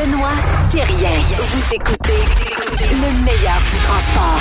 Benoît 0.00 0.30
Thérien. 0.70 1.10
Vous 1.36 1.74
écoutez 1.74 2.22
le 2.90 3.24
meilleur 3.24 3.60
du 3.70 3.76
transport. 3.84 4.40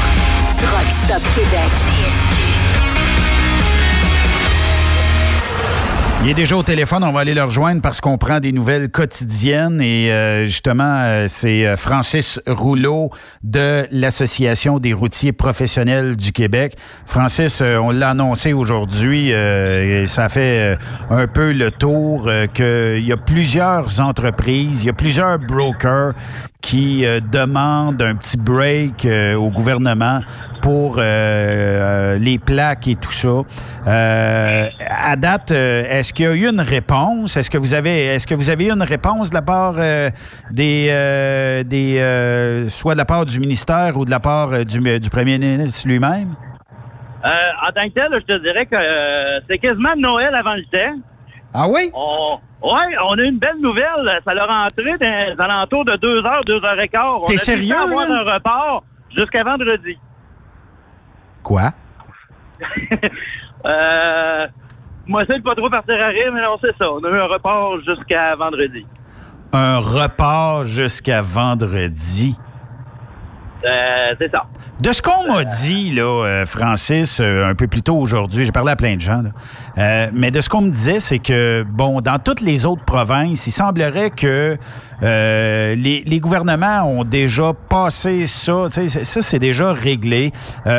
Truck 0.58 0.90
Stop 0.90 1.22
Québec. 1.34 2.89
Il 6.22 6.30
est 6.30 6.34
déjà 6.34 6.58
au 6.58 6.64
téléphone, 6.64 7.06
on 7.06 7.14
va 7.14 7.22
aller 7.22 7.34
le 7.34 7.44
rejoindre 7.44 7.82
parce 7.82 8.02
qu'on 8.02 8.18
prend 8.18 8.42
des 8.42 8.52
nouvelles 8.52 8.90
quotidiennes 8.90 9.80
et 9.80 10.12
euh, 10.12 10.48
justement, 10.48 11.00
euh, 11.04 11.28
c'est 11.30 11.66
euh, 11.66 11.78
Francis 11.78 12.42
Rouleau 12.46 13.10
de 13.42 13.88
l'Association 13.92 14.80
des 14.80 14.92
routiers 14.92 15.32
professionnels 15.32 16.18
du 16.18 16.34
Québec. 16.34 16.76
Francis, 17.06 17.62
on 17.62 17.92
l'a 17.92 18.10
annoncé 18.10 18.52
aujourd'hui, 18.52 19.30
et 19.30 20.06
ça 20.08 20.28
fait 20.28 20.78
un 21.10 21.28
peu 21.28 21.54
le 21.54 21.72
tour 21.72 22.30
qu'il 22.54 23.06
y 23.06 23.14
a 23.14 23.18
plusieurs 23.18 24.02
entreprises, 24.02 24.84
il 24.84 24.88
y 24.88 24.90
a 24.90 24.94
plusieurs 24.94 25.40
brokers 25.40 26.14
qui 26.62 27.06
demandent 27.32 28.02
un 28.02 28.16
petit 28.16 28.38
break 28.38 29.08
au 29.38 29.50
gouvernement 29.50 30.20
pour 30.62 30.98
les 30.98 32.40
plaques 32.46 32.88
et 32.88 32.96
tout 32.96 33.12
ça. 33.12 33.44
à 33.86 35.16
date, 35.16 35.52
est-ce 35.52 36.14
qu'il 36.14 36.26
y 36.26 36.28
a 36.28 36.36
eu 36.36 36.50
une 36.50 36.62
réponse? 36.62 37.38
Est-ce 37.38 37.50
que 37.50 37.58
vous 37.58 37.74
avez 37.74 38.00
est-ce 38.20 38.28
que 38.28 38.36
vous 38.36 38.50
avez 38.50 38.68
eu 38.68 38.72
une 38.72 38.84
réponse 38.84 39.30
de 39.30 39.36
la 39.36 39.42
part 39.42 39.76
euh, 39.78 40.10
des, 40.52 40.88
euh, 40.90 41.64
des 41.64 42.00
euh, 42.00 42.68
soit 42.70 42.94
de 42.94 42.98
la 42.98 43.06
part 43.06 43.26
du 43.26 43.40
ministère 43.40 43.98
ou 43.98 44.06
de 44.06 44.10
la 44.10 44.20
part 44.20 44.66
du, 44.66 45.00
du 45.00 45.10
premier 45.10 45.38
ministre 45.38 45.88
lui-même? 45.88 46.36
en 47.24 47.72
tant 47.74 47.88
que 47.90 47.94
tel, 47.94 48.08
je 48.12 48.26
te 48.26 48.42
dirais 48.42 48.66
que 48.66 48.78
c'est 49.48 49.58
quasiment 49.58 49.96
Noël 49.98 50.34
avant 50.34 50.56
le 50.56 50.64
temps. 50.64 51.02
Ah 51.54 51.68
oui? 51.68 51.92
Oui, 52.62 52.96
on 53.04 53.18
a 53.18 53.22
une 53.22 53.40
belle 53.40 53.60
nouvelle. 53.60 54.20
Ça 54.26 54.34
leur 54.34 54.48
rentré 54.48 54.98
dans 54.98 55.36
les 55.36 55.36
alentours 55.40 55.86
de 55.86 55.96
2 55.96 56.26
heures, 56.26 56.42
2 56.46 56.66
heures 56.66 56.80
et 56.80 56.90
quart. 56.90 57.24
T'es 57.26 57.38
sérieux? 57.38 57.76
On 57.78 57.92
avoir 57.92 58.12
un 58.12 58.34
report 58.34 58.84
jusqu'à 59.16 59.44
vendredi. 59.44 59.98
Quoi? 61.42 61.72
euh, 63.66 64.48
moi, 65.08 65.24
c'est 65.28 65.42
pas 65.42 65.56
trop 65.56 65.70
partir 65.70 65.96
à 66.02 66.08
rire, 66.08 66.32
mais 66.34 66.42
non, 66.42 66.58
c'est 66.62 66.76
ça. 66.78 66.92
On 66.92 67.04
a 67.04 67.10
eu 67.10 67.20
un 67.20 67.28
report 67.28 67.80
jusqu'à 67.82 68.36
vendredi. 68.36 68.86
Un 69.54 69.80
report 69.80 70.66
jusqu'à 70.66 71.22
vendredi? 71.22 72.38
Euh. 73.66 74.16
De 74.80 74.92
ce 74.92 75.02
qu'on 75.02 75.28
m'a 75.28 75.44
dit, 75.44 75.94
là, 75.94 76.26
euh, 76.26 76.46
Francis, 76.46 77.20
euh, 77.20 77.46
un 77.46 77.56
peu 77.56 77.68
plus 77.68 77.82
tôt 77.82 77.98
aujourd'hui, 77.98 78.46
j'ai 78.46 78.52
parlé 78.52 78.72
à 78.72 78.76
plein 78.76 78.96
de 78.96 79.02
gens, 79.02 79.24
mais 80.14 80.32
de 80.32 80.42
ce 80.42 80.50
qu'on 80.50 80.62
me 80.62 80.72
disait, 80.72 81.00
c'est 81.00 81.20
que, 81.20 81.66
bon, 81.68 82.02
dans 82.02 82.20
toutes 82.20 82.42
les 82.42 82.66
autres 82.66 82.84
provinces, 82.86 83.48
il 83.48 83.52
semblerait 83.52 84.12
que 84.12 84.58
les, 85.02 86.20
gouvernements 86.20 86.84
ont 86.84 87.04
déjà 87.04 87.54
passé 87.70 88.26
ça, 88.26 88.66
ça, 88.70 89.22
c'est 89.22 89.40
déjà 89.40 89.72
réglé. 89.72 90.32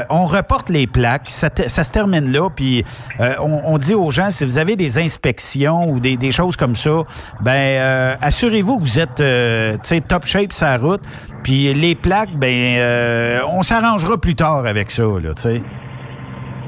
on 0.09 0.27
reporte 0.27 0.69
les 0.69 0.87
plaques, 0.87 1.29
ça, 1.29 1.49
se 1.51 1.91
termine 1.91 2.31
là, 2.31 2.49
puis 2.51 2.85
on, 3.41 3.79
dit 3.79 3.95
aux 3.95 4.11
gens, 4.11 4.31
si 4.31 4.45
vous 4.45 4.59
avez 4.59 4.77
des 4.77 4.99
inspections 4.99 5.91
ou 5.91 6.01
des, 6.01 6.17
des 6.17 6.31
choses 6.31 6.57
comme 6.57 6.75
ça, 6.75 7.03
ben 7.41 8.17
assurez-vous 8.21 8.79
que 8.79 8.83
vous 8.83 8.99
êtes, 8.99 10.09
top 10.09 10.27
shape 10.27 10.53
sa 10.53 10.77
route, 10.77 11.03
puis 11.43 11.73
les 11.73 11.95
plaques, 11.95 12.35
ben, 12.37 12.77
euh, 12.79 13.41
on 13.49 13.63
s'arrangera 13.63 14.19
plus 14.19 14.35
tard 14.35 14.67
avec 14.67 14.91
ça, 14.91 15.03
là. 15.03 15.31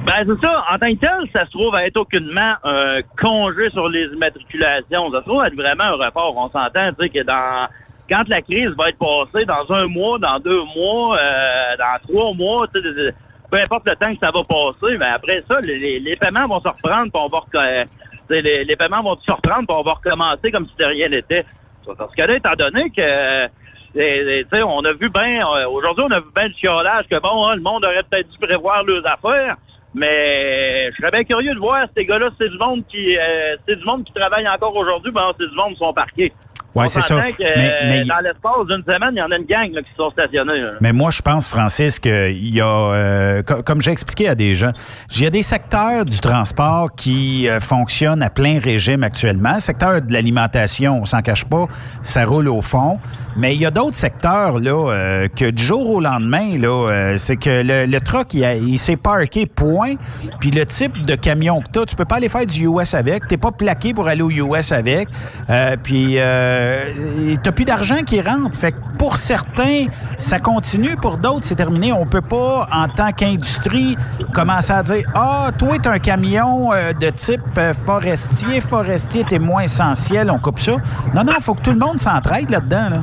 Ben, 0.04 0.24
c'est 0.26 0.40
ça. 0.40 0.64
En 0.70 0.78
tant 0.78 0.92
que 0.92 0.98
tel, 0.98 1.30
ça 1.32 1.46
se 1.46 1.50
trouve 1.50 1.74
à 1.74 1.86
être 1.86 1.96
aucunement 1.96 2.54
un 2.64 3.00
congé 3.20 3.70
sur 3.70 3.88
les 3.88 4.06
immatriculations. 4.06 5.10
Ça 5.10 5.20
se 5.20 5.24
trouve 5.24 5.40
à 5.40 5.46
être 5.46 5.54
vraiment 5.54 5.84
un 5.84 6.04
report. 6.04 6.36
On 6.36 6.48
s'entend, 6.48 6.90
tu 6.98 7.04
sais, 7.04 7.08
que 7.08 7.22
dans, 7.22 7.68
quand 8.08 8.28
la 8.28 8.42
crise 8.42 8.70
va 8.76 8.88
être 8.88 8.98
passée, 8.98 9.44
dans 9.44 9.72
un 9.72 9.86
mois, 9.86 10.18
dans 10.18 10.38
deux 10.40 10.62
mois, 10.76 11.18
euh, 11.18 11.76
dans 11.78 12.08
trois 12.08 12.34
mois, 12.34 12.66
tu 12.74 12.82
sais, 12.82 13.14
peu 13.50 13.58
importe 13.58 13.86
le 13.86 13.96
temps 13.96 14.12
que 14.12 14.18
ça 14.18 14.30
va 14.30 14.42
passer, 14.42 14.96
mais 14.98 15.06
après 15.06 15.44
ça, 15.48 15.60
les, 15.60 16.16
paiements 16.16 16.48
vont 16.48 16.60
se 16.60 16.68
reprendre, 16.68 17.12
puis 17.12 17.22
on 17.22 17.28
va 17.28 17.84
les, 18.30 18.64
les 18.64 18.76
paiements 18.76 19.02
vont 19.02 19.16
se 19.16 19.30
reprendre, 19.30 19.66
puis 19.66 19.76
on 19.76 19.82
va 19.82 19.92
recommencer 19.92 20.50
comme 20.50 20.66
si 20.66 20.76
de 20.78 20.84
rien 20.84 21.08
n'était. 21.10 21.44
Parce 21.86 22.14
que 22.14 22.22
là, 22.22 22.36
étant 22.36 22.54
donné 22.54 22.90
que 22.90 23.46
on 24.64 24.84
a 24.84 24.92
vu 24.92 25.10
bien, 25.10 25.46
euh, 25.46 25.68
aujourd'hui, 25.68 26.04
on 26.08 26.10
a 26.12 26.20
vu 26.20 26.30
bien 26.34 26.48
le 26.48 26.54
chiolage 26.54 27.06
que 27.08 27.20
bon, 27.20 27.46
hein, 27.46 27.56
le 27.56 27.62
monde 27.62 27.84
aurait 27.84 28.02
peut-être 28.10 28.28
dû 28.30 28.38
prévoir 28.38 28.84
leurs 28.84 29.06
affaires. 29.06 29.56
Mais 29.94 30.90
je 30.90 30.96
serais 30.96 31.10
bien 31.10 31.24
curieux 31.24 31.54
de 31.54 31.58
voir 31.58 31.86
ces 31.94 32.06
gars-là, 32.06 32.30
c'est 32.38 32.48
du 32.48 32.58
monde 32.58 32.82
qui 32.88 33.16
euh, 33.16 33.56
c'est 33.66 33.76
du 33.76 33.84
monde 33.84 34.04
qui 34.04 34.12
travaille 34.12 34.48
encore 34.48 34.74
aujourd'hui, 34.74 35.12
ben 35.12 35.32
c'est 35.38 35.48
du 35.48 35.54
monde 35.54 35.72
qui 35.72 35.78
sont 35.78 35.92
parqués. 35.92 36.32
Oui, 36.74 36.88
c'est 36.88 37.02
ça. 37.02 37.20
Que, 37.20 37.42
mais, 37.88 38.04
dans 38.04 38.20
l'espace 38.24 38.66
d'une 38.66 38.82
semaine, 38.82 39.10
il 39.12 39.18
y 39.18 39.22
en 39.22 39.30
a 39.30 39.36
une 39.36 39.44
gang 39.44 39.70
là, 39.72 39.82
qui 39.82 39.90
sont 39.96 40.10
stationnés. 40.10 40.62
Mais 40.80 40.92
moi, 40.92 41.10
je 41.10 41.20
pense, 41.20 41.48
Francis, 41.48 41.98
qu'il 41.98 42.54
y 42.54 42.60
a, 42.60 42.66
euh, 42.66 43.42
comme 43.42 43.82
j'ai 43.82 43.90
expliqué 43.90 44.28
à 44.28 44.34
des 44.34 44.54
gens, 44.54 44.72
il 45.14 45.22
y 45.22 45.26
a 45.26 45.30
des 45.30 45.42
secteurs 45.42 46.06
du 46.06 46.18
transport 46.18 46.94
qui 46.96 47.46
euh, 47.48 47.60
fonctionnent 47.60 48.22
à 48.22 48.30
plein 48.30 48.58
régime 48.58 49.02
actuellement. 49.02 49.54
Le 49.54 49.60
secteur 49.60 50.00
de 50.00 50.12
l'alimentation, 50.12 51.00
on 51.02 51.04
s'en 51.04 51.20
cache 51.20 51.44
pas, 51.44 51.66
ça 52.00 52.24
roule 52.24 52.48
au 52.48 52.62
fond. 52.62 52.98
Mais 53.36 53.54
il 53.54 53.60
y 53.60 53.66
a 53.66 53.70
d'autres 53.70 53.96
secteurs 53.96 54.58
là 54.58 54.90
euh, 54.92 55.28
que 55.28 55.50
du 55.50 55.62
jour 55.62 55.88
au 55.88 56.00
lendemain, 56.00 56.58
là, 56.58 57.16
c'est 57.18 57.36
que 57.36 57.62
le, 57.62 57.90
le 57.90 58.00
truck, 58.00 58.34
il, 58.34 58.42
il 58.68 58.78
s'est 58.78 58.96
parké, 58.96 59.46
point. 59.46 59.94
Puis 60.40 60.50
le 60.50 60.64
type 60.66 61.04
de 61.04 61.14
camion 61.14 61.60
que 61.60 61.70
tu 61.72 61.78
as, 61.80 61.86
tu 61.86 61.96
peux 61.96 62.04
pas 62.04 62.16
aller 62.16 62.28
faire 62.28 62.46
du 62.46 62.66
US 62.66 62.94
avec. 62.94 63.26
Tu 63.28 63.38
pas 63.38 63.50
plaqué 63.50 63.92
pour 63.94 64.08
aller 64.08 64.22
au 64.22 64.30
US 64.30 64.72
avec. 64.72 65.08
puis 65.82 66.18
euh, 66.18 66.61
t'as 67.42 67.52
plus 67.52 67.64
d'argent 67.64 68.02
qui 68.02 68.20
rentre. 68.20 68.56
Fait 68.56 68.72
que 68.72 68.76
pour 68.98 69.16
certains, 69.16 69.86
ça 70.18 70.38
continue. 70.38 70.96
Pour 70.96 71.16
d'autres, 71.16 71.44
c'est 71.44 71.56
terminé. 71.56 71.92
On 71.92 72.06
peut 72.06 72.20
pas, 72.20 72.68
en 72.72 72.88
tant 72.88 73.12
qu'industrie, 73.12 73.96
commencer 74.32 74.72
à 74.72 74.82
dire 74.82 75.04
Ah, 75.14 75.50
toi, 75.58 75.78
t'es 75.78 75.88
un 75.88 75.98
camion 75.98 76.72
euh, 76.72 76.92
de 76.92 77.10
type 77.10 77.40
euh, 77.58 77.74
forestier. 77.74 78.60
Forestier, 78.60 79.24
t'es 79.24 79.38
moins 79.38 79.62
essentiel. 79.62 80.30
On 80.30 80.38
coupe 80.38 80.58
ça. 80.58 80.76
Non, 81.14 81.24
non, 81.24 81.34
il 81.36 81.42
faut 81.42 81.54
que 81.54 81.62
tout 81.62 81.72
le 81.72 81.78
monde 81.78 81.98
s'entraide 81.98 82.50
là-dedans. 82.50 82.90
Là. 82.90 83.02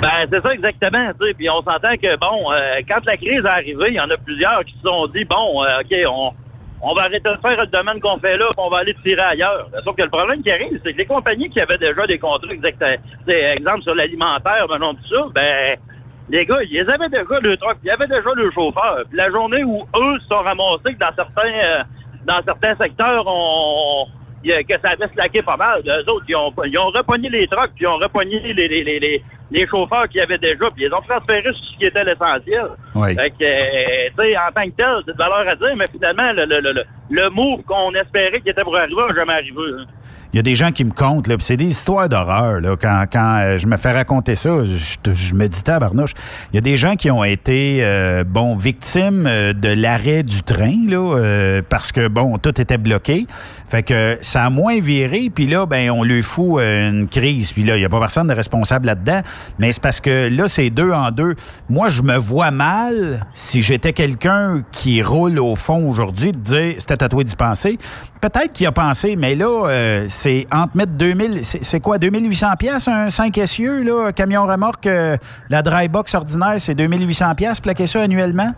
Ben, 0.00 0.28
c'est 0.30 0.42
ça 0.42 0.52
exactement. 0.52 1.10
Puis 1.36 1.48
on 1.48 1.62
s'entend 1.62 1.96
que, 1.96 2.18
bon, 2.18 2.50
quand 2.88 3.04
la 3.06 3.16
crise 3.16 3.44
est 3.44 3.48
arrivée, 3.48 3.88
il 3.88 3.94
y 3.94 4.00
en 4.00 4.10
a 4.10 4.16
plusieurs 4.16 4.64
qui 4.64 4.74
se 4.74 4.88
sont 4.88 5.06
dit 5.06 5.24
Bon, 5.24 5.62
OK, 5.62 5.94
on 6.08 6.32
on 6.80 6.94
va 6.94 7.02
arrêter 7.02 7.28
de 7.28 7.36
faire 7.40 7.58
le 7.58 7.66
domaine 7.66 8.00
qu'on 8.00 8.18
fait 8.18 8.36
là, 8.36 8.46
on 8.58 8.68
va 8.68 8.78
aller 8.78 8.94
tirer 9.02 9.20
ailleurs. 9.20 9.68
Sauf 9.84 9.96
que 9.96 10.02
le 10.02 10.10
problème 10.10 10.42
qui 10.42 10.50
arrive, 10.50 10.80
c'est 10.84 10.92
que 10.92 10.98
les 10.98 11.06
compagnies 11.06 11.48
qui 11.50 11.60
avaient 11.60 11.78
déjà 11.78 12.06
des 12.06 12.18
contrats, 12.18 12.52
exemple 12.52 13.82
sur 13.82 13.94
l'alimentaire, 13.94 14.66
ben 14.68 14.78
non, 14.78 14.94
tout 14.94 15.08
ça, 15.08 15.26
ben, 15.34 15.76
les 16.28 16.46
gars, 16.46 16.62
ils 16.70 16.90
avaient 16.90 17.08
déjà 17.08 17.40
le 17.40 17.56
truck, 17.56 17.76
ils 17.84 17.90
avaient 17.90 18.06
déjà 18.06 18.30
le 18.34 18.50
chauffeur. 18.50 19.02
Puis 19.08 19.16
la 19.16 19.30
journée 19.30 19.64
où 19.64 19.82
eux 19.96 20.18
sont 20.28 20.42
ramassés 20.42 20.94
que 20.94 20.98
dans 20.98 21.14
certains, 21.14 21.52
euh, 21.52 21.82
dans 22.26 22.42
certains 22.44 22.74
secteurs, 22.76 23.24
on, 23.26 24.06
que 24.44 24.80
ça 24.80 24.90
avait 24.90 25.08
slacké 25.14 25.42
pas 25.42 25.56
mal. 25.56 25.82
Eux 25.86 26.10
autres, 26.10 26.24
ils 26.28 26.36
ont, 26.36 26.52
ils 26.66 26.78
ont 26.78 26.90
repogné 26.90 27.28
les 27.28 27.46
trucks, 27.48 27.72
puis 27.74 27.84
ils 27.84 27.88
ont 27.88 27.96
repogné 27.96 28.40
les, 28.40 28.68
les, 28.68 28.84
les, 28.84 29.22
les, 29.50 29.66
chauffeurs 29.66 30.08
qu'il 30.08 30.18
y 30.18 30.22
avait 30.22 30.38
déjà, 30.38 30.66
puis 30.74 30.84
ils 30.84 30.94
ont 30.94 31.02
transféré 31.02 31.44
ce 31.44 31.78
qui 31.78 31.86
était 31.86 32.04
l'essentiel. 32.04 32.66
Oui. 32.94 33.14
Fait 33.14 33.30
que, 33.30 33.44
euh, 33.44 34.08
tu 34.16 34.24
sais, 34.24 34.36
en 34.36 34.52
tant 34.54 34.64
que 34.64 34.76
tel, 34.76 35.02
c'est 35.06 35.12
de 35.12 35.18
valeur 35.18 35.48
à 35.48 35.56
dire, 35.56 35.76
mais 35.76 35.86
finalement, 35.90 36.32
le, 36.32 36.44
le, 36.44 36.60
le, 36.60 36.84
le 37.10 37.30
move 37.30 37.62
qu'on 37.62 37.92
espérait 37.94 38.40
qu'il 38.40 38.50
était 38.50 38.62
pour 38.62 38.76
arriver 38.76 38.94
n'a 39.08 39.14
jamais 39.14 39.32
arrivé. 39.34 39.62
Hein. 39.78 39.84
Il 40.34 40.38
y 40.38 40.40
a 40.40 40.42
des 40.42 40.56
gens 40.56 40.72
qui 40.72 40.84
me 40.84 40.90
comptent, 40.90 41.28
là, 41.28 41.36
c'est 41.38 41.56
des 41.56 41.66
histoires 41.66 42.08
d'horreur. 42.08 42.60
Là, 42.60 42.76
quand 42.76 43.04
quand 43.12 43.38
euh, 43.40 43.56
je 43.56 43.68
me 43.68 43.76
fais 43.76 43.92
raconter 43.92 44.34
ça, 44.34 44.50
je, 44.66 45.12
je 45.12 45.32
me 45.32 45.46
dis, 45.46 45.62
tabarnouche, 45.62 46.10
il 46.52 46.56
y 46.56 46.58
a 46.58 46.60
des 46.60 46.76
gens 46.76 46.96
qui 46.96 47.08
ont 47.08 47.22
été, 47.22 47.84
euh, 47.84 48.24
bon, 48.24 48.56
victimes 48.56 49.28
euh, 49.28 49.52
de 49.52 49.68
l'arrêt 49.68 50.24
du 50.24 50.42
train, 50.42 50.74
là, 50.88 51.60
parce 51.68 51.92
que, 51.92 52.08
bon, 52.08 52.36
tout 52.38 52.60
était 52.60 52.78
bloqué. 52.78 53.28
Fait 53.68 53.84
que 53.84 54.18
ça 54.34 54.46
a 54.46 54.50
moins 54.50 54.80
viré, 54.80 55.30
puis 55.32 55.46
là, 55.46 55.64
ben, 55.64 55.92
on 55.92 56.02
lui 56.02 56.20
fout 56.20 56.60
une 56.60 57.06
crise. 57.06 57.52
Puis 57.52 57.62
là, 57.62 57.76
il 57.76 57.78
n'y 57.78 57.84
a 57.84 57.88
pas 57.88 58.00
personne 58.00 58.26
de 58.26 58.34
responsable 58.34 58.86
là-dedans. 58.86 59.20
Mais 59.60 59.70
c'est 59.70 59.80
parce 59.80 60.00
que 60.00 60.28
là, 60.28 60.48
c'est 60.48 60.70
deux 60.70 60.90
en 60.90 61.12
deux. 61.12 61.36
Moi, 61.68 61.88
je 61.88 62.02
me 62.02 62.16
vois 62.16 62.50
mal, 62.50 63.24
si 63.32 63.62
j'étais 63.62 63.92
quelqu'un 63.92 64.62
qui 64.72 65.04
roule 65.04 65.38
au 65.38 65.54
fond 65.54 65.88
aujourd'hui, 65.88 66.32
de 66.32 66.38
dire, 66.38 66.74
c'était 66.78 67.04
à 67.04 67.08
toi 67.08 67.22
d'y 67.22 67.36
penser. 67.36 67.78
Peut-être 68.20 68.52
qu'il 68.52 68.66
a 68.66 68.72
pensé, 68.72 69.14
mais 69.14 69.36
là, 69.36 69.68
c'est 70.08 70.48
entre 70.50 70.76
mettre 70.76 70.92
2000, 70.94 71.44
c'est 71.44 71.80
quoi, 71.80 71.98
2800 71.98 72.56
pièces 72.58 72.88
un 72.88 73.10
5 73.10 73.38
essieux, 73.38 73.82
là, 73.82 74.10
camion 74.10 74.46
remorque, 74.46 74.88
euh, 74.88 75.16
la 75.48 75.62
dry 75.62 75.86
box 75.86 76.12
ordinaire, 76.12 76.56
c'est 76.58 76.74
2800 76.74 77.36
pièces 77.36 77.60
plaquer 77.60 77.86
ça 77.86 78.00
annuellement? 78.00 78.52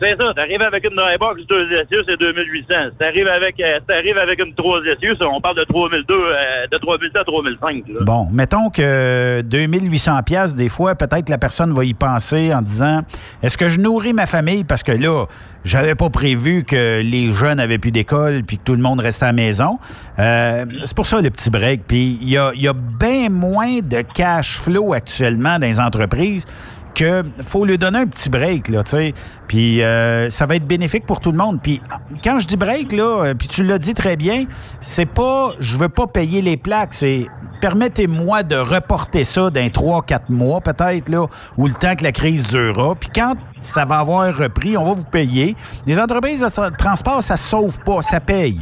C'est 0.00 0.16
ça, 0.16 0.34
t'arrives 0.34 0.62
avec 0.62 0.84
une 0.84 0.96
dry 0.96 1.16
box, 1.18 1.42
deux 1.48 1.70
essieux, 1.72 2.02
c'est 2.06 2.18
2800. 2.18 2.90
Si 2.90 2.98
t'arrives 2.98 3.28
avec, 3.28 3.60
euh, 3.60 4.22
avec 4.22 4.40
une 4.40 4.54
trois 4.54 4.80
essieux, 4.80 5.16
on 5.22 5.40
parle 5.40 5.56
de 5.56 5.64
3002, 5.64 6.14
euh, 6.14 6.66
de 6.70 6.76
3002 6.78 7.20
à 7.20 7.24
3005. 7.24 7.84
là. 7.88 8.00
Bon, 8.00 8.28
mettons 8.32 8.70
que 8.70 9.42
2800 9.42 10.22
pièces 10.24 10.56
des 10.56 10.68
fois, 10.68 10.94
peut-être 10.94 11.28
la 11.28 11.38
personne 11.38 11.72
va 11.72 11.84
y 11.84 11.94
penser 11.94 12.52
en 12.52 12.62
disant 12.62 13.02
est-ce 13.42 13.56
que 13.56 13.68
je 13.68 13.80
nourris 13.80 14.12
ma 14.12 14.26
famille? 14.26 14.64
Parce 14.64 14.82
que 14.82 14.92
là, 14.92 15.26
j'avais 15.64 15.94
pas 15.94 16.10
prévu 16.10 16.64
que 16.64 17.00
les 17.00 17.32
jeunes 17.32 17.60
avaient 17.60 17.78
plus 17.78 17.92
d'école 17.92 18.42
puis 18.42 18.58
que 18.58 18.64
tout 18.64 18.74
le 18.74 18.82
monde 18.82 19.00
restait 19.00 19.24
à 19.24 19.28
la 19.28 19.32
maison. 19.32 19.78
Euh, 20.18 20.64
c'est 20.84 20.94
pour 20.96 21.06
ça 21.06 21.20
le 21.20 21.30
petit 21.30 21.50
break. 21.50 21.82
Puis 21.86 22.18
il 22.20 22.30
y 22.30 22.36
a 22.36 22.72
bien 22.74 23.28
moins 23.30 23.78
de 23.80 24.02
cash 24.02 24.58
flow 24.58 24.92
actuellement 24.92 25.58
dans 25.58 25.66
les 25.66 25.80
entreprises 25.80 26.46
que 26.94 27.22
faut 27.42 27.64
lui 27.64 27.76
donner 27.76 27.98
un 28.00 28.06
petit 28.06 28.30
break, 28.30 28.68
là, 28.68 28.82
tu 28.82 28.90
sais. 28.90 29.14
Puis 29.48 29.82
euh, 29.82 30.30
ça 30.30 30.46
va 30.46 30.56
être 30.56 30.66
bénéfique 30.66 31.04
pour 31.06 31.20
tout 31.20 31.32
le 31.32 31.38
monde. 31.38 31.60
Puis 31.62 31.82
quand 32.22 32.38
je 32.38 32.46
dis 32.46 32.56
break, 32.56 32.92
là, 32.92 33.24
euh, 33.24 33.34
puis 33.34 33.48
tu 33.48 33.62
l'as 33.62 33.78
dit 33.78 33.94
très 33.94 34.16
bien, 34.16 34.44
c'est 34.80 35.06
pas, 35.06 35.52
je 35.58 35.76
veux 35.76 35.88
pas 35.88 36.06
payer 36.06 36.40
les 36.40 36.56
plaques, 36.56 36.94
c'est 36.94 37.26
permettez-moi 37.60 38.42
de 38.42 38.56
reporter 38.56 39.24
ça 39.24 39.48
dans 39.50 39.60
3-4 39.68 40.20
mois 40.28 40.60
peut-être, 40.60 41.08
là, 41.08 41.26
ou 41.56 41.66
le 41.66 41.74
temps 41.74 41.94
que 41.96 42.04
la 42.04 42.12
crise 42.12 42.46
durera. 42.46 42.94
Puis 42.94 43.08
quand 43.14 43.34
ça 43.58 43.84
va 43.84 43.98
avoir 43.98 44.34
repris, 44.36 44.76
on 44.76 44.84
va 44.84 44.92
vous 44.92 45.04
payer. 45.04 45.56
Les 45.86 45.98
entreprises 45.98 46.40
de 46.40 46.46
tra- 46.46 46.76
transport, 46.76 47.22
ça 47.22 47.36
sauve 47.36 47.80
pas, 47.80 48.02
ça 48.02 48.20
paye. 48.20 48.60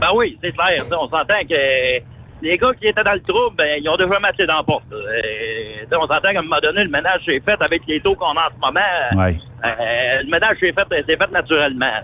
Ben 0.00 0.08
oui, 0.16 0.38
c'est 0.42 0.52
clair. 0.52 0.82
On 0.92 1.08
s'entend 1.08 1.40
que 1.48 1.98
les 2.42 2.58
gars 2.58 2.72
qui 2.80 2.88
étaient 2.88 3.04
dans 3.04 3.12
le 3.12 3.20
trouble, 3.20 3.56
ben, 3.56 3.80
ils 3.80 3.88
ont 3.88 3.96
déjà 3.96 4.18
matché 4.18 4.46
dans 4.46 4.56
la 4.56 4.62
porte. 4.62 4.84
Euh, 4.92 5.96
on 5.96 6.06
s'entend 6.06 6.32
qu'à 6.32 6.38
un 6.38 6.42
moment 6.42 6.60
donné, 6.62 6.84
le 6.84 6.90
ménage 6.90 7.24
s'est 7.24 7.42
fait 7.44 7.60
avec 7.60 7.82
les 7.86 8.00
taux 8.00 8.14
qu'on 8.14 8.32
a 8.32 8.48
en 8.48 8.50
ce 8.54 8.60
moment. 8.60 9.24
Ouais. 9.24 9.38
Euh, 9.64 10.22
le 10.22 10.30
ménage 10.30 10.58
s'est 10.60 10.72
fait, 10.72 11.04
fait 11.06 11.30
naturellement. 11.32 12.00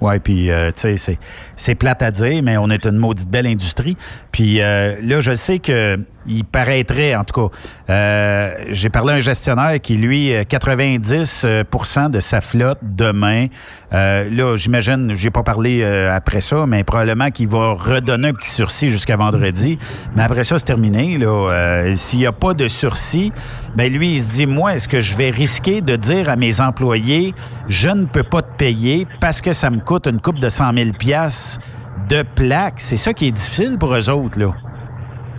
Oui, 0.00 0.18
puis, 0.18 0.50
euh, 0.50 0.68
tu 0.68 0.80
sais, 0.80 0.96
c'est, 0.96 1.18
c'est 1.56 1.74
plate 1.74 2.02
à 2.02 2.10
dire, 2.10 2.42
mais 2.42 2.56
on 2.56 2.70
est 2.70 2.86
une 2.86 2.96
maudite 2.96 3.28
belle 3.28 3.46
industrie. 3.46 3.96
Puis 4.32 4.62
euh, 4.62 4.96
là, 5.02 5.20
je 5.20 5.32
sais 5.32 5.58
que 5.58 5.98
il 6.30 6.44
paraîtrait, 6.44 7.14
en 7.14 7.24
tout 7.24 7.48
cas, 7.48 7.56
euh, 7.90 8.54
j'ai 8.70 8.88
parlé 8.88 9.12
à 9.12 9.16
un 9.16 9.20
gestionnaire 9.20 9.80
qui, 9.80 9.96
lui, 9.96 10.32
euh, 10.32 10.44
90% 10.44 12.10
de 12.10 12.20
sa 12.20 12.40
flotte 12.40 12.78
demain, 12.82 13.48
euh, 13.92 14.28
là, 14.30 14.56
j'imagine, 14.56 15.14
j'ai 15.14 15.30
pas 15.30 15.42
parlé 15.42 15.80
euh, 15.82 16.14
après 16.14 16.40
ça, 16.40 16.64
mais 16.66 16.84
probablement 16.84 17.30
qu'il 17.30 17.48
va 17.48 17.72
redonner 17.72 18.28
un 18.28 18.34
petit 18.34 18.50
sursis 18.50 18.88
jusqu'à 18.88 19.16
vendredi. 19.16 19.78
Mais 20.14 20.22
après 20.22 20.44
ça, 20.44 20.58
c'est 20.58 20.64
terminé. 20.64 21.18
Euh, 21.20 21.92
s'il 21.94 22.20
n'y 22.20 22.26
a 22.26 22.32
pas 22.32 22.54
de 22.54 22.68
sursis, 22.68 23.32
ben 23.74 23.92
lui, 23.92 24.14
il 24.14 24.20
se 24.20 24.28
dit, 24.30 24.46
moi, 24.46 24.74
est-ce 24.74 24.88
que 24.88 25.00
je 25.00 25.16
vais 25.16 25.30
risquer 25.30 25.80
de 25.80 25.96
dire 25.96 26.28
à 26.28 26.36
mes 26.36 26.60
employés, 26.60 27.34
je 27.68 27.88
ne 27.88 28.04
peux 28.04 28.22
pas 28.22 28.42
te 28.42 28.56
payer 28.56 29.06
parce 29.20 29.40
que 29.40 29.52
ça 29.52 29.70
me 29.70 29.80
coûte 29.80 30.06
une 30.06 30.20
coupe 30.20 30.38
de 30.38 30.48
100 30.48 30.72
000 30.74 30.90
piastres 30.92 31.60
de 32.08 32.22
plaques? 32.22 32.80
C'est 32.80 32.96
ça 32.96 33.12
qui 33.12 33.26
est 33.26 33.32
difficile 33.32 33.76
pour 33.78 33.94
eux 33.94 34.08
autres, 34.08 34.38
là. 34.38 34.54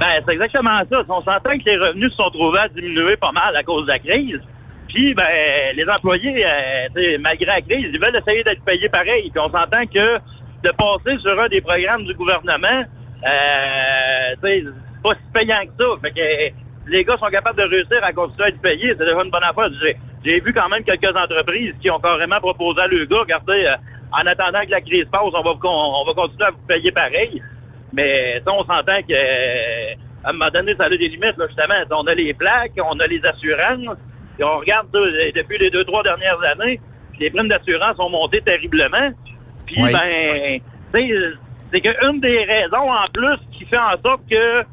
Ben, 0.01 0.19
c'est 0.25 0.33
exactement 0.33 0.81
ça. 0.89 1.03
On 1.09 1.21
s'entend 1.21 1.59
que 1.59 1.63
les 1.63 1.77
revenus 1.77 2.09
se 2.09 2.15
sont 2.15 2.31
trouvés 2.31 2.57
à 2.57 2.67
diminuer 2.69 3.15
pas 3.17 3.31
mal 3.31 3.55
à 3.55 3.61
cause 3.61 3.83
de 3.83 3.91
la 3.91 3.99
crise. 3.99 4.41
Puis, 4.87 5.13
ben, 5.13 5.27
les 5.75 5.87
employés, 5.87 6.43
euh, 6.43 7.17
malgré 7.19 7.45
la 7.45 7.61
crise, 7.61 7.85
ils 7.93 7.99
veulent 7.99 8.15
essayer 8.15 8.43
d'être 8.43 8.65
payés 8.65 8.89
pareil. 8.89 9.29
Puis, 9.29 9.39
on 9.39 9.51
s'entend 9.51 9.85
que 9.85 10.17
de 10.63 10.71
passer 10.71 11.19
sur 11.19 11.39
un 11.39 11.47
des 11.49 11.61
programmes 11.61 12.03
du 12.05 12.15
gouvernement, 12.15 12.81
euh, 13.23 14.35
c'est 14.41 14.63
pas 15.03 15.13
si 15.13 15.31
payant 15.31 15.61
que 15.65 15.83
ça. 15.83 16.01
Fait 16.01 16.11
que 16.11 16.89
les 16.89 17.03
gars 17.03 17.17
sont 17.17 17.29
capables 17.29 17.59
de 17.59 17.69
réussir 17.69 18.03
à 18.03 18.11
continuer 18.11 18.45
à 18.45 18.47
être 18.49 18.61
payés. 18.61 18.95
C'est 18.97 19.05
déjà 19.05 19.21
une 19.23 19.29
bonne 19.29 19.43
affaire. 19.43 19.69
J'ai, 20.25 20.39
vu 20.39 20.51
quand 20.51 20.69
même 20.69 20.83
quelques 20.83 21.15
entreprises 21.15 21.75
qui 21.79 21.91
ont 21.91 21.99
carrément 21.99 22.39
proposé 22.39 22.81
à 22.81 22.87
leurs 22.87 23.05
gars, 23.05 23.19
regardez, 23.19 23.65
euh, 23.67 23.75
en 24.13 24.25
attendant 24.25 24.65
que 24.65 24.71
la 24.71 24.81
crise 24.81 25.05
passe, 25.11 25.21
on 25.31 25.43
va 25.43 26.13
continuer 26.15 26.47
à 26.47 26.49
vous 26.49 26.67
payer 26.67 26.91
pareil. 26.91 27.39
Mais 27.93 28.41
on 28.47 28.63
s'entend 28.63 29.01
que 29.07 29.13
euh, 29.13 29.93
à 30.23 30.29
un 30.29 30.33
moment 30.33 30.49
donné, 30.53 30.75
ça 30.75 30.85
a 30.85 30.89
des 30.89 30.97
limites, 30.97 31.37
là, 31.37 31.45
justement. 31.47 31.73
On 31.91 32.07
a 32.07 32.13
les 32.13 32.33
plaques, 32.33 32.71
on 32.83 32.99
a 32.99 33.07
les 33.07 33.21
assurances. 33.25 33.97
Et 34.39 34.43
on 34.43 34.57
regarde 34.59 34.87
euh, 34.95 35.31
depuis 35.35 35.57
les 35.57 35.69
deux, 35.69 35.83
trois 35.85 36.03
dernières 36.03 36.39
années, 36.43 36.79
les 37.19 37.29
primes 37.29 37.47
d'assurance 37.49 37.99
ont 37.99 38.09
monté 38.09 38.41
terriblement. 38.41 39.11
Puis 39.67 39.75
Oui. 39.83 39.91
ben, 39.93 40.59
c'est 41.71 41.81
qu'une 41.81 42.19
des 42.19 42.43
raisons 42.43 42.91
en 42.91 43.03
plus 43.13 43.37
qui 43.57 43.65
fait 43.65 43.77
en 43.77 43.91
sorte 44.03 44.21
que 44.29 44.63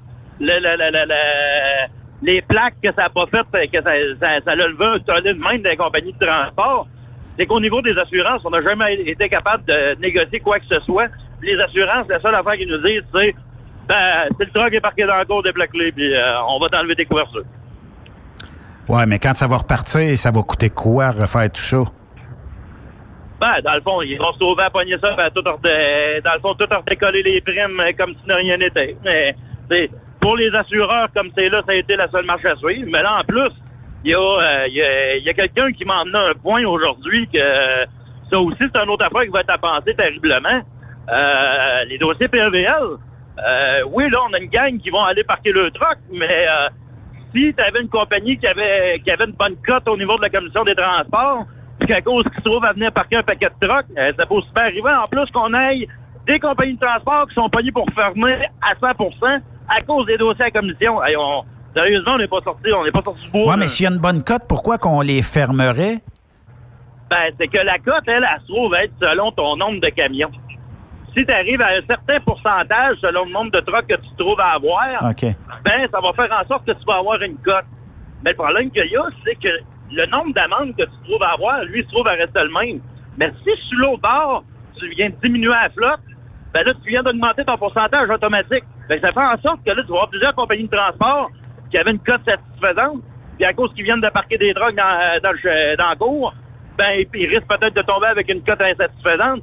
le, 0.40 0.58
le- 0.60 0.76
le- 0.76 0.90
le- 0.90 1.06
le- 1.08 1.88
les 2.22 2.42
plaques 2.42 2.74
que 2.82 2.92
ça 2.94 3.02
n'a 3.02 3.08
pas 3.10 3.26
fait, 3.26 3.68
que 3.68 3.80
ça, 3.82 3.90
ça, 4.20 4.40
ça 4.44 4.54
l'a 4.56 4.66
levé 4.66 4.84
un 4.84 4.98
solide 5.06 5.38
même 5.38 5.62
des 5.62 5.76
compagnies 5.76 6.12
de 6.12 6.26
transport, 6.26 6.86
c'est 7.38 7.46
qu'au 7.46 7.60
niveau 7.60 7.80
des 7.82 7.96
assurances, 7.96 8.42
on 8.44 8.50
n'a 8.50 8.62
jamais 8.62 8.96
été 9.02 9.28
capable 9.28 9.64
de 9.66 9.94
négocier 10.00 10.40
quoi 10.40 10.58
que 10.58 10.66
ce 10.66 10.80
soit. 10.80 11.06
Les 11.42 11.58
assurances, 11.60 12.08
la 12.08 12.20
seule 12.20 12.34
affaire 12.34 12.54
qu'ils 12.54 12.68
nous 12.68 12.78
disent, 12.78 13.04
c'est 13.14 13.34
ben, 13.88 14.28
c'est 14.38 14.44
le 14.44 14.50
truck 14.50 14.70
qui 14.70 14.76
est 14.76 14.80
parqué 14.80 15.06
dans 15.06 15.16
le 15.16 15.24
cours 15.24 15.42
clés, 15.42 15.92
puis 15.92 16.14
euh, 16.14 16.42
on 16.46 16.58
va 16.58 16.68
t'enlever 16.68 16.94
tes 16.94 17.06
couvertures. 17.06 17.44
Ouais, 18.86 19.06
mais 19.06 19.18
quand 19.18 19.34
ça 19.34 19.46
va 19.46 19.56
repartir, 19.56 20.16
ça 20.16 20.30
va 20.30 20.42
coûter 20.42 20.68
quoi 20.68 21.10
refaire 21.10 21.50
tout 21.50 21.60
ça? 21.60 21.82
Ben, 23.40 23.60
dans 23.64 23.74
le 23.74 23.80
fond, 23.80 24.02
ils 24.02 24.18
vont 24.18 24.32
se 24.32 24.38
trouver 24.38 24.64
à 24.64 24.70
pogner 24.70 24.98
ça, 24.98 25.14
ben, 25.14 25.30
tout 25.34 25.42
dans 25.42 25.52
le 25.62 26.40
fond, 26.40 26.54
tout 26.54 26.66
redécoller 26.70 27.22
les 27.22 27.40
primes 27.40 27.80
comme 27.96 28.14
si 28.20 28.26
de 28.26 28.34
rien 28.34 28.58
n'était. 28.58 28.96
Mais, 29.04 29.34
c'est 29.70 29.90
pour 30.20 30.36
les 30.36 30.54
assureurs, 30.54 31.08
comme 31.14 31.30
c'est 31.36 31.48
là, 31.48 31.62
ça 31.64 31.72
a 31.72 31.76
été 31.76 31.96
la 31.96 32.10
seule 32.10 32.26
marche 32.26 32.44
à 32.44 32.56
suivre. 32.56 32.88
Mais 32.90 33.02
là, 33.02 33.20
en 33.20 33.24
plus, 33.24 33.52
il 34.04 34.10
y 34.10 34.14
a, 34.14 34.18
euh, 34.18 34.66
il 34.68 34.74
y 34.74 34.82
a, 34.82 35.16
il 35.16 35.24
y 35.24 35.30
a 35.30 35.34
quelqu'un 35.34 35.72
qui 35.72 35.84
m'en 35.84 36.04
a 36.12 36.30
un 36.30 36.34
point 36.34 36.64
aujourd'hui 36.64 37.26
que 37.32 37.38
euh, 37.38 37.86
ça 38.30 38.38
aussi, 38.38 38.58
c'est 38.60 38.76
un 38.76 38.88
autre 38.88 39.04
affaire 39.06 39.22
qui 39.22 39.30
va 39.30 39.40
être 39.40 39.50
à 39.50 39.58
penser 39.58 39.94
terriblement. 39.94 40.62
Euh, 41.12 41.84
les 41.84 41.98
dossiers 41.98 42.28
PRVL. 42.28 42.96
Euh, 43.38 43.82
oui, 43.92 44.10
là, 44.10 44.18
on 44.28 44.32
a 44.34 44.38
une 44.38 44.50
gang 44.50 44.78
qui 44.78 44.90
vont 44.90 45.04
aller 45.04 45.24
parquer 45.24 45.52
le 45.52 45.70
truck, 45.70 45.96
mais 46.12 46.26
euh, 46.48 46.68
si 47.34 47.54
tu 47.54 47.62
avais 47.62 47.80
une 47.80 47.88
compagnie 47.88 48.36
qui 48.36 48.46
avait 48.46 49.00
qui 49.04 49.10
avait 49.10 49.24
une 49.26 49.32
bonne 49.32 49.56
cote 49.66 49.86
au 49.88 49.96
niveau 49.96 50.16
de 50.16 50.22
la 50.22 50.28
commission 50.30 50.64
des 50.64 50.74
transports, 50.74 51.44
puis 51.78 51.88
qu'à 51.88 52.00
cause 52.02 52.24
qu'ils 52.24 52.42
se 52.42 52.48
trouvent 52.48 52.64
à 52.64 52.72
venir 52.72 52.92
parquer 52.92 53.16
un 53.16 53.22
paquet 53.22 53.48
de 53.60 53.66
trucks, 53.66 53.86
euh, 53.96 54.12
ça 54.18 54.26
peut 54.26 54.40
super 54.42 54.64
arriver. 54.64 54.90
En 54.90 55.06
plus 55.06 55.30
qu'on 55.30 55.54
aille 55.54 55.86
des 56.26 56.38
compagnies 56.40 56.74
de 56.74 56.80
transport 56.80 57.28
qui 57.28 57.34
sont 57.34 57.48
payées 57.48 57.72
pour 57.72 57.86
fermer 57.94 58.34
à 58.60 58.74
100% 58.74 59.40
à 59.68 59.80
cause 59.86 60.06
des 60.06 60.18
dossiers 60.18 60.46
à 60.46 60.50
commission. 60.50 61.02
Hey, 61.04 61.16
on- 61.16 61.44
sérieusement, 61.74 62.14
on 62.14 62.18
n'est 62.18 62.26
pas 62.28 62.40
sorti, 62.42 62.72
on 62.72 62.84
n'est 62.84 62.90
pas 62.90 63.02
sorti 63.02 63.22
du 63.24 63.30
bois. 63.30 63.52
Là. 63.52 63.56
mais 63.56 63.68
s'il 63.68 63.84
y 63.84 63.86
a 63.86 63.92
une 63.92 64.00
bonne 64.00 64.22
cote, 64.24 64.42
pourquoi 64.48 64.78
qu'on 64.78 65.00
les 65.00 65.22
fermerait? 65.22 65.98
Ben, 67.08 67.32
c'est 67.38 67.48
que 67.48 67.58
la 67.58 67.78
cote, 67.78 68.02
elle, 68.08 68.26
elle 68.30 68.40
se 68.42 68.46
trouve 68.52 68.74
à 68.74 68.84
être 68.84 68.92
selon 69.00 69.30
ton 69.32 69.56
nombre 69.56 69.80
de 69.80 69.88
camions. 69.88 70.30
Si 71.16 71.24
tu 71.24 71.32
arrives 71.32 71.60
à 71.62 71.68
un 71.68 71.82
certain 71.86 72.20
pourcentage 72.20 72.96
selon 73.00 73.24
le 73.24 73.32
nombre 73.32 73.50
de 73.50 73.60
trucks 73.60 73.86
que 73.86 73.94
tu 73.94 74.08
trouves 74.18 74.40
à 74.40 74.54
avoir, 74.54 75.02
ben, 75.64 75.88
ça 75.90 76.00
va 76.00 76.12
faire 76.12 76.30
en 76.32 76.46
sorte 76.46 76.66
que 76.66 76.72
tu 76.72 76.84
vas 76.86 76.98
avoir 76.98 77.20
une 77.22 77.36
cote. 77.38 77.64
Mais 78.24 78.30
le 78.30 78.36
problème 78.36 78.70
qu'il 78.70 78.90
y 78.90 78.96
a, 78.96 79.04
c'est 79.24 79.36
que 79.36 79.48
le 79.90 80.06
nombre 80.06 80.34
d'amendes 80.34 80.76
que 80.76 80.82
tu 80.84 81.08
trouves 81.08 81.22
à 81.22 81.32
avoir, 81.32 81.64
lui, 81.64 81.82
se 81.82 81.88
trouve 81.88 82.06
à 82.06 82.12
rester 82.12 82.40
le 82.42 82.50
même. 82.50 82.80
Mais 83.16 83.30
si 83.42 83.50
sur 83.68 83.78
l'autre 83.78 84.02
bord, 84.02 84.44
tu 84.78 84.88
viens 84.90 85.10
de 85.10 85.14
diminuer 85.22 85.50
la 85.50 85.70
flotte, 85.70 86.00
ben 86.52 86.64
là, 86.64 86.72
tu 86.82 86.90
viens 86.90 87.02
d'augmenter 87.02 87.44
ton 87.44 87.56
pourcentage 87.56 88.08
automatique. 88.08 88.64
Ben, 88.88 89.00
ça 89.00 89.10
fait 89.10 89.20
en 89.20 89.40
sorte 89.40 89.64
que 89.64 89.70
là, 89.70 89.82
tu 89.82 89.88
vas 89.88 89.94
avoir 89.94 90.08
plusieurs 90.08 90.34
compagnies 90.34 90.68
de 90.68 90.76
transport 90.76 91.30
qui 91.70 91.78
avaient 91.78 91.90
une 91.90 91.98
cote 91.98 92.22
satisfaisante, 92.24 93.02
puis 93.36 93.44
à 93.44 93.52
cause 93.52 93.72
qu'ils 93.74 93.84
viennent 93.84 94.00
de 94.00 94.08
parquer 94.08 94.38
des 94.38 94.54
drogues 94.54 94.76
dans, 94.76 95.20
dans, 95.22 95.32
le, 95.32 95.76
dans 95.76 95.90
le 95.90 95.96
cours, 95.96 96.34
ben, 96.78 97.04
ils 97.14 97.26
risquent 97.26 97.48
peut-être 97.48 97.74
de 97.74 97.82
tomber 97.82 98.06
avec 98.06 98.28
une 98.30 98.42
cote 98.42 98.60
insatisfaisante, 98.60 99.42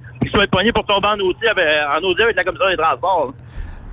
poignés 0.52 0.72
pour 0.72 0.86
tomber 0.86 1.08
en 1.08 1.20
audit 1.20 1.48
avec, 1.48 1.66
avec 1.66 2.36
la 2.36 2.44
Commission 2.44 2.70
des 2.70 2.78
transports. 2.78 3.34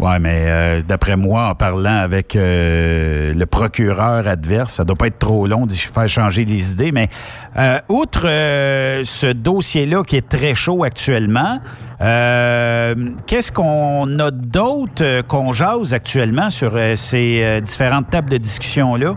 Ouais, 0.03 0.19
mais 0.19 0.47
euh, 0.49 0.81
d'après 0.81 1.17
moi, 1.17 1.51
en 1.51 1.55
parlant 1.55 1.99
avec 1.99 2.35
euh, 2.35 3.33
le 3.35 3.47
procureur 3.47 4.27
adverse, 4.27 4.75
ça 4.75 4.85
doit 4.85 4.97
pas 4.97 5.07
être 5.07 5.21
trop 5.21 5.47
long 5.47 5.65
d'y 5.65 5.79
faire 5.79 6.09
changer 6.09 6.45
les 6.45 6.73
idées. 6.73 6.91
Mais 6.91 7.09
euh, 7.57 7.79
outre 7.89 8.23
ce 8.23 9.33
dossier-là 9.33 10.03
qui 10.03 10.17
est 10.17 10.29
très 10.29 10.57
chaud 10.57 10.83
actuellement, 10.83 11.61
qu'est-ce 12.01 13.53
qu'on 13.53 14.19
a 14.19 14.33
d'autre 14.33 15.23
qu'on 15.29 15.53
jase 15.53 15.95
actuellement 15.95 16.51
sur 16.51 16.73
ces 16.97 17.61
différentes 17.63 18.11
tables 18.11 18.31
de 18.31 18.39
discussion-là? 18.39 19.15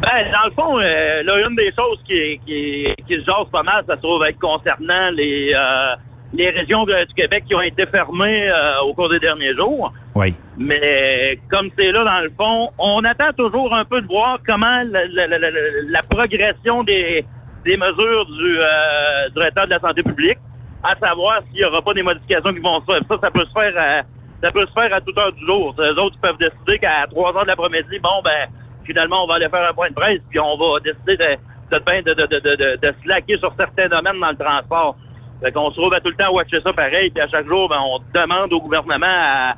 Ben, 0.00 0.30
dans 0.32 0.46
le 0.46 0.52
fond, 0.52 0.78
euh, 0.78 1.22
là, 1.24 1.48
une 1.48 1.56
des 1.56 1.72
choses 1.76 1.98
qui, 2.06 2.38
qui, 2.46 2.86
qui 3.06 3.14
se 3.20 3.24
jase 3.26 3.48
pas 3.52 3.62
mal, 3.62 3.84
ça 3.86 3.96
se 3.96 4.00
trouve 4.02 4.24
être 4.24 4.38
concernant 4.38 5.10
les, 5.12 5.52
euh, 5.54 5.94
les 6.32 6.50
régions 6.50 6.84
de- 6.84 7.04
du 7.06 7.14
Québec 7.14 7.44
qui 7.48 7.54
ont 7.54 7.60
été 7.62 7.84
fermées 7.86 8.48
euh, 8.48 8.80
au 8.84 8.94
cours 8.94 9.08
des 9.08 9.18
derniers 9.18 9.54
jours. 9.54 9.92
Oui. 10.14 10.34
Mais 10.56 11.38
comme 11.50 11.68
c'est 11.76 11.90
là, 11.90 12.04
dans 12.04 12.20
le 12.22 12.30
fond, 12.36 12.70
on 12.78 13.02
attend 13.04 13.32
toujours 13.36 13.74
un 13.74 13.84
peu 13.84 14.00
de 14.00 14.06
voir 14.06 14.38
comment 14.46 14.82
la, 14.88 15.06
la- 15.06 15.26
la- 15.26 15.38
la- 15.38 15.50
la 15.50 16.02
progression 16.08 16.84
des, 16.84 17.24
des 17.64 17.76
mesures 17.76 18.26
du, 18.26 18.58
euh, 18.60 19.26
du 19.28 19.34
directeur 19.34 19.64
de 19.66 19.70
la 19.70 19.80
santé 19.80 20.02
publique, 20.04 20.38
à 20.84 20.94
savoir 20.96 21.42
s'il 21.48 21.54
n'y 21.60 21.64
aura 21.64 21.82
pas 21.82 21.92
des 21.92 22.02
modifications 22.02 22.52
qui 22.54 22.60
vont 22.60 22.80
se 22.80 22.86
faire. 22.86 23.00
Ça, 23.10 23.16
ça 23.20 23.30
peut 23.32 23.44
se 23.44 23.52
faire 23.52 23.72
à, 23.76 24.02
ça 24.42 24.48
peut 24.54 24.64
se 24.66 24.72
faire 24.72 24.94
à 24.94 25.00
toute 25.00 25.18
heure 25.18 25.32
du 25.32 25.44
jour. 25.44 25.74
Les 25.76 25.90
autres 26.00 26.16
peuvent 26.22 26.38
décider 26.38 26.78
qu'à 26.78 27.04
3 27.10 27.34
heures 27.36 27.42
de 27.42 27.48
l'après-midi, 27.48 27.98
bon, 28.00 28.22
ben, 28.22 28.46
finalement, 28.88 29.24
on 29.24 29.26
va 29.28 29.34
aller 29.34 29.48
faire 29.48 29.68
un 29.68 29.74
point 29.74 29.90
de 29.90 29.94
presse, 29.94 30.20
puis 30.30 30.40
on 30.40 30.56
va 30.56 30.80
décider 30.80 31.16
de, 31.16 31.36
de, 31.70 32.76
de, 32.76 32.94
slacker 33.04 33.38
sur 33.38 33.52
certains 33.58 33.88
domaines 33.88 34.18
dans 34.20 34.30
le 34.30 34.36
transport. 34.36 34.96
Fait 35.42 35.52
qu'on 35.52 35.70
se 35.70 35.76
trouve 35.76 35.92
à 35.94 36.00
tout 36.00 36.08
le 36.08 36.16
temps 36.16 36.32
watcher 36.32 36.60
ça 36.64 36.72
pareil, 36.72 37.10
puis 37.10 37.22
à 37.22 37.28
chaque 37.28 37.46
jour, 37.46 37.68
ben, 37.68 37.78
on 37.80 37.98
demande 38.18 38.52
au 38.52 38.60
gouvernement 38.60 39.06
à, 39.06 39.54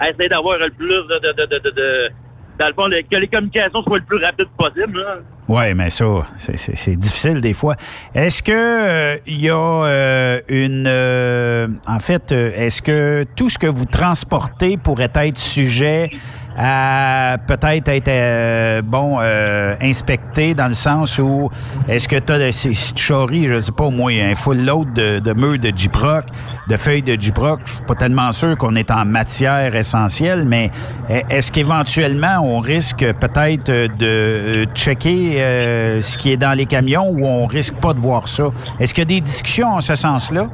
à 0.00 0.10
essayer 0.10 0.28
d'avoir 0.28 0.58
le 0.58 0.70
plus 0.70 0.88
de, 0.88 2.10
dans 2.58 2.66
le 2.66 2.74
fond, 2.74 2.90
que 3.10 3.16
les 3.16 3.28
communications 3.28 3.82
soient 3.82 3.98
le 3.98 4.04
plus 4.04 4.22
rapides 4.22 4.48
possible. 4.58 5.02
Oui, 5.48 5.74
mais 5.74 5.90
ça, 5.90 6.04
c'est- 6.36 6.96
difficile 6.96 7.40
des 7.40 7.54
fois. 7.54 7.74
Est-ce 8.14 8.42
que 8.42 8.52
euh, 8.52 9.16
il 9.26 9.40
y 9.40 9.50
a 9.50 9.54
euh, 9.56 10.40
une... 10.48 10.84
euh, 10.86 11.66
en 11.86 11.98
fait, 11.98 12.30
euh, 12.32 12.52
est-ce 12.54 12.82
que 12.82 13.24
tout 13.36 13.48
ce 13.48 13.58
que 13.58 13.66
vous 13.66 13.86
transportez 13.86 14.76
pourrait 14.76 15.10
être 15.14 15.38
sujet 15.38 16.10
à 16.56 17.36
peut-être 17.46 17.88
être, 17.88 18.08
euh, 18.08 18.82
bon, 18.82 19.18
euh, 19.20 19.74
inspecté 19.80 20.54
dans 20.54 20.68
le 20.68 20.74
sens 20.74 21.18
où 21.18 21.50
est-ce 21.88 22.08
que 22.08 22.16
tu 22.16 22.32
as, 22.32 22.52
si 22.52 22.70
tu 22.94 23.12
je 23.12 23.58
sais 23.58 23.72
pas, 23.72 23.90
moi, 23.90 24.12
un 24.12 24.34
full 24.34 24.64
load 24.64 24.92
de, 24.92 25.18
de 25.18 25.32
meules 25.32 25.58
de 25.58 25.72
Gyproc, 25.74 26.24
de 26.68 26.76
feuilles 26.76 27.02
de 27.02 27.20
Gyproc, 27.20 27.60
je 27.64 27.72
suis 27.72 27.84
pas 27.84 27.94
tellement 27.94 28.32
sûr 28.32 28.56
qu'on 28.56 28.76
est 28.76 28.90
en 28.90 29.04
matière 29.04 29.74
essentielle, 29.74 30.44
mais 30.46 30.70
euh, 31.10 31.20
est-ce 31.30 31.52
qu'éventuellement 31.52 32.40
on 32.42 32.60
risque 32.60 33.04
peut-être 33.14 33.68
euh, 33.68 33.88
de 33.88 34.06
euh, 34.06 34.64
checker 34.74 35.40
euh, 35.40 36.00
ce 36.00 36.16
qui 36.16 36.32
est 36.32 36.36
dans 36.36 36.56
les 36.56 36.66
camions 36.66 37.08
ou 37.10 37.26
on 37.26 37.46
risque 37.46 37.74
pas 37.74 37.94
de 37.94 38.00
voir 38.00 38.28
ça? 38.28 38.44
Est-ce 38.78 38.94
qu'il 38.94 39.02
y 39.02 39.06
a 39.06 39.16
des 39.16 39.20
discussions 39.20 39.68
en 39.68 39.80
ce 39.80 39.94
sens-là? 39.94 40.48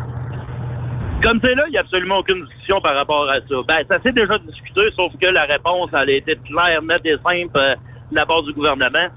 Comme 1.22 1.40
c'est 1.42 1.54
là, 1.54 1.64
il 1.66 1.72
n'y 1.72 1.76
a 1.76 1.80
absolument 1.80 2.18
aucune 2.18 2.44
discussion 2.44 2.80
par 2.80 2.94
rapport 2.94 3.28
à 3.28 3.40
ça. 3.40 3.56
Ben, 3.66 3.84
ça 3.88 4.00
s'est 4.02 4.12
déjà 4.12 4.38
discuté, 4.38 4.80
sauf 4.94 5.12
que 5.20 5.26
la 5.26 5.44
réponse, 5.44 5.90
elle 5.92 6.10
a 6.10 6.12
été 6.12 6.36
claire, 6.46 6.80
nette 6.82 7.04
et 7.04 7.16
simple 7.24 7.56
euh, 7.56 7.74
de 8.10 8.16
la 8.16 8.24
part 8.24 8.42
du 8.44 8.52
gouvernement. 8.52 9.08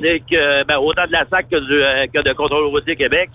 C'est 0.00 0.20
que, 0.20 0.64
ben, 0.64 0.78
autant 0.78 1.06
de 1.06 1.12
la 1.12 1.26
SAC 1.26 1.50
que, 1.50 1.56
du, 1.56 1.82
euh, 1.82 2.06
que 2.12 2.26
de 2.26 2.32
Contrôle 2.32 2.64
routier 2.66 2.96
Québec, 2.96 3.30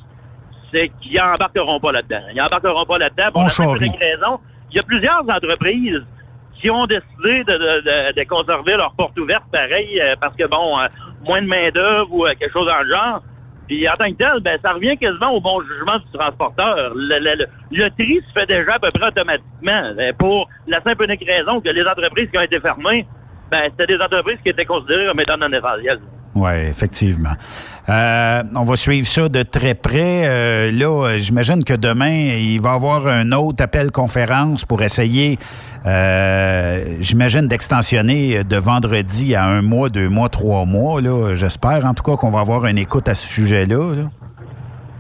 c'est 0.74 0.90
qu'ils 1.02 1.18
n'embarqueront 1.20 1.80
pas 1.80 1.92
là-dedans. 1.92 2.22
Ils 2.34 2.38
n'embarqueront 2.38 2.86
pas 2.86 2.98
là-dedans 2.98 3.32
pour 3.32 3.42
On 3.44 3.48
la 3.92 4.00
raison. 4.00 4.40
Il 4.72 4.78
y 4.78 4.80
a 4.80 4.84
plusieurs 4.86 5.22
entreprises 5.30 6.04
qui 6.60 6.72
ont 6.72 6.88
décidé 6.88 7.44
de, 7.44 7.54
de, 7.54 7.82
de- 7.82 8.20
de 8.20 8.28
conserver 8.28 8.76
leur 8.78 8.94
porte 8.96 9.18
ouverte 9.20 9.44
pareil, 9.52 10.02
euh, 10.02 10.16
parce 10.20 10.36
que, 10.36 10.48
bon, 10.48 10.80
euh, 10.80 10.88
moins 11.24 11.42
de 11.42 11.48
main-d'œuvre 11.48 12.12
ou 12.12 12.26
quelque 12.38 12.52
chose 12.52 12.66
dans 12.68 12.82
le 12.82 12.90
genre. 12.94 13.22
Puis 13.68 13.88
en 13.88 13.94
tant 13.94 14.10
que 14.10 14.16
tel, 14.18 14.40
ben, 14.42 14.58
ça 14.64 14.74
revient 14.74 14.98
quasiment 14.98 15.32
au 15.32 15.42
bon 15.42 15.62
jugement 15.62 15.98
du 16.00 16.06
transporteur. 16.14 16.94
Le, 16.96 17.90
tri 17.90 18.22
se 18.28 18.32
fait 18.40 18.46
déjà 18.46 18.76
à 18.76 18.80
peu 18.80 18.90
près 18.94 19.08
automatiquement. 19.08 19.94
euh, 20.00 20.14
Pour 20.18 20.50
la 20.68 20.82
simple 20.82 21.04
unique 21.04 21.26
raison 21.28 21.60
que 21.60 21.70
les 21.70 21.86
entreprises 21.86 22.30
qui 22.32 22.38
ont 22.38 22.42
été 22.42 22.60
fermées, 22.60 23.06
ben, 23.52 23.70
c'était 23.72 23.98
des 23.98 24.02
entreprises 24.02 24.40
qui 24.44 24.50
étaient 24.50 24.66
considérées 24.66 25.08
comme 25.08 25.20
étant 25.20 25.38
non 25.38 25.52
essentielles. 25.52 26.00
Oui, 26.38 26.52
effectivement. 26.70 27.34
Euh, 27.90 28.44
on 28.56 28.64
va 28.64 28.76
suivre 28.76 29.08
ça 29.08 29.28
de 29.28 29.42
très 29.42 29.74
près. 29.74 30.28
Euh, 30.28 30.72
là, 30.72 31.18
j'imagine 31.18 31.64
que 31.64 31.74
demain, 31.74 32.36
il 32.38 32.62
va 32.62 32.74
y 32.74 32.76
avoir 32.76 33.08
un 33.08 33.32
autre 33.32 33.64
appel 33.64 33.92
conférence 33.92 34.64
pour 34.64 34.84
essayer, 34.84 35.38
euh, 35.88 36.98
j'imagine, 37.00 37.48
d'extensionner 37.48 38.44
de 38.44 38.58
vendredi 38.58 39.34
à 39.34 39.46
un 39.46 39.64
mois, 39.64 39.90
deux 39.90 40.10
mois, 40.10 40.30
trois 40.30 40.66
mois. 40.66 41.02
Là, 41.02 41.34
j'espère 41.34 41.86
en 41.86 41.96
tout 41.96 42.04
cas 42.04 42.18
qu'on 42.18 42.30
va 42.30 42.42
avoir 42.42 42.68
une 42.68 42.78
écoute 42.78 43.08
à 43.10 43.16
ce 43.16 43.28
sujet-là. 43.28 43.96
là. 43.96 44.04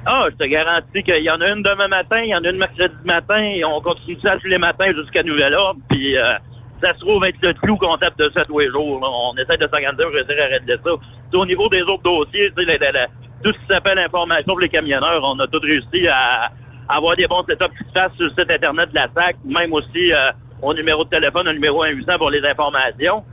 Ah, 0.07 0.25
je 0.31 0.37
te 0.37 0.49
garantis 0.49 1.03
qu'il 1.03 1.23
y 1.23 1.29
en 1.29 1.39
a 1.39 1.49
une 1.49 1.61
demain 1.61 1.89
matin, 1.89 2.19
il 2.23 2.29
y 2.29 2.35
en 2.35 2.43
a 2.43 2.49
une 2.49 2.57
mercredi 2.57 2.95
matin, 3.05 3.43
on 3.67 3.81
continue 3.81 4.17
ça 4.23 4.37
tous 4.41 4.47
les 4.47 4.57
matins 4.57 4.91
jusqu'à 4.95 5.21
nouvel 5.21 5.53
ordre, 5.53 5.81
puis 5.89 6.15
ça 6.81 6.93
se 6.93 6.99
trouve 6.99 7.23
être 7.25 7.37
le 7.41 7.53
clou 7.53 7.77
tape 7.99 8.17
de 8.17 8.29
ça 8.33 8.41
tous 8.43 8.59
les 8.59 8.69
jours. 8.69 9.01
On 9.01 9.35
essaie 9.37 9.57
de 9.57 9.67
s'organiser 9.67 10.03
pour 10.03 10.17
essayer 10.17 10.35
d'arrêter 10.37 10.73
ça. 10.83 10.91
Tu 10.91 11.31
sais, 11.31 11.37
au 11.37 11.45
niveau 11.45 11.69
des 11.69 11.81
autres 11.81 12.03
dossiers, 12.03 12.51
tout 12.51 13.51
ce 13.53 13.59
qui 13.59 13.65
s'appelle 13.69 13.99
information 13.99 14.53
pour 14.53 14.59
les 14.59 14.69
camionneurs, 14.69 15.21
on 15.23 15.39
a 15.39 15.47
tout 15.47 15.59
réussi 15.61 16.07
à, 16.07 16.51
avoir 16.89 17.15
des 17.15 17.27
bons 17.27 17.43
setups 17.43 17.65
qui 17.77 17.83
se 17.87 17.91
fassent 17.93 18.13
sur 18.15 18.25
le 18.25 18.29
site 18.31 18.49
Internet 18.51 18.89
de 18.91 18.95
la 18.95 19.07
SAC, 19.13 19.35
même 19.45 19.73
aussi 19.73 20.13
euh, 20.13 20.31
au 20.61 20.73
numéro 20.73 21.03
de 21.03 21.09
téléphone, 21.09 21.47
au 21.47 21.53
numéro 21.53 21.85
1-800 21.85 22.17
pour 22.17 22.31
les 22.31 22.43
informations. 22.45 23.23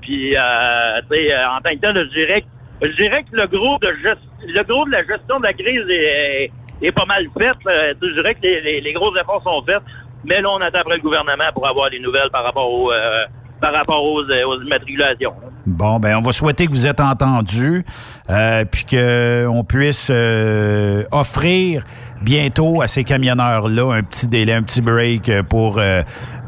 Puis, 0.00 0.36
euh, 0.36 0.40
euh, 0.40 1.46
en 1.48 1.60
tant 1.60 1.70
que 1.74 1.80
tel, 1.80 1.96
je 1.96 2.18
dirais, 2.18 2.42
que- 2.42 2.86
je 2.88 2.96
dirais 2.96 3.22
que 3.24 3.36
le 3.36 3.46
gros 3.46 3.78
de 3.78 4.90
la 4.90 5.04
gestion 5.04 5.38
de 5.38 5.44
la 5.44 5.52
crise 5.52 5.84
est, 5.90 6.92
pas 6.92 7.04
mal 7.06 7.26
fait. 7.38 7.52
Je 8.02 8.14
dirais 8.14 8.34
que 8.34 8.42
les- 8.42 8.80
les 8.80 8.92
gros 8.92 9.14
efforts 9.16 9.42
sont 9.42 9.62
faits, 9.64 9.82
mais 10.26 10.40
là, 10.40 10.48
on 10.50 10.60
attend 10.60 10.80
après 10.80 10.96
le 10.96 11.02
gouvernement 11.02 11.44
pour 11.54 11.66
avoir 11.66 11.88
les 11.90 12.00
nouvelles 12.00 12.30
par 12.30 12.44
rapport 12.44 12.70
aux, 12.70 12.90
euh, 12.92 13.24
par 13.60 13.72
rapport 13.72 14.02
aux, 14.04 14.20
euh, 14.22 14.44
aux 14.46 14.60
immatriculations. 14.62 15.32
Bon, 15.66 15.98
ben 15.98 16.16
on 16.16 16.20
va 16.20 16.32
souhaiter 16.32 16.66
que 16.66 16.72
vous 16.72 16.86
êtes 16.86 17.00
entendus, 17.00 17.84
euh, 18.28 18.64
puis 18.70 18.84
qu'on 18.84 19.64
puisse 19.64 20.08
euh, 20.12 21.04
offrir 21.12 21.84
bientôt 22.22 22.82
à 22.82 22.86
ces 22.86 23.04
camionneurs-là 23.04 23.94
un 23.94 24.02
petit 24.02 24.28
délai, 24.28 24.52
un 24.54 24.62
petit 24.62 24.82
break 24.82 25.28
euh, 25.28 25.42
pour 25.42 25.78
euh, 25.78 26.02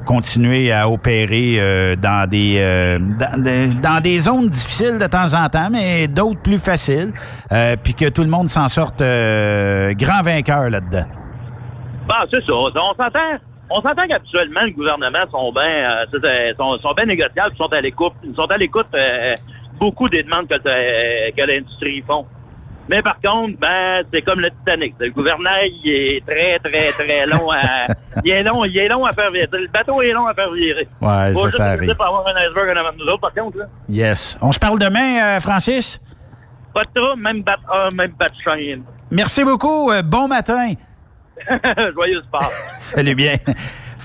continuer 0.04 0.70
à 0.70 0.88
opérer 0.88 1.56
euh, 1.58 1.96
dans 1.96 2.28
des 2.28 2.56
euh, 2.58 2.98
dans, 2.98 3.42
des- 3.42 3.74
dans 3.74 4.00
des 4.00 4.18
zones 4.18 4.48
difficiles 4.48 4.98
de 4.98 5.06
temps 5.06 5.32
en 5.34 5.48
temps, 5.48 5.68
mais 5.70 6.06
d'autres 6.08 6.40
plus 6.42 6.58
faciles, 6.58 7.12
euh, 7.52 7.76
puis 7.82 7.94
que 7.94 8.08
tout 8.10 8.22
le 8.22 8.28
monde 8.30 8.48
s'en 8.48 8.68
sorte 8.68 9.00
euh, 9.00 9.94
grand 9.94 10.22
vainqueur 10.22 10.68
là-dedans. 10.70 11.06
Bon, 12.06 12.14
c'est 12.30 12.44
ça. 12.44 12.52
On 12.52 12.70
s'entend? 12.94 13.18
On 13.70 13.80
s'entend 13.82 14.06
qu'actuellement, 14.08 14.62
le 14.62 14.70
gouvernement 14.70 15.26
sont 15.30 15.52
bien 15.52 16.04
euh, 16.04 16.06
euh, 16.24 16.54
sont, 16.56 16.78
sont 16.78 16.92
bien 16.94 17.06
négociables, 17.06 17.52
ils 17.54 17.56
sont 17.58 17.72
à 17.72 17.80
l'écoute. 17.80 18.12
Ils 18.22 18.34
sont 18.34 18.44
à 18.46 18.56
l'écoute 18.56 18.86
euh, 18.94 19.34
beaucoup 19.78 20.08
des 20.08 20.22
demandes 20.22 20.46
que, 20.48 20.54
euh, 20.54 21.30
que 21.36 21.42
l'industrie 21.42 22.02
font. 22.06 22.26
Mais 22.88 23.02
par 23.02 23.16
contre, 23.20 23.58
ben, 23.58 24.04
c'est 24.12 24.22
comme 24.22 24.38
le 24.40 24.50
Titanic. 24.50 24.94
Le 25.00 25.10
gouvernail, 25.10 25.72
il 25.82 25.90
est 25.92 26.24
très, 26.24 26.58
très, 26.60 26.92
très 26.92 27.26
long 27.26 27.50
à. 27.50 27.86
il 28.24 28.30
est 28.30 28.44
long, 28.44 28.64
il 28.64 28.78
est 28.78 28.88
long 28.88 29.04
à 29.04 29.12
faire 29.12 29.30
virer. 29.32 29.48
Le 29.52 29.68
bateau 29.68 30.00
est 30.02 30.12
long 30.12 30.26
à 30.28 30.34
faire 30.34 30.52
virer. 30.52 30.86
Ouais, 31.00 31.32
Faut 31.32 31.40
ça, 31.40 31.44
juste 31.48 31.56
ça 31.56 31.64
réussir 31.70 31.84
arrive. 31.86 31.96
pour 31.96 32.06
avoir 32.06 32.26
un 32.28 32.36
iceberg 32.36 32.76
en 32.76 32.80
avant 32.80 32.92
de 32.92 32.98
nous 32.98 33.10
autres, 33.10 33.20
par 33.20 33.34
contre, 33.34 33.58
là. 33.58 33.64
Yes. 33.88 34.38
On 34.40 34.52
se 34.52 34.60
parle 34.60 34.78
demain, 34.78 35.20
euh, 35.36 35.40
Francis? 35.40 36.00
Pas 36.72 36.82
de 36.82 37.00
trouble, 37.00 37.20
même 37.22 37.42
bat 37.42 37.56
ah, 37.68 37.88
même 37.96 38.12
bat. 38.18 38.26
Merci 39.10 39.42
beaucoup. 39.42 39.90
euh, 39.90 40.02
bon 40.02 40.28
matin. 40.28 40.74
Joyeux 41.94 42.22
sport. 42.22 42.52
Salut 42.80 43.14
bien. 43.14 43.36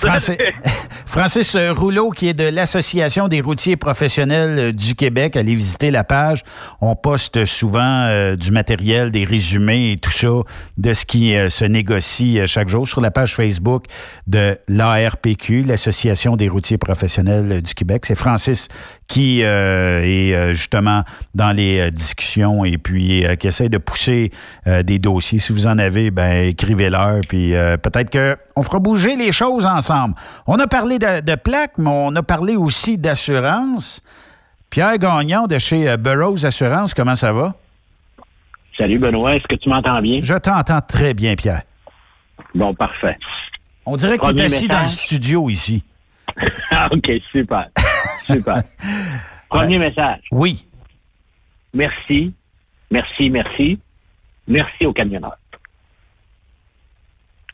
Francis, 0.01 0.37
Francis 1.05 1.55
Rouleau, 1.55 2.11
qui 2.11 2.27
est 2.27 2.33
de 2.33 2.45
l'Association 2.45 3.27
des 3.27 3.41
routiers 3.41 3.75
professionnels 3.75 4.59
euh, 4.59 4.71
du 4.71 4.95
Québec, 4.95 5.35
allez 5.35 5.55
visiter 5.55 5.91
la 5.91 6.03
page. 6.03 6.43
On 6.79 6.95
poste 6.95 7.45
souvent 7.45 7.81
euh, 7.83 8.35
du 8.35 8.51
matériel, 8.51 9.11
des 9.11 9.25
résumés 9.25 9.91
et 9.91 9.97
tout 9.97 10.11
ça 10.11 10.29
de 10.77 10.93
ce 10.93 11.05
qui 11.05 11.35
euh, 11.35 11.49
se 11.49 11.65
négocie 11.65 12.39
euh, 12.39 12.47
chaque 12.47 12.69
jour 12.69 12.87
sur 12.87 13.01
la 13.01 13.11
page 13.11 13.35
Facebook 13.35 13.85
de 14.27 14.57
l'ARPQ, 14.67 15.63
l'Association 15.63 16.35
des 16.35 16.49
routiers 16.49 16.77
professionnels 16.77 17.61
du 17.61 17.73
Québec. 17.73 18.05
C'est 18.05 18.15
Francis 18.15 18.67
qui 19.07 19.41
est 19.41 20.53
justement 20.53 21.03
dans 21.35 21.51
les 21.51 21.91
discussions 21.91 22.63
et 22.63 22.77
puis 22.77 23.25
qui 23.41 23.47
essaie 23.47 23.67
de 23.67 23.77
pousser 23.77 24.31
des 24.65 24.99
dossiers. 24.99 25.37
Si 25.37 25.51
vous 25.51 25.67
en 25.67 25.77
avez, 25.79 26.11
ben 26.11 26.47
écrivez-leur, 26.47 27.19
puis 27.27 27.51
peut-être 27.83 28.09
qu'on 28.09 28.63
fera 28.63 28.79
bouger 28.79 29.17
les 29.17 29.33
choses 29.33 29.65
ensemble. 29.65 29.90
On 30.47 30.59
a 30.59 30.67
parlé 30.67 30.99
de, 30.99 31.21
de 31.21 31.35
plaques, 31.35 31.77
mais 31.77 31.89
on 31.89 32.15
a 32.15 32.23
parlé 32.23 32.55
aussi 32.55 32.97
d'assurance. 32.97 34.01
Pierre 34.69 34.97
Gagnon 34.97 35.47
de 35.47 35.59
chez 35.59 35.89
euh, 35.89 35.97
Burroughs 35.97 36.45
Assurance, 36.45 36.93
comment 36.93 37.15
ça 37.15 37.33
va? 37.33 37.53
Salut 38.77 38.99
Benoît, 38.99 39.35
est-ce 39.35 39.47
que 39.47 39.55
tu 39.55 39.69
m'entends 39.69 40.01
bien? 40.01 40.19
Je 40.23 40.33
t'entends 40.35 40.81
très 40.81 41.13
bien, 41.13 41.35
Pierre. 41.35 41.63
Bon, 42.55 42.73
parfait. 42.73 43.17
On 43.85 43.95
dirait 43.97 44.17
que 44.17 44.31
tu 44.31 44.41
es 44.41 44.45
assis 44.45 44.67
dans 44.67 44.81
le 44.81 44.87
studio 44.87 45.49
ici. 45.49 45.83
Ah, 46.73 46.87
OK, 46.89 47.11
super. 47.33 47.65
Super. 48.25 48.63
Premier 49.49 49.77
message. 49.77 50.21
Oui. 50.31 50.65
Merci, 51.73 52.33
merci, 52.89 53.29
merci. 53.29 53.77
Merci 54.47 54.85
aux 54.85 54.93
camionneurs. 54.93 55.37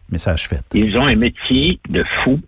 Message 0.09 0.47
fait. 0.47 0.63
Ils 0.73 0.97
ont 0.97 1.05
un 1.05 1.15
métier 1.15 1.79
de 1.89 2.03
fou. 2.23 2.39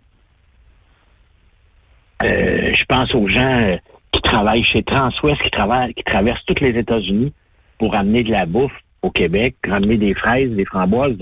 Euh, 2.22 2.74
je 2.74 2.86
pense 2.86 3.14
aux 3.14 3.28
gens 3.28 3.62
euh, 3.62 3.78
qui 4.12 4.22
travaillent 4.22 4.64
chez 4.64 4.84
Transwest, 4.84 5.42
qui, 5.42 5.50
travaillent, 5.50 5.94
qui 5.94 6.04
traversent 6.04 6.44
tous 6.46 6.62
les 6.62 6.78
États-Unis 6.78 7.34
pour 7.78 7.96
amener 7.96 8.24
de 8.24 8.32
la 8.32 8.46
bouffe 8.46 8.74
au 9.02 9.12
Québec, 9.12 9.56
ramener 9.68 9.98
des 9.98 10.14
fraises, 10.14 10.52
des 10.52 10.66
framboises, 10.66 11.18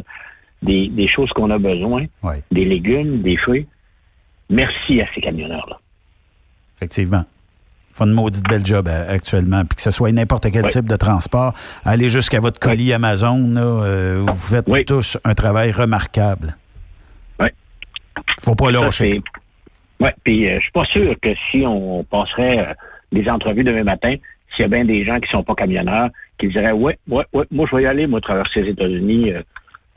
des, 0.61 0.87
des 0.87 1.07
choses 1.07 1.29
qu'on 1.31 1.51
a 1.51 1.59
besoin, 1.59 2.05
des 2.51 2.65
légumes, 2.65 3.21
des 3.21 3.37
fruits. 3.37 3.67
Merci 4.49 5.01
à 5.01 5.07
ces 5.13 5.21
camionneurs-là. 5.21 5.79
effectivement. 6.77 7.25
Font 7.97 8.05
une 8.05 8.13
maudite 8.13 8.47
belle 8.47 8.63
job 8.63 8.87
euh, 8.87 9.11
actuellement. 9.15 9.65
Puis 9.65 9.77
que 9.77 9.81
ce 9.81 9.89
soit 9.89 10.11
n'importe 10.11 10.51
quel 10.51 10.63
Oui. 10.65 10.69
type 10.69 10.87
de 10.87 10.95
transport, 10.95 11.53
aller 11.83 12.09
jusqu'à 12.09 12.39
votre 12.39 12.59
colis 12.59 12.93
Amazon, 12.93 13.39
là, 13.53 13.61
euh, 13.61 14.23
vous 14.23 14.33
faites 14.35 14.65
Oui. 14.67 14.85
tous 14.85 15.17
un 15.23 15.33
travail 15.33 15.71
remarquable. 15.71 16.55
Oui. 17.39 17.47
Faut 18.43 18.53
pas 18.53 18.69
lâcher. 18.69 19.21
Ouais, 19.99 20.13
puis 20.23 20.47
euh, 20.47 20.57
je 20.57 20.61
suis 20.61 20.71
pas 20.71 20.85
sûr 20.85 21.15
que 21.19 21.29
si 21.49 21.63
on 21.65 22.03
passerait 22.03 22.59
euh, 22.59 22.73
des 23.11 23.27
entrevues 23.27 23.63
demain 23.63 23.83
matin, 23.83 24.13
s'il 24.55 24.61
y 24.61 24.65
a 24.65 24.67
bien 24.67 24.85
des 24.85 25.03
gens 25.03 25.19
qui 25.19 25.27
sont 25.31 25.41
pas 25.43 25.55
camionneurs, 25.55 26.09
qui 26.39 26.49
diraient, 26.49 26.71
ouais, 26.73 26.99
ouais, 27.09 27.25
ouais, 27.33 27.45
moi, 27.49 27.65
je 27.67 27.75
vais 27.77 27.81
y 27.81 27.85
aller, 27.87 28.05
moi, 28.05 28.21
traverser 28.21 28.61
les 28.61 28.71
États-Unis 28.73 29.31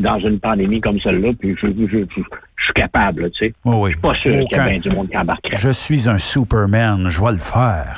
dans 0.00 0.18
une 0.18 0.40
pandémie 0.40 0.80
comme 0.80 0.98
celle-là, 1.00 1.30
puis 1.38 1.56
je, 1.60 1.66
je, 1.68 1.86
je, 1.86 1.98
je 2.16 2.64
suis 2.64 2.72
capable, 2.74 3.30
tu 3.32 3.46
sais. 3.46 3.54
Oui, 3.64 3.76
oui. 3.76 3.90
Je 3.90 3.94
suis 3.94 4.00
pas 4.00 4.14
sûr 4.14 4.48
qu'il 4.48 4.56
y 4.56 4.60
a 4.60 4.68
bien 4.68 4.78
du 4.78 4.90
monde 4.90 5.08
qui 5.08 5.16
embarquerait. 5.16 5.56
Je 5.56 5.70
suis 5.70 6.08
un 6.08 6.18
Superman, 6.18 7.08
je 7.08 7.22
vais 7.24 7.32
le 7.32 7.38
faire. 7.38 7.96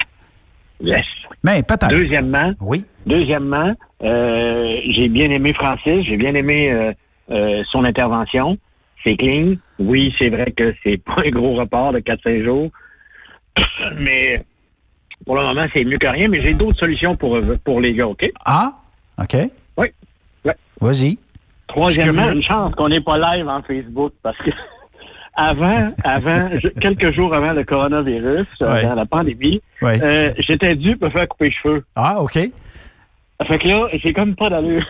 Yes. 0.80 1.04
Mais 1.44 1.62
peut-être. 1.62 1.88
Deuxièmement, 1.88 2.52
Oui. 2.60 2.84
Deuxièmement, 3.06 3.74
euh, 4.02 4.76
j'ai 4.90 5.08
bien 5.08 5.30
aimé 5.30 5.52
Francis, 5.54 6.04
j'ai 6.06 6.16
bien 6.16 6.34
aimé 6.34 6.70
euh, 6.70 6.92
euh, 7.30 7.62
son 7.70 7.84
intervention. 7.84 8.58
C'est 9.02 9.16
clean. 9.16 9.54
Oui, 9.80 10.14
c'est 10.18 10.28
vrai 10.28 10.52
que 10.52 10.74
c'est 10.84 10.98
pas 10.98 11.16
un 11.26 11.30
gros 11.30 11.54
report 11.54 11.92
de 11.92 11.98
4-5 11.98 12.44
jours, 12.44 12.70
mais 13.98 14.44
pour 15.26 15.34
le 15.36 15.42
moment, 15.42 15.66
c'est 15.72 15.84
mieux 15.84 15.98
que 15.98 16.06
rien. 16.06 16.28
Mais 16.28 16.40
j'ai 16.42 16.54
d'autres 16.54 16.78
solutions 16.78 17.16
pour, 17.16 17.40
pour 17.64 17.80
les 17.80 17.94
gars, 17.94 18.06
OK? 18.06 18.24
Ah, 18.44 18.74
OK. 19.20 19.36
Oui. 19.76 19.88
Ouais. 20.44 20.54
Vas-y. 20.80 21.18
Troisièmement, 21.72 22.30
une 22.30 22.42
chance 22.42 22.74
qu'on 22.74 22.88
n'est 22.88 23.00
pas 23.00 23.18
live 23.36 23.48
en 23.48 23.62
Facebook 23.62 24.12
parce 24.22 24.36
que 24.38 24.50
avant, 25.34 25.90
avant, 26.04 26.50
quelques 26.80 27.12
jours 27.12 27.34
avant 27.34 27.52
le 27.52 27.64
coronavirus, 27.64 28.46
euh, 28.60 28.72
Ouais. 28.72 28.82
dans 28.86 28.94
la 28.94 29.06
pandémie, 29.06 29.60
Ouais. 29.80 30.02
euh, 30.02 30.32
j'étais 30.38 30.74
dû 30.76 30.96
pour 30.96 31.08
me 31.08 31.12
faire 31.12 31.28
couper 31.28 31.46
les 31.46 31.52
cheveux. 31.52 31.84
Ah, 31.96 32.20
OK. 32.20 32.34
Fait 32.34 33.58
que 33.58 33.66
là, 33.68 33.88
j'ai 33.92 34.12
comme 34.12 34.36
pas 34.36 34.50
d'allure. 34.50 34.86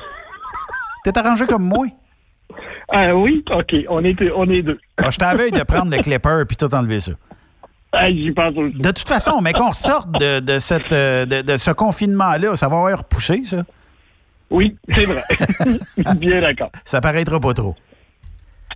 T'es 1.04 1.16
arrangé 1.16 1.46
comme 1.46 1.64
moi. 1.64 1.86
Ah 2.90 3.14
oui, 3.16 3.44
OK, 3.50 3.74
on 3.88 4.04
est, 4.04 4.16
on 4.34 4.48
est 4.50 4.62
deux. 4.62 4.78
Ah, 4.98 5.10
je 5.10 5.16
t'avais 5.18 5.50
de 5.50 5.62
prendre 5.62 5.90
le 5.90 6.02
clipper 6.02 6.42
puis 6.46 6.56
tout 6.56 6.72
enlever 6.74 7.00
ça. 7.00 7.12
Ah, 7.92 8.10
J'y 8.10 8.30
pense 8.32 8.56
aussi. 8.56 8.76
De 8.78 8.90
toute 8.90 9.08
façon, 9.08 9.40
mais 9.40 9.52
qu'on 9.52 9.72
sorte 9.72 10.10
de, 10.20 10.40
de 10.40 10.58
cette, 10.58 10.90
de, 10.92 11.42
de 11.42 11.56
ce 11.56 11.70
confinement-là, 11.70 12.56
ça 12.56 12.68
va 12.68 12.76
avoir 12.76 12.98
repoussé, 12.98 13.42
ça. 13.44 13.62
Oui, 14.52 14.76
c'est 14.88 15.06
vrai. 15.06 15.22
Bien 16.16 16.40
d'accord. 16.42 16.70
Ça 16.84 17.00
paraîtra 17.00 17.40
pas 17.40 17.54
trop. 17.54 17.74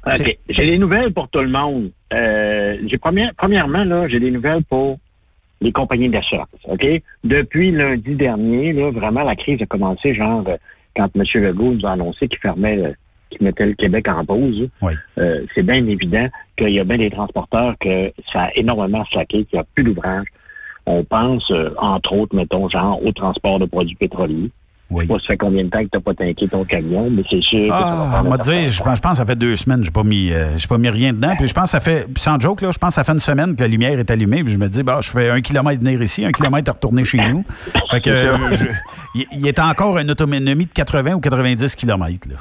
OK. 0.06 0.38
J'ai 0.48 0.66
des 0.66 0.78
nouvelles 0.78 1.12
pour 1.12 1.28
tout 1.28 1.40
le 1.40 1.48
monde. 1.48 1.90
Euh, 2.12 2.78
j'ai 2.86 2.96
première, 2.96 3.32
premièrement, 3.36 3.84
là, 3.84 4.08
j'ai 4.08 4.20
des 4.20 4.30
nouvelles 4.30 4.64
pour 4.64 4.98
les 5.60 5.72
compagnies 5.72 6.08
d'assurance. 6.08 6.48
OK? 6.64 6.86
Depuis 7.24 7.72
lundi 7.72 8.14
dernier, 8.14 8.72
là, 8.72 8.90
vraiment, 8.90 9.22
la 9.22 9.36
crise 9.36 9.60
a 9.60 9.66
commencé, 9.66 10.14
genre, 10.14 10.44
quand 10.94 11.10
M. 11.14 11.24
Legault 11.34 11.74
nous 11.74 11.86
a 11.86 11.92
annoncé 11.92 12.28
qu'il 12.28 12.38
fermait, 12.38 12.94
qu'il 13.30 13.42
mettait 13.42 13.66
le 13.66 13.74
Québec 13.74 14.08
en 14.08 14.24
pause. 14.24 14.68
Oui. 14.80 14.92
Euh, 15.18 15.44
c'est 15.54 15.62
bien 15.62 15.86
évident 15.86 16.28
qu'il 16.56 16.70
y 16.70 16.80
a 16.80 16.84
bien 16.84 16.98
des 16.98 17.10
transporteurs 17.10 17.74
que 17.80 18.12
ça 18.32 18.44
a 18.44 18.50
énormément 18.54 19.04
slacké, 19.06 19.44
qu'il 19.44 19.58
n'y 19.58 19.60
a 19.60 19.66
plus 19.74 19.84
d'ouvrage. 19.84 20.26
On 20.86 21.02
pense, 21.04 21.50
euh, 21.50 21.70
entre 21.78 22.12
autres, 22.12 22.34
mettons, 22.34 22.68
genre, 22.68 23.04
au 23.04 23.12
transport 23.12 23.58
de 23.58 23.66
produits 23.66 23.96
pétroliers. 23.96 24.50
Oui. 24.88 25.06
Ça 25.08 25.14
fait 25.26 25.36
combien 25.36 25.64
de 25.64 25.68
temps 25.68 25.80
que 25.80 25.88
tu 25.88 25.96
n'as 25.96 26.00
pas 26.00 26.14
tanké 26.14 26.46
ton 26.46 26.64
camion, 26.64 27.10
mais 27.10 27.22
c'est 27.28 27.42
sûr 27.42 27.68
Ah, 27.72 28.22
on 28.24 28.32
je 28.32 28.82
pense, 28.82 28.96
je 28.96 29.02
pense 29.02 29.10
que 29.10 29.16
ça 29.16 29.26
fait 29.26 29.36
deux 29.36 29.56
semaines, 29.56 29.82
j'ai 29.82 29.90
pas 29.90 30.04
mis, 30.04 30.30
euh, 30.30 30.56
j'ai 30.56 30.68
pas 30.68 30.78
mis 30.78 30.88
rien 30.88 31.12
dedans. 31.12 31.34
Puis 31.36 31.48
je 31.48 31.54
pense 31.54 31.64
que 31.64 31.70
ça 31.70 31.80
fait, 31.80 32.06
sans 32.16 32.38
joke, 32.38 32.60
là, 32.60 32.70
je 32.70 32.78
pense 32.78 32.90
que 32.90 32.94
ça 32.94 33.04
fait 33.04 33.12
une 33.12 33.18
semaine 33.18 33.56
que 33.56 33.62
la 33.62 33.68
lumière 33.68 33.98
est 33.98 34.10
allumée. 34.10 34.44
Puis 34.44 34.52
je 34.52 34.58
me 34.58 34.68
dis, 34.68 34.84
bah, 34.84 35.00
je 35.02 35.10
fais 35.10 35.30
un 35.30 35.40
kilomètre 35.40 35.82
venir 35.82 36.00
ici, 36.00 36.24
un 36.24 36.30
kilomètre 36.30 36.70
à 36.70 36.74
retourner 36.74 37.04
chez 37.04 37.18
nous. 37.18 37.44
Fait 37.90 38.00
que, 38.00 38.10
euh, 38.10 38.56
il, 39.32 39.46
est 39.46 39.58
encore 39.58 39.98
une 39.98 40.10
autonomie 40.10 40.66
de 40.66 40.72
80 40.72 41.14
ou 41.14 41.20
90 41.20 41.74
kilomètres, 41.74 42.28
là. 42.28 42.36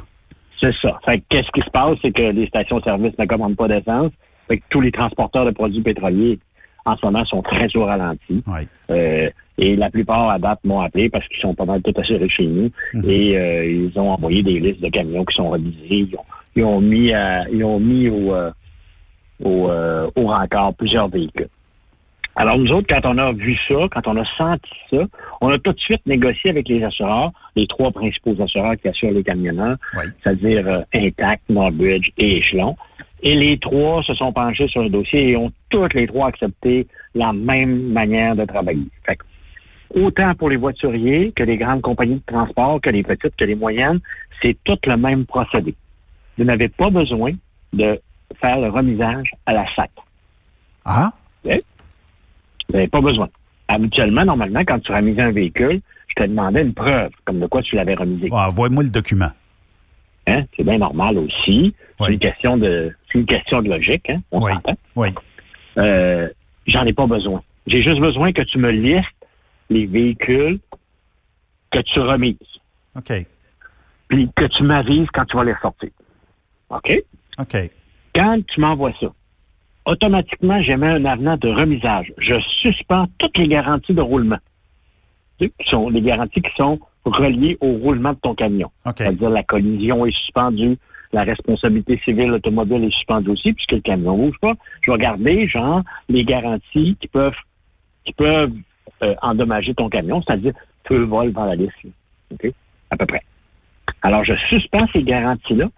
C'est 0.59 0.73
ça. 0.81 0.99
Fait 1.03 1.19
que 1.19 1.23
qu'est-ce 1.29 1.51
qui 1.51 1.61
se 1.61 1.69
passe, 1.71 1.97
c'est 2.01 2.11
que 2.11 2.21
les 2.21 2.47
stations-service 2.47 3.17
ne 3.17 3.25
commandent 3.25 3.57
pas 3.57 3.67
d'essence. 3.67 4.11
Fait 4.47 4.57
que 4.57 4.63
tous 4.69 4.81
les 4.81 4.91
transporteurs 4.91 5.45
de 5.45 5.51
produits 5.51 5.81
pétroliers, 5.81 6.39
en 6.85 6.95
ce 6.97 7.05
moment, 7.05 7.25
sont 7.25 7.41
très 7.41 7.67
au 7.75 7.85
ralenti. 7.85 8.43
Oui. 8.47 8.67
Euh, 8.91 9.29
et 9.57 9.75
la 9.75 9.89
plupart, 9.89 10.29
à 10.29 10.37
date, 10.39 10.59
m'ont 10.63 10.81
appelé 10.81 11.09
parce 11.09 11.27
qu'ils 11.27 11.39
sont 11.39 11.55
pas 11.55 11.65
mal 11.65 11.81
tout 11.81 11.93
assurés 11.99 12.29
chez 12.29 12.45
nous. 12.45 12.69
Et 13.07 13.37
euh, 13.37 13.65
ils 13.65 13.99
ont 13.99 14.11
envoyé 14.11 14.43
des 14.43 14.59
listes 14.59 14.81
de 14.81 14.89
camions 14.89 15.25
qui 15.25 15.35
sont 15.35 15.49
revisés. 15.49 15.77
Ils 15.89 16.15
ont, 16.15 16.23
ils 16.55 16.63
ont 16.63 16.81
mis, 16.81 17.11
à- 17.13 17.47
ils 17.49 17.63
ont 17.63 17.79
mis 17.79 18.09
au, 18.09 18.33
euh, 18.35 18.51
au, 19.43 19.69
euh, 19.69 20.09
au 20.15 20.27
rencard 20.27 20.73
plusieurs 20.75 21.07
véhicules. 21.07 21.47
Alors, 22.37 22.57
nous 22.57 22.69
autres, 22.73 22.87
quand 22.89 23.09
on 23.09 23.17
a 23.17 23.31
vu 23.31 23.57
ça, 23.65 23.75
quand 23.91 24.07
on 24.07 24.17
a 24.17 24.25
senti 24.37 24.69
ça, 24.91 24.97
on 25.39 25.49
a 25.49 25.57
tout 25.57 25.71
de 25.71 25.79
suite 25.79 26.05
négocié 26.05 26.49
avec 26.49 26.67
les 26.67 26.83
assureurs, 26.83 27.31
les 27.55 27.65
trois 27.65 27.91
principaux 27.91 28.35
assureurs 28.43 28.75
qui 28.75 28.89
assurent 28.89 29.11
les 29.13 29.23
camionneurs, 29.23 29.77
Oui. 29.97 30.03
c'est-à-dire 30.21 30.67
euh, 30.67 30.81
Intact, 30.93 31.43
Northbridge 31.47 32.09
et 32.17 32.37
Échelon. 32.39 32.75
Et 33.21 33.35
les 33.35 33.57
trois 33.57 34.03
se 34.03 34.13
sont 34.13 34.33
penchés 34.33 34.67
sur 34.67 34.83
le 34.83 34.89
dossier 34.89 35.29
et 35.29 35.37
ont 35.37 35.51
toutes 35.69 35.93
les 35.93 36.07
trois 36.07 36.27
accepté 36.27 36.87
la 37.13 37.33
même 37.33 37.91
manière 37.91 38.35
de 38.35 38.45
travailler. 38.45 38.87
Fait 39.05 39.15
que, 39.15 39.23
autant 39.99 40.35
pour 40.35 40.49
les 40.49 40.57
voituriers 40.57 41.31
que 41.35 41.43
les 41.43 41.57
grandes 41.57 41.81
compagnies 41.81 42.15
de 42.15 42.33
transport, 42.33 42.81
que 42.81 42.89
les 42.89 43.03
petites, 43.03 43.35
que 43.35 43.45
les 43.45 43.55
moyennes, 43.55 43.99
c'est 44.41 44.57
tout 44.63 44.77
le 44.85 44.97
même 44.97 45.25
procédé. 45.25 45.75
Vous 46.37 46.43
n'avez 46.43 46.67
pas 46.67 46.89
besoin 46.89 47.31
de 47.73 47.99
faire 48.39 48.59
le 48.59 48.69
remisage 48.69 49.31
à 49.45 49.53
la 49.53 49.65
SAC. 49.75 49.91
Ah? 50.83 51.11
Vous 51.43 51.51
n'avez 52.73 52.87
pas 52.87 53.01
besoin. 53.01 53.29
Habituellement, 53.67 54.25
normalement, 54.25 54.61
quand 54.65 54.79
tu 54.79 54.91
remisais 54.91 55.21
un 55.21 55.31
véhicule, 55.31 55.81
je 56.09 56.23
te 56.23 56.27
demandais 56.27 56.61
une 56.61 56.73
preuve, 56.73 57.11
comme 57.23 57.39
de 57.39 57.47
quoi 57.47 57.61
tu 57.61 57.75
l'avais 57.75 57.95
remisé. 57.95 58.29
Ah, 58.31 58.47
Envoie-moi 58.47 58.83
le 58.83 58.89
document. 58.89 59.31
Hein? 60.27 60.43
C'est 60.55 60.63
bien 60.63 60.77
normal 60.77 61.17
aussi. 61.17 61.73
Oui. 61.99 62.07
C'est 62.07 62.13
une 62.13 62.19
question 62.19 62.57
de 62.57 62.93
c'est 63.15 63.19
une 63.21 63.25
question 63.25 63.61
de 63.61 63.69
logique, 63.69 64.09
hein? 64.09 64.21
On 64.31 64.41
Oui. 64.43 64.53
s'entend. 64.53 64.75
Oui. 64.95 65.09
Euh, 65.77 66.29
J'en 66.67 66.83
ai 66.85 66.93
pas 66.93 67.05
besoin. 67.07 67.41
J'ai 67.67 67.81
juste 67.83 67.99
besoin 67.99 68.33
que 68.33 68.41
tu 68.41 68.57
me 68.57 68.71
listes 68.71 69.05
les 69.69 69.85
véhicules 69.85 70.59
que 71.71 71.79
tu 71.79 71.99
remises. 71.99 72.37
OK. 72.95 73.13
Puis 74.07 74.29
que 74.35 74.45
tu 74.45 74.63
m'avises 74.63 75.07
quand 75.13 75.25
tu 75.25 75.37
vas 75.37 75.43
les 75.43 75.53
sortir. 75.61 75.89
OK? 76.69 77.03
OK. 77.37 77.57
Quand 78.15 78.39
tu 78.47 78.59
m'envoies 78.61 78.93
ça, 78.99 79.07
automatiquement, 79.85 80.61
j'émets 80.63 80.87
un 80.87 81.05
avenant 81.05 81.37
de 81.37 81.49
remisage. 81.49 82.11
Je 82.17 82.39
suspends 82.61 83.05
toutes 83.19 83.37
les 83.37 83.47
garanties 83.47 83.93
de 83.93 84.01
roulement. 84.01 84.39
Qui 85.39 85.51
sont 85.65 85.89
les 85.89 86.01
garanties 86.01 86.41
qui 86.41 86.51
sont 86.57 86.79
reliées 87.05 87.57
au 87.61 87.73
roulement 87.73 88.13
de 88.13 88.19
ton 88.19 88.33
camion. 88.33 88.71
OK. 88.85 88.95
C'est-à-dire 88.97 89.29
la 89.29 89.43
collision 89.43 90.05
est 90.05 90.15
suspendue, 90.15 90.77
la 91.15 91.23
responsabilité 91.23 91.97
civile 92.03 92.33
automobile 92.33 92.83
est 92.83 92.91
suspendue 92.91 93.29
aussi, 93.29 93.53
puisque 93.53 93.71
le 93.71 93.79
camion 93.79 94.17
ne 94.17 94.25
bouge 94.25 94.39
pas. 94.41 94.53
Je 94.81 94.91
vais 94.91 94.97
garder, 94.97 95.47
genre, 95.47 95.81
les 96.09 96.25
garanties 96.25 96.97
qui 96.99 97.07
peuvent 97.07 97.37
qui 98.03 98.11
peuvent 98.11 98.51
euh, 99.01 99.15
endommager 99.21 99.73
ton 99.73 99.87
camion, 99.89 100.21
c'est-à-dire 100.21 100.53
feu, 100.85 101.05
vol, 101.05 101.31
vandalisme. 101.31 101.71
là. 101.85 101.91
OK? 102.31 102.53
À 102.91 102.97
peu 102.97 103.05
près. 103.05 103.21
Alors, 104.01 104.25
je 104.25 104.33
suspends 104.49 104.85
ces 104.91 105.03
garanties-là 105.03 105.69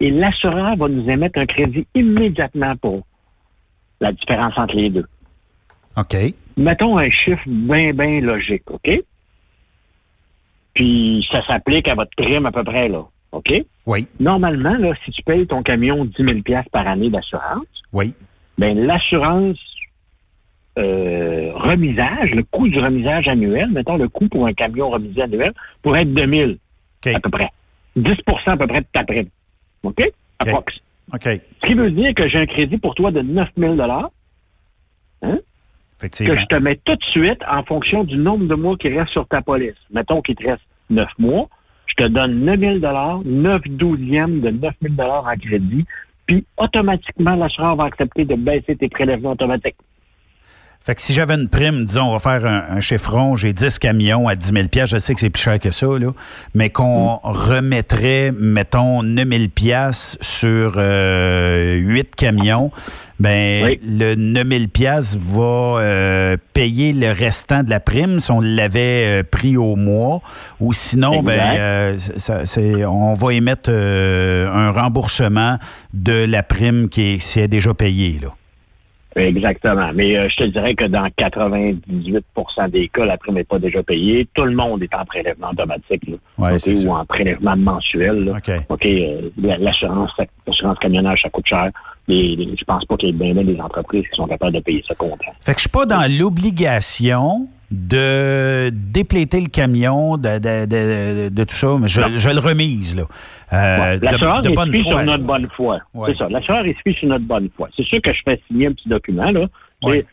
et 0.00 0.10
l'assureur 0.10 0.76
va 0.76 0.88
nous 0.88 1.08
émettre 1.08 1.38
un 1.38 1.46
crédit 1.46 1.86
immédiatement 1.94 2.74
pour 2.76 3.06
la 4.00 4.10
différence 4.12 4.58
entre 4.58 4.74
les 4.74 4.90
deux. 4.90 5.06
OK. 5.96 6.16
Mettons 6.56 6.98
un 6.98 7.08
chiffre 7.08 7.44
bien, 7.46 7.92
bien 7.92 8.20
logique, 8.20 8.68
OK? 8.68 8.90
Puis 10.74 11.24
ça 11.30 11.46
s'applique 11.46 11.86
à 11.86 11.94
votre 11.94 12.10
prime 12.16 12.46
à 12.46 12.50
peu 12.50 12.64
près, 12.64 12.88
là. 12.88 13.04
OK? 13.32 13.52
Oui. 13.86 14.06
Normalement, 14.20 14.76
là, 14.76 14.92
si 15.04 15.10
tu 15.10 15.22
payes 15.22 15.46
ton 15.46 15.62
camion 15.62 16.04
10 16.04 16.12
000 16.18 16.38
par 16.70 16.86
année 16.86 17.10
d'assurance, 17.10 17.66
Oui. 17.92 18.14
ben 18.58 18.78
l'assurance 18.78 19.58
euh, 20.78 21.52
remisage, 21.54 22.30
le 22.30 22.42
coût 22.44 22.68
du 22.68 22.78
remisage 22.78 23.28
annuel, 23.28 23.70
mettons 23.70 23.96
le 23.96 24.08
coût 24.08 24.28
pour 24.28 24.46
un 24.46 24.52
camion 24.54 24.90
remisé 24.90 25.22
annuel, 25.22 25.52
pourrait 25.82 26.02
être 26.02 26.14
2 26.14 26.26
000 26.28 26.50
OK. 26.52 27.14
à 27.14 27.20
peu 27.20 27.30
près. 27.30 27.50
10% 27.96 28.16
à 28.46 28.56
peu 28.56 28.66
près 28.66 28.80
de 28.80 28.86
ta 28.92 29.04
prime. 29.04 29.28
OK? 29.82 30.02
Approx. 30.38 30.74
OK. 31.12 31.24
Ce 31.24 31.66
qui 31.66 31.74
veut 31.74 31.90
dire 31.90 32.14
que 32.14 32.28
j'ai 32.28 32.38
un 32.38 32.46
crédit 32.46 32.78
pour 32.78 32.94
toi 32.94 33.10
de 33.10 33.20
9 33.20 33.48
000 33.56 33.80
hein, 33.80 34.08
que 36.00 36.08
je 36.36 36.46
te 36.46 36.54
mets 36.56 36.76
tout 36.84 36.96
de 36.96 37.04
suite 37.04 37.42
en 37.48 37.62
fonction 37.64 38.04
du 38.04 38.16
nombre 38.16 38.46
de 38.46 38.54
mois 38.54 38.76
qui 38.76 38.88
reste 38.88 39.10
sur 39.12 39.26
ta 39.26 39.42
police. 39.42 39.76
Mettons 39.90 40.22
qu'il 40.22 40.34
te 40.36 40.44
reste 40.44 40.62
9 40.90 41.08
mois, 41.18 41.48
je 41.98 42.04
te 42.04 42.08
donne 42.08 42.44
9 42.44 42.60
000 42.80 43.22
9 43.24 43.62
douzièmes 43.68 44.40
de 44.40 44.50
9 44.50 44.74
000 44.82 45.08
en 45.08 45.36
crédit, 45.36 45.84
puis 46.26 46.44
automatiquement, 46.56 47.34
l'assureur 47.34 47.76
va 47.76 47.84
accepter 47.84 48.24
de 48.24 48.34
baisser 48.34 48.76
tes 48.76 48.88
prélèvements 48.88 49.32
automatiques. 49.32 49.76
Fait 50.84 50.96
que 50.96 51.00
si 51.00 51.12
j'avais 51.12 51.34
une 51.34 51.48
prime, 51.48 51.84
disons, 51.84 52.08
on 52.08 52.12
va 52.12 52.18
faire 52.18 52.44
un, 52.44 52.80
chiffron, 52.80 53.36
j'ai 53.36 53.52
10 53.52 53.78
camions 53.78 54.26
à 54.26 54.34
10 54.34 54.52
000 54.52 54.86
je 54.86 54.96
sais 54.98 55.14
que 55.14 55.20
c'est 55.20 55.30
plus 55.30 55.40
cher 55.40 55.60
que 55.60 55.70
ça, 55.70 55.86
là, 55.86 56.08
mais 56.54 56.70
qu'on 56.70 57.18
remettrait, 57.22 58.32
mettons, 58.32 59.04
9 59.04 59.28
000 59.28 59.90
sur 59.92 60.74
euh, 60.76 61.76
8 61.76 62.16
camions, 62.16 62.72
ben 63.22 63.64
Oui. 63.64 63.80
le 63.86 64.14
9 64.14 64.46
000 64.74 64.96
va 65.34 65.80
euh, 65.80 66.36
payer 66.52 66.92
le 66.92 67.12
restant 67.12 67.62
de 67.62 67.70
la 67.70 67.80
prime 67.80 68.18
si 68.20 68.30
on 68.30 68.40
l'avait 68.40 69.20
euh, 69.20 69.22
pris 69.22 69.56
au 69.56 69.76
mois, 69.76 70.20
ou 70.60 70.72
sinon, 70.72 71.22
ben 71.22 71.38
euh, 71.58 71.96
ça- 72.16 72.42
on 72.88 73.14
va 73.14 73.32
émettre 73.32 73.70
un 73.70 74.70
remboursement 74.70 75.58
de 75.94 76.24
la 76.24 76.42
prime 76.42 76.88
qui 76.88 77.14
est, 77.14 77.18
qui 77.18 77.40
est 77.40 77.48
déjà 77.48 77.72
payée, 77.74 78.18
là. 78.20 78.28
Exactement. 79.16 79.90
Mais 79.94 80.16
euh, 80.16 80.28
je 80.30 80.36
te 80.36 80.44
dirais 80.44 80.74
que 80.74 80.84
dans 80.84 81.06
98% 81.18 82.70
des 82.70 82.88
cas, 82.88 83.04
la 83.04 83.16
prime 83.16 83.34
n'est 83.34 83.44
pas 83.44 83.58
déjà 83.58 83.82
payée. 83.82 84.26
Tout 84.34 84.44
le 84.44 84.54
monde 84.54 84.82
est 84.82 84.94
en 84.94 85.04
prélèvement 85.04 85.50
automatique 85.50 86.02
là, 86.08 86.16
Ouais, 86.38 86.56
ou 86.86 86.90
en 86.92 87.04
prélèvement 87.04 87.56
mensuel. 87.56 88.24
là. 88.24 88.32
OK. 88.38 88.50
OK, 88.68 88.86
euh, 88.86 89.30
la- 89.40 89.58
l'assurance, 89.58 90.10
l'assurance 90.46 90.78
camionnage, 90.78 91.20
ça 91.22 91.30
coûte 91.30 91.46
cher. 91.46 91.70
Les- 92.08 92.36
je 92.58 92.64
pense 92.64 92.84
pas 92.84 92.96
qu'il 92.96 93.08
y 93.08 93.12
ait 93.28 93.32
bien, 93.32 93.42
des 93.44 93.60
entreprises 93.60 94.04
qui 94.08 94.16
sont 94.16 94.26
capables 94.26 94.54
de 94.54 94.60
payer 94.60 94.82
ça 94.88 94.94
comptant. 94.94 95.32
Fait 95.40 95.52
que 95.52 95.58
je 95.58 95.62
suis 95.62 95.70
pas 95.70 95.86
dans 95.86 96.10
l'obligation 96.18 97.48
de 97.72 98.70
dépléter 98.70 99.40
le 99.40 99.46
camion, 99.46 100.16
de, 100.16 100.38
de, 100.38 100.66
de- 100.66 101.28
de 101.30 101.44
tout 101.44 101.54
ça, 101.54 101.76
mais 101.80 101.88
je, 101.88 102.00
je 102.16 102.28
le 102.30 102.38
remise, 102.38 102.94
là. 102.96 103.02
Euh, 103.52 103.98
de- 103.98 104.04
L'assureur 104.04 104.44
est 104.46 104.54
bonne 104.54 104.72
foi. 104.74 104.92
sur 104.92 105.02
notre 105.04 105.24
bonne 105.24 105.48
foi. 105.56 105.78
Ouais. 105.94 106.10
C'est 106.12 106.18
ça. 106.18 106.28
L'assureur 106.28 106.64
est 106.66 106.76
sur 106.92 107.08
notre 107.08 107.24
bonne 107.24 107.48
foi. 107.56 107.68
C'est 107.76 107.84
sûr 107.84 108.00
que 108.02 108.12
je 108.12 108.20
fais 108.24 108.40
signer 108.46 108.66
un 108.68 108.72
petit 108.72 108.88
document, 108.88 109.30
là. 109.30 109.46
Ouais. 109.82 110.04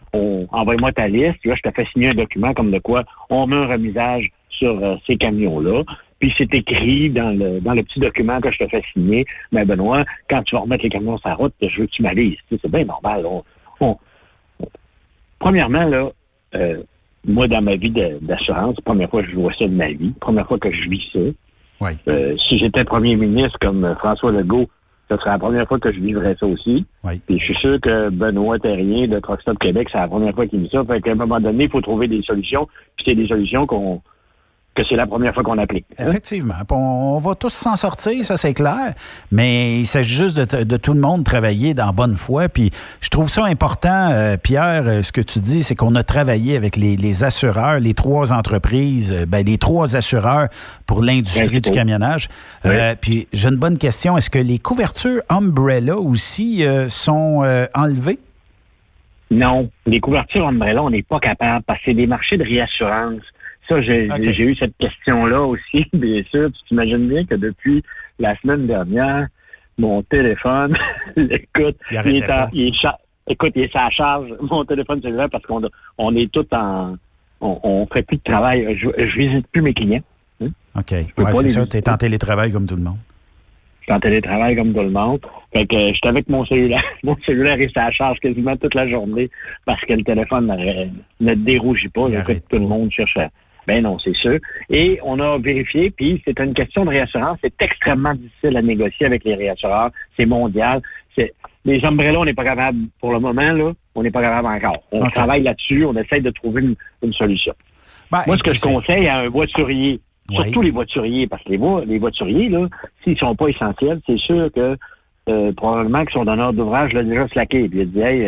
Envoie-moi 0.52 0.92
ta 0.94 1.08
liste. 1.08 1.46
Là, 1.46 1.54
je 1.56 1.62
te 1.70 1.74
fais 1.76 1.86
signer 1.94 2.10
un 2.10 2.14
document 2.16 2.54
comme 2.54 2.72
de 2.72 2.80
quoi 2.80 3.04
on 3.30 3.46
met 3.46 3.56
un 3.56 3.68
remisage 3.68 4.32
sur 4.50 4.84
euh, 4.84 4.96
ces 5.06 5.16
camions-là. 5.16 5.84
Puis 6.20 6.34
c'est 6.38 6.54
écrit 6.54 7.10
dans 7.12 7.30
le 7.30 7.60
dans 7.62 7.74
le 7.74 7.84
petit 7.84 8.00
document 8.00 8.42
que 8.42 8.52
je 8.52 8.58
te 8.58 8.68
fais 8.68 8.82
signer. 8.94 9.26
Mais 9.52 9.64
Benoît, 9.66 10.04
quand 10.30 10.42
tu 10.44 10.56
vas 10.56 10.62
remettre 10.62 10.84
les 10.84 10.90
camions 10.90 11.18
sur 11.18 11.30
la 11.30 11.36
route, 11.36 11.54
je 11.62 11.80
veux 11.82 11.86
que 11.86 11.92
tu 11.92 12.02
m'alises. 12.02 12.38
C'est 12.50 12.68
bien 12.70 12.84
normal. 12.86 13.26
On- 13.26 13.44
on- 13.80 13.98
Premièrement, 15.40 15.86
là, 15.86 16.10
euh, 16.56 16.82
moi, 17.28 17.48
dans 17.48 17.62
ma 17.62 17.76
vie 17.76 17.92
d'assurance, 18.22 18.76
première 18.82 19.10
fois 19.10 19.24
que 19.24 19.30
je 19.30 19.36
vois 19.36 19.54
ça 19.58 19.66
de 19.66 19.74
ma 19.74 19.90
vie, 19.90 20.12
première 20.20 20.48
fois 20.48 20.58
que 20.58 20.72
je 20.72 20.90
vis 20.90 21.04
ça, 21.14 21.20
Oui. 21.82 21.92
euh, 22.08 22.36
si 22.48 22.58
j'étais 22.60 22.84
premier 22.84 23.16
ministre 23.16 23.58
comme 23.60 23.84
euh, 23.84 23.96
François 23.96 24.32
Legault, 24.32 24.68
ce 25.10 25.18
serait 25.18 25.32
la 25.32 25.40
première 25.40 25.68
fois 25.68 25.80
que 25.80 25.92
je 25.92 26.00
vivrais 26.00 26.36
ça 26.40 26.46
aussi. 26.46 26.86
Oui. 27.04 27.20
Puis 27.26 27.40
je 27.40 27.46
suis 27.46 27.56
sûr 27.56 27.82
que 27.82 28.10
Benoît 28.10 28.60
Terrien 28.60 29.08
de 29.08 29.20
Truck 29.20 29.42
Stop 29.42 29.58
Québec, 29.58 29.88
c'est 29.92 29.98
la 29.98 30.08
première 30.08 30.36
fois 30.36 30.46
qu'il 30.46 30.60
vit 30.60 30.70
ça. 30.72 30.84
Fait 30.86 31.02
qu'à 31.02 31.12
un 31.12 31.16
moment 31.16 31.40
donné, 31.40 31.64
il 31.64 31.70
faut 31.70 31.82
trouver 31.82 32.08
des 32.08 32.22
solutions. 32.22 32.68
Puis 32.96 33.06
c'est 33.08 33.16
des 33.16 33.28
solutions 33.28 33.66
qu'on 33.66 34.02
que 34.84 34.90
c'est 34.90 34.96
la 34.96 35.08
première 35.08 35.34
fois 35.34 35.44
qu'on 35.44 35.58
applique. 35.58 35.86
hein? 35.98 36.06
Effectivement. 36.08 36.56
On, 36.72 37.18
va 37.18 37.36
tous 37.36 37.54
s'en 37.54 37.76
sortir, 37.76 38.24
ça 38.26 38.38
c'est 38.38 38.54
clair. 38.54 38.94
Mais 39.32 39.80
il 39.80 39.86
s'agit 39.86 40.16
juste 40.16 40.38
de, 40.38 40.78
tout 40.78 40.94
le 40.94 41.00
monde 41.00 41.24
travailler 41.24 41.74
dans 41.74 41.92
bonne 41.92 42.16
foi. 42.16 42.50
Puis 42.50 42.72
je 43.02 43.10
trouve 43.10 43.30
ça 43.30 43.46
important, 43.46 44.10
euh, 44.12 44.38
Pierre, 44.38 44.84
euh, 44.86 45.04
ce 45.04 45.12
que 45.12 45.22
tu 45.22 45.40
dis, 45.40 45.64
c'est 45.64 45.76
qu'on 45.76 45.96
a 45.96 46.04
travaillé 46.04 46.56
avec 46.56 46.76
les, 46.76 46.96
les 46.96 47.24
assureurs, 47.24 47.80
les 47.80 47.94
trois 47.94 48.34
entreprises, 48.34 49.14
euh, 49.14 49.26
ben, 49.26 49.46
les 49.46 49.58
trois 49.58 49.96
assureurs 49.96 50.48
pour 50.86 51.04
l'industrie 51.04 51.62
du 51.62 51.72
camionnage. 51.72 52.30
Euh, 52.66 52.96
puis 53.00 53.28
j'ai 53.34 53.50
une 53.50 53.56
bonne 53.56 53.78
question. 53.78 54.18
Est-ce 54.18 54.30
que 54.30 54.40
les 54.40 54.60
couvertures 54.60 55.22
Umbrella 55.30 55.98
aussi 55.98 56.66
euh, 56.66 56.90
sont 56.90 57.44
euh, 57.44 57.66
enlevées? 57.74 58.20
Non, 59.32 59.70
les 59.86 60.00
couvertures 60.00 60.48
Umbrella, 60.48 60.84
on 60.84 60.90
n'est 60.90 61.04
pas 61.04 61.20
capable 61.20 61.64
parce 61.66 61.80
que 61.80 61.86
c'est 61.86 61.94
des 61.94 62.08
marchés 62.08 62.38
de 62.38 62.44
réassurance. 62.44 63.22
Ça, 63.70 63.82
j'ai 63.82 64.10
Ok. 64.12 64.26
eu 64.40 64.56
cette 64.56 64.76
question-là 64.78 65.42
aussi, 65.44 65.86
bien 65.94 66.22
sûr. 66.32 66.52
Tu 66.52 66.60
t'imagines 66.70 67.08
bien 67.08 67.24
que 67.26 67.36
depuis 67.36 67.84
la 68.20 68.36
semaine 68.38 68.66
dernière, 68.68 69.28
mon 69.78 70.02
téléphone, 70.04 70.76
écoute, 71.16 71.78
Il 71.92 71.98
est 72.18 72.24
en- 72.24 72.28
pas. 72.28 72.50
il 72.52 72.68
est 72.70 72.74
cha- 72.82 72.98
écoute, 73.28 73.52
il 73.56 73.64
est 73.64 73.76
à 73.76 73.90
charge, 73.92 74.28
mon 74.42 74.66
téléphone 74.66 75.02
cellulaire, 75.02 75.30
parce 75.30 75.46
qu'on 75.46 75.62
on 75.98 76.16
est 76.16 76.32
tout 76.32 76.46
en... 76.54 76.96
On, 77.42 77.58
on 77.64 77.88
fait 77.88 78.02
plus 78.02 78.18
de 78.18 78.24
travail. 78.24 78.78
Je, 78.78 78.90
je 78.98 79.18
visite 79.18 79.48
plus 79.54 79.62
mes 79.62 79.74
clients. 79.74 80.02
OK. 80.42 80.92
Ouais, 80.92 81.06
c'est 81.16 81.34
ça. 81.34 81.42
visiter. 81.62 81.82
Tu 81.82 81.90
es 81.90 81.90
en 81.90 81.96
télétravail 81.98 82.52
comme 82.52 82.66
tout 82.68 82.76
le 82.76 82.82
monde. 82.82 82.98
Je 83.80 83.86
suis 83.86 83.94
en 83.94 84.00
télétravail 84.02 84.56
comme 84.58 84.74
tout 84.74 84.82
le 84.82 84.90
monde. 84.90 85.22
Fait 85.54 85.66
que 85.66 85.76
euh, 85.76 85.92
j'étais 85.94 86.10
avec 86.10 86.28
mon 86.28 86.46
cellulaire. 86.46 86.84
Mon 87.04 87.16
cellulaire 87.26 87.60
est 87.62 87.76
à 87.78 87.90
charge 87.92 88.20
quasiment 88.20 88.58
toute 88.58 88.76
la 88.76 88.90
journée 88.90 89.30
parce 89.66 89.80
que 89.86 89.94
le 89.94 90.04
téléphone 90.04 90.54
ne 91.22 91.34
dérougit 91.36 91.88
pas. 91.90 92.10
Écoute, 92.10 92.44
tout 92.50 92.60
le 92.60 92.68
monde 92.68 92.92
cherche 92.92 93.16
à... 93.18 93.30
Ben 93.68 93.84
non, 93.84 94.00
c'est 94.00 94.16
sûr. 94.16 94.40
Et 94.70 95.00
on 95.04 95.20
a 95.20 95.38
vérifié, 95.38 95.92
puis 95.92 96.22
c'est 96.26 96.40
une 96.40 96.54
question 96.54 96.86
de 96.86 96.90
réassurance. 96.90 97.38
C'est 97.44 97.54
extrêmement 97.62 98.14
difficile 98.16 98.58
à 98.58 98.62
négocier 98.62 99.06
avec 99.06 99.24
les 99.24 99.36
réassureurs. 99.36 99.92
C'est 100.18 100.26
mondial. 100.26 100.82
C'est 101.16 101.34
Les 101.66 101.84
umbrellas, 101.86 102.20
on 102.20 102.26
n'est 102.26 102.34
pas 102.34 102.44
capable, 102.46 102.80
pour 103.00 103.12
le 103.14 103.20
moment, 103.20 103.52
là, 103.52 103.72
on 103.96 104.02
n'est 104.04 104.12
pas 104.12 104.22
capable 104.22 104.48
encore. 104.48 104.82
On 104.92 105.08
travaille 105.10 105.44
là-dessus, 105.44 105.86
on 105.86 105.96
essaye 105.96 106.22
de 106.22 106.32
trouver 106.32 106.62
une, 106.62 106.76
une 107.04 107.14
solution. 107.14 107.54
Ben, 108.12 108.24
Moi, 108.26 108.38
ce 108.38 108.44
que 108.44 108.54
je 108.54 108.62
conseille 108.62 109.08
à 109.08 109.18
un 109.20 109.30
voiturier, 109.30 110.00
Oui. 110.30 110.36
surtout 110.38 110.62
les 110.62 110.72
voituriers, 110.72 111.28
parce 111.28 111.44
que 111.44 111.50
les, 111.50 111.58
vo- 111.58 111.84
les 111.84 112.00
voituriers, 112.00 112.50
là, 112.50 112.68
s'ils 113.04 113.18
sont 113.18 113.36
pas 113.36 113.48
essentiels, 113.50 114.00
c'est 114.08 114.18
sûr 114.20 114.50
que 114.56 114.78
euh, 115.28 115.52
probablement 115.54 116.06
que 116.06 116.12
son 116.12 116.26
donneur 116.26 116.54
d'ouvrage 116.54 116.94
l'a 116.94 117.04
déjà 117.04 117.28
slacké. 117.28 117.68
Puis 117.70 117.80
il 117.80 117.82
a 117.82 117.86
dit 117.86 118.00
Hey, 118.00 118.26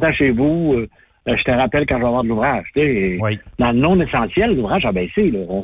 euh, 0.00 0.12
chez 0.12 0.30
vous, 0.30 0.74
euh, 0.78 0.88
je 1.36 1.42
te 1.44 1.50
rappelle 1.50 1.84
quand 1.86 1.96
je 1.96 2.00
vais 2.02 2.06
avoir 2.06 2.22
de 2.22 2.28
l'ouvrage. 2.28 2.64
Oui, 2.76 3.38
Dans 3.58 3.72
le 3.72 3.78
non 3.78 4.00
essentiel, 4.00 4.54
l'ouvrage 4.56 4.84
a 4.84 4.92
baissé. 4.92 5.30
Là. 5.30 5.40
On 5.48 5.62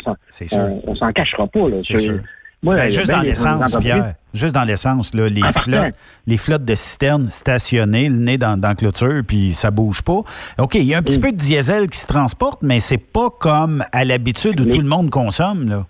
on 0.86 0.94
s'en 0.96 1.12
cachera 1.12 1.46
pas. 1.46 1.68
Là. 1.68 1.76
C'est 1.82 1.98
sûr. 1.98 2.18
Moi, 2.62 2.76
Ben, 2.76 2.90
juste 2.90 3.10
dans 3.10 3.20
l'essence, 3.20 3.76
Pierre. 3.78 4.14
Juste 4.32 4.54
dans 4.54 4.64
l'essence, 4.64 5.12
les 5.14 5.40
Ah, 5.44 5.52
flottes, 5.52 5.94
les 6.26 6.36
flottes 6.38 6.64
de 6.64 6.74
citernes 6.74 7.28
stationnées, 7.28 8.08
le 8.08 8.16
nez 8.16 8.38
dans, 8.38 8.58
dans 8.58 8.68
la 8.70 8.74
clôture, 8.74 9.20
puis 9.26 9.52
ça 9.52 9.70
bouge 9.70 10.00
pas. 10.02 10.22
OK, 10.58 10.74
il 10.76 10.84
y 10.84 10.94
a 10.94 10.98
un 10.98 11.02
petit 11.02 11.18
Mm. 11.18 11.22
peu 11.22 11.32
de 11.32 11.36
diesel 11.36 11.90
qui 11.90 11.98
se 11.98 12.06
transporte, 12.06 12.62
mais 12.62 12.80
c'est 12.80 12.96
pas 12.96 13.28
comme 13.38 13.84
à 13.92 14.04
l'habitude 14.06 14.58
où 14.60 14.64
Les- 14.64 14.70
tout 14.70 14.80
le 14.80 14.88
monde 14.88 15.10
consomme, 15.10 15.68
là. 15.68 15.84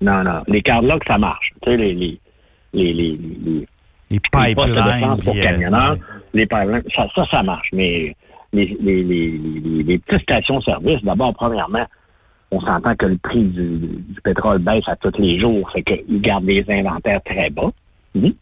Non, 0.00 0.24
non. 0.24 0.42
Les 0.48 0.62
cardlocks, 0.62 1.04
ça 1.06 1.18
marche. 1.18 1.52
Tu 1.62 1.70
sais, 1.70 1.76
les, 1.76 1.92
les, 1.92 2.18
les, 2.72 2.92
les, 2.92 2.92
les- 2.94 3.16
Les 3.44 3.66
les 4.10 4.20
pipelines. 4.20 5.18
pour 5.22 5.34
euh, 5.36 5.42
camionneurs, 5.42 5.92
ouais. 5.92 5.98
les 6.32 6.46
pipelines, 6.46 6.82
ça, 6.94 7.06
ça, 7.14 7.24
ça 7.30 7.42
marche. 7.42 7.68
Mais 7.74 8.16
les, 8.52 8.76
les, 8.80 9.02
les, 9.02 9.30
les, 9.30 9.82
les 9.82 9.98
petites 9.98 10.22
stations-service, 10.22 11.02
d'abord, 11.02 11.34
premièrement, 11.34 11.84
on 12.50 12.60
s'entend 12.60 12.94
que 12.94 13.06
le 13.06 13.16
prix 13.18 13.44
du, 13.44 13.78
du 13.78 14.20
pétrole 14.22 14.58
baisse 14.58 14.88
à 14.88 14.96
tous 14.96 15.20
les 15.20 15.38
jours. 15.38 15.70
Fait 15.72 15.82
qu'ils 15.82 16.20
gardent 16.20 16.46
les 16.46 16.64
inventaires 16.68 17.20
très 17.24 17.50
bas, 17.50 17.70
mhm, 18.14 18.34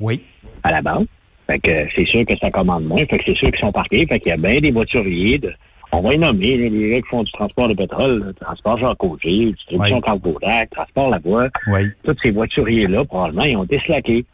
Oui. 0.00 0.22
à 0.62 0.70
la 0.70 0.82
base. 0.82 1.04
Fait 1.46 1.58
que 1.58 1.88
c'est 1.96 2.06
sûr 2.06 2.24
que 2.24 2.36
ça 2.36 2.50
commande 2.50 2.84
moins. 2.84 3.04
Fait 3.06 3.18
que 3.18 3.24
c'est 3.26 3.36
sûr 3.36 3.50
qu'ils 3.50 3.60
sont 3.60 3.72
parqués. 3.72 4.06
Fait 4.06 4.20
qu'il 4.20 4.30
y 4.30 4.32
a 4.32 4.36
bien 4.36 4.60
des 4.60 4.70
voituriers 4.70 5.38
de, 5.38 5.52
on 5.92 6.00
va 6.00 6.10
les 6.10 6.18
nommer, 6.18 6.56
les, 6.56 6.90
gars 6.90 7.00
qui 7.02 7.08
font 7.08 7.22
du 7.24 7.32
transport 7.32 7.68
de 7.68 7.74
pétrole, 7.74 8.22
le 8.26 8.32
transport 8.34 8.78
Jacques 8.78 9.02
Auger, 9.02 9.52
distribution 9.52 9.96
Oui. 9.96 10.68
Transport 10.70 11.10
Lavoie 11.10 11.48
Oui. 11.66 11.88
tous 12.04 12.16
ces 12.22 12.30
voituriers-là, 12.30 13.04
probablement, 13.04 13.44
ils 13.44 13.56
ont 13.56 13.64
été 13.64 13.80
slackés. 13.84 14.24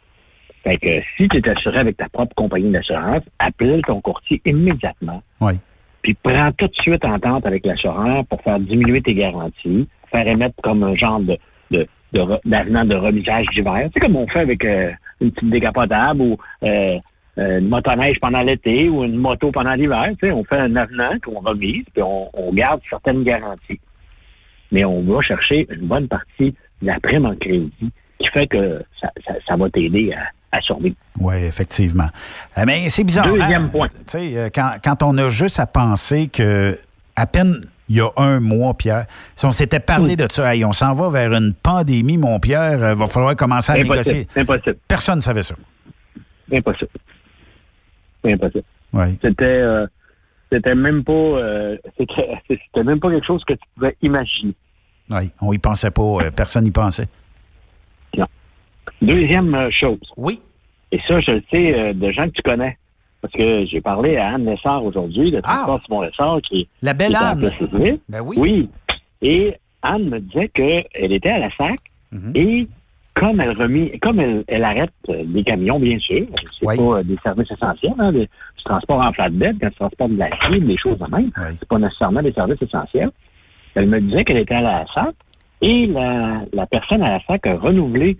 Fait 0.67 0.77
que 0.79 1.01
si 1.15 1.29
tu 1.29 1.37
es 1.37 1.49
assuré 1.49 1.77
avec 1.77 1.95
ta 1.95 2.09
propre 2.09 2.35
compagnie 2.35 2.69
d'assurance, 2.69 3.23
appelle 3.39 3.81
ton 3.87 4.01
courtier 4.01 4.41
immédiatement. 4.43 5.23
Oui. 5.39 5.53
Puis 6.01 6.13
prends 6.21 6.51
tout 6.51 6.67
de 6.67 6.75
suite 6.75 7.05
entente 7.05 7.45
avec 7.45 7.65
l'assureur 7.65 8.25
pour 8.25 8.41
faire 8.41 8.59
diminuer 8.59 9.01
tes 9.01 9.13
garanties, 9.13 9.87
faire 10.11 10.27
émettre 10.27 10.55
comme 10.61 10.83
un 10.83 10.93
genre 10.95 11.21
de, 11.21 11.37
de, 11.71 11.87
de 12.11 12.21
d'avenant 12.43 12.83
de 12.83 12.95
remisage 12.95 13.45
d'hiver. 13.55 13.87
C'est 13.93 14.01
comme 14.01 14.17
on 14.17 14.27
fait 14.27 14.41
avec 14.41 14.65
euh, 14.65 14.91
une 15.21 15.31
petite 15.31 15.49
décapotable 15.49 16.19
ou 16.19 16.37
euh, 16.63 16.99
euh, 17.37 17.59
une 17.59 17.69
motoneige 17.69 18.19
pendant 18.19 18.41
l'été 18.41 18.89
ou 18.89 19.05
une 19.05 19.15
moto 19.15 19.51
pendant 19.51 19.73
l'hiver. 19.73 20.09
Tu 20.19 20.27
sais, 20.27 20.33
on 20.33 20.43
fait 20.43 20.57
un 20.57 20.75
avenant 20.75 21.17
qu'on 21.23 21.39
remise, 21.39 21.85
puis 21.93 22.03
on, 22.03 22.29
on 22.33 22.51
garde 22.51 22.81
certaines 22.89 23.23
garanties. 23.23 23.79
Mais 24.73 24.83
on 24.83 25.01
va 25.03 25.21
chercher 25.21 25.65
une 25.69 25.87
bonne 25.87 26.09
partie 26.09 26.53
de 26.81 26.87
la 26.87 26.99
prime 26.99 27.25
en 27.25 27.37
crédit 27.37 27.71
qui 28.19 28.27
fait 28.27 28.47
que 28.47 28.83
ça, 28.99 29.11
ça, 29.25 29.35
ça 29.47 29.55
va 29.55 29.69
t'aider 29.69 30.11
à, 30.11 30.31
à 30.51 30.61
survivre. 30.61 30.95
Oui, 31.19 31.35
effectivement. 31.43 32.07
Euh, 32.57 32.63
Mais 32.65 32.89
c'est 32.89 33.03
bizarre. 33.03 33.27
Deuxième 33.27 33.65
hein? 33.65 33.69
point. 33.69 33.87
Tu 33.89 33.95
sais, 34.07 34.37
euh, 34.37 34.49
quand, 34.53 34.71
quand 34.83 35.03
on 35.03 35.17
a 35.17 35.29
juste 35.29 35.59
à 35.59 35.65
penser 35.67 36.27
que 36.27 36.77
à 37.15 37.25
peine 37.27 37.61
il 37.89 37.95
y 37.97 38.01
a 38.01 38.09
un 38.17 38.39
mois, 38.41 38.73
Pierre, 38.73 39.05
si 39.35 39.45
on 39.45 39.51
s'était 39.51 39.79
parlé 39.79 40.13
Hmm. 40.15 40.25
de 40.25 40.31
ça, 40.31 40.53
hey, 40.53 40.65
on 40.65 40.73
s'en 40.73 40.91
va 40.93 41.09
vers 41.09 41.31
une 41.33 41.53
pandémie, 41.53 42.17
mon 42.17 42.37
Pierre, 42.39 42.83
euh, 42.83 42.95
va 42.95 43.07
falloir 43.07 43.35
commencer 43.35 43.71
à 43.71 43.75
Impossible. 43.75 43.93
négocier. 43.95 44.27
Impossible. 44.35 44.77
Personne 44.87 45.15
ne 45.15 45.21
savait 45.21 45.43
ça. 45.43 45.55
Impossible. 46.51 46.89
Impossible. 48.25 48.63
Oui. 48.93 49.17
C'était 49.21 49.43
euh, 49.45 49.87
c'était 50.51 50.75
même 50.75 51.03
pas 51.03 51.11
euh, 51.13 51.77
c'était 51.97 52.37
c'était 52.47 52.83
même 52.83 52.99
pas 52.99 53.09
quelque 53.09 53.25
chose 53.27 53.43
que 53.45 53.53
tu 53.53 53.59
pouvais 53.75 53.95
imaginer. 54.01 54.53
Oui. 55.09 55.31
On 55.41 55.53
y 55.53 55.57
pensait 55.57 55.91
pas. 55.91 56.01
euh, 56.01 56.31
personne 56.31 56.63
n'y 56.65 56.71
pensait. 56.71 57.07
Deuxième 59.01 59.53
euh, 59.53 59.69
chose, 59.71 59.99
Oui. 60.17 60.41
et 60.91 60.99
ça 61.07 61.19
je 61.21 61.31
le 61.31 61.43
sais 61.51 61.73
euh, 61.79 61.93
de 61.93 62.11
gens 62.11 62.25
que 62.27 62.31
tu 62.33 62.41
connais, 62.41 62.77
parce 63.21 63.33
que 63.33 63.65
j'ai 63.65 63.79
parlé 63.81 64.17
à 64.17 64.29
Anne 64.33 64.45
Lessard 64.45 64.83
aujourd'hui 64.83 65.31
de 65.31 65.39
Transport 65.39 65.81
Simon 65.83 66.01
Lessard 66.01 66.41
qui 66.41 66.67
La 66.81 66.93
qui 66.93 66.97
belle 66.97 67.15
en 67.15 67.19
Anne. 67.19 67.99
Ben 68.09 68.21
oui. 68.21 68.35
Oui. 68.39 68.69
Et 69.21 69.53
Anne 69.83 70.09
me 70.09 70.19
disait 70.19 70.49
qu'elle 70.49 71.11
était 71.11 71.29
à 71.29 71.39
la 71.39 71.49
SAC 71.51 71.79
Mhm. 72.11 72.31
et 72.35 72.67
comme 73.15 73.41
elle 73.41 73.51
remis, 73.57 73.97
comme 73.99 74.19
elle, 74.19 74.43
elle 74.47 74.63
arrête 74.63 74.91
euh, 75.09 75.23
des 75.25 75.43
camions, 75.43 75.79
bien 75.79 75.99
sûr, 75.99 76.25
c'est 76.59 76.65
Oui. 76.65 76.77
pas 76.77 76.83
euh, 76.99 77.03
des 77.03 77.17
services 77.23 77.51
essentiels, 77.51 77.93
hein, 77.99 78.11
du 78.13 78.27
transport 78.63 79.01
en 79.01 79.11
flatbed, 79.11 79.57
quand 79.59 79.69
tu 79.69 79.75
transportes 79.75 80.11
de 80.11 80.17
l'acier, 80.17 80.59
des 80.61 80.77
choses 80.77 80.97
de 80.99 81.05
même, 81.11 81.31
Oui. 81.37 81.55
c'est 81.59 81.67
pas 81.67 81.79
nécessairement 81.79 82.21
des 82.21 82.31
services 82.31 82.61
essentiels. 82.61 83.09
Elle 83.75 83.87
me 83.87 83.99
disait 83.99 84.23
qu'elle 84.23 84.37
était 84.37 84.55
à 84.55 84.61
la 84.61 84.85
SAC 84.93 85.15
et 85.61 85.87
la, 85.87 86.41
la 86.53 86.65
personne 86.67 87.01
à 87.03 87.09
la 87.17 87.19
SAC 87.25 87.45
a 87.47 87.55
renouvelé 87.57 88.17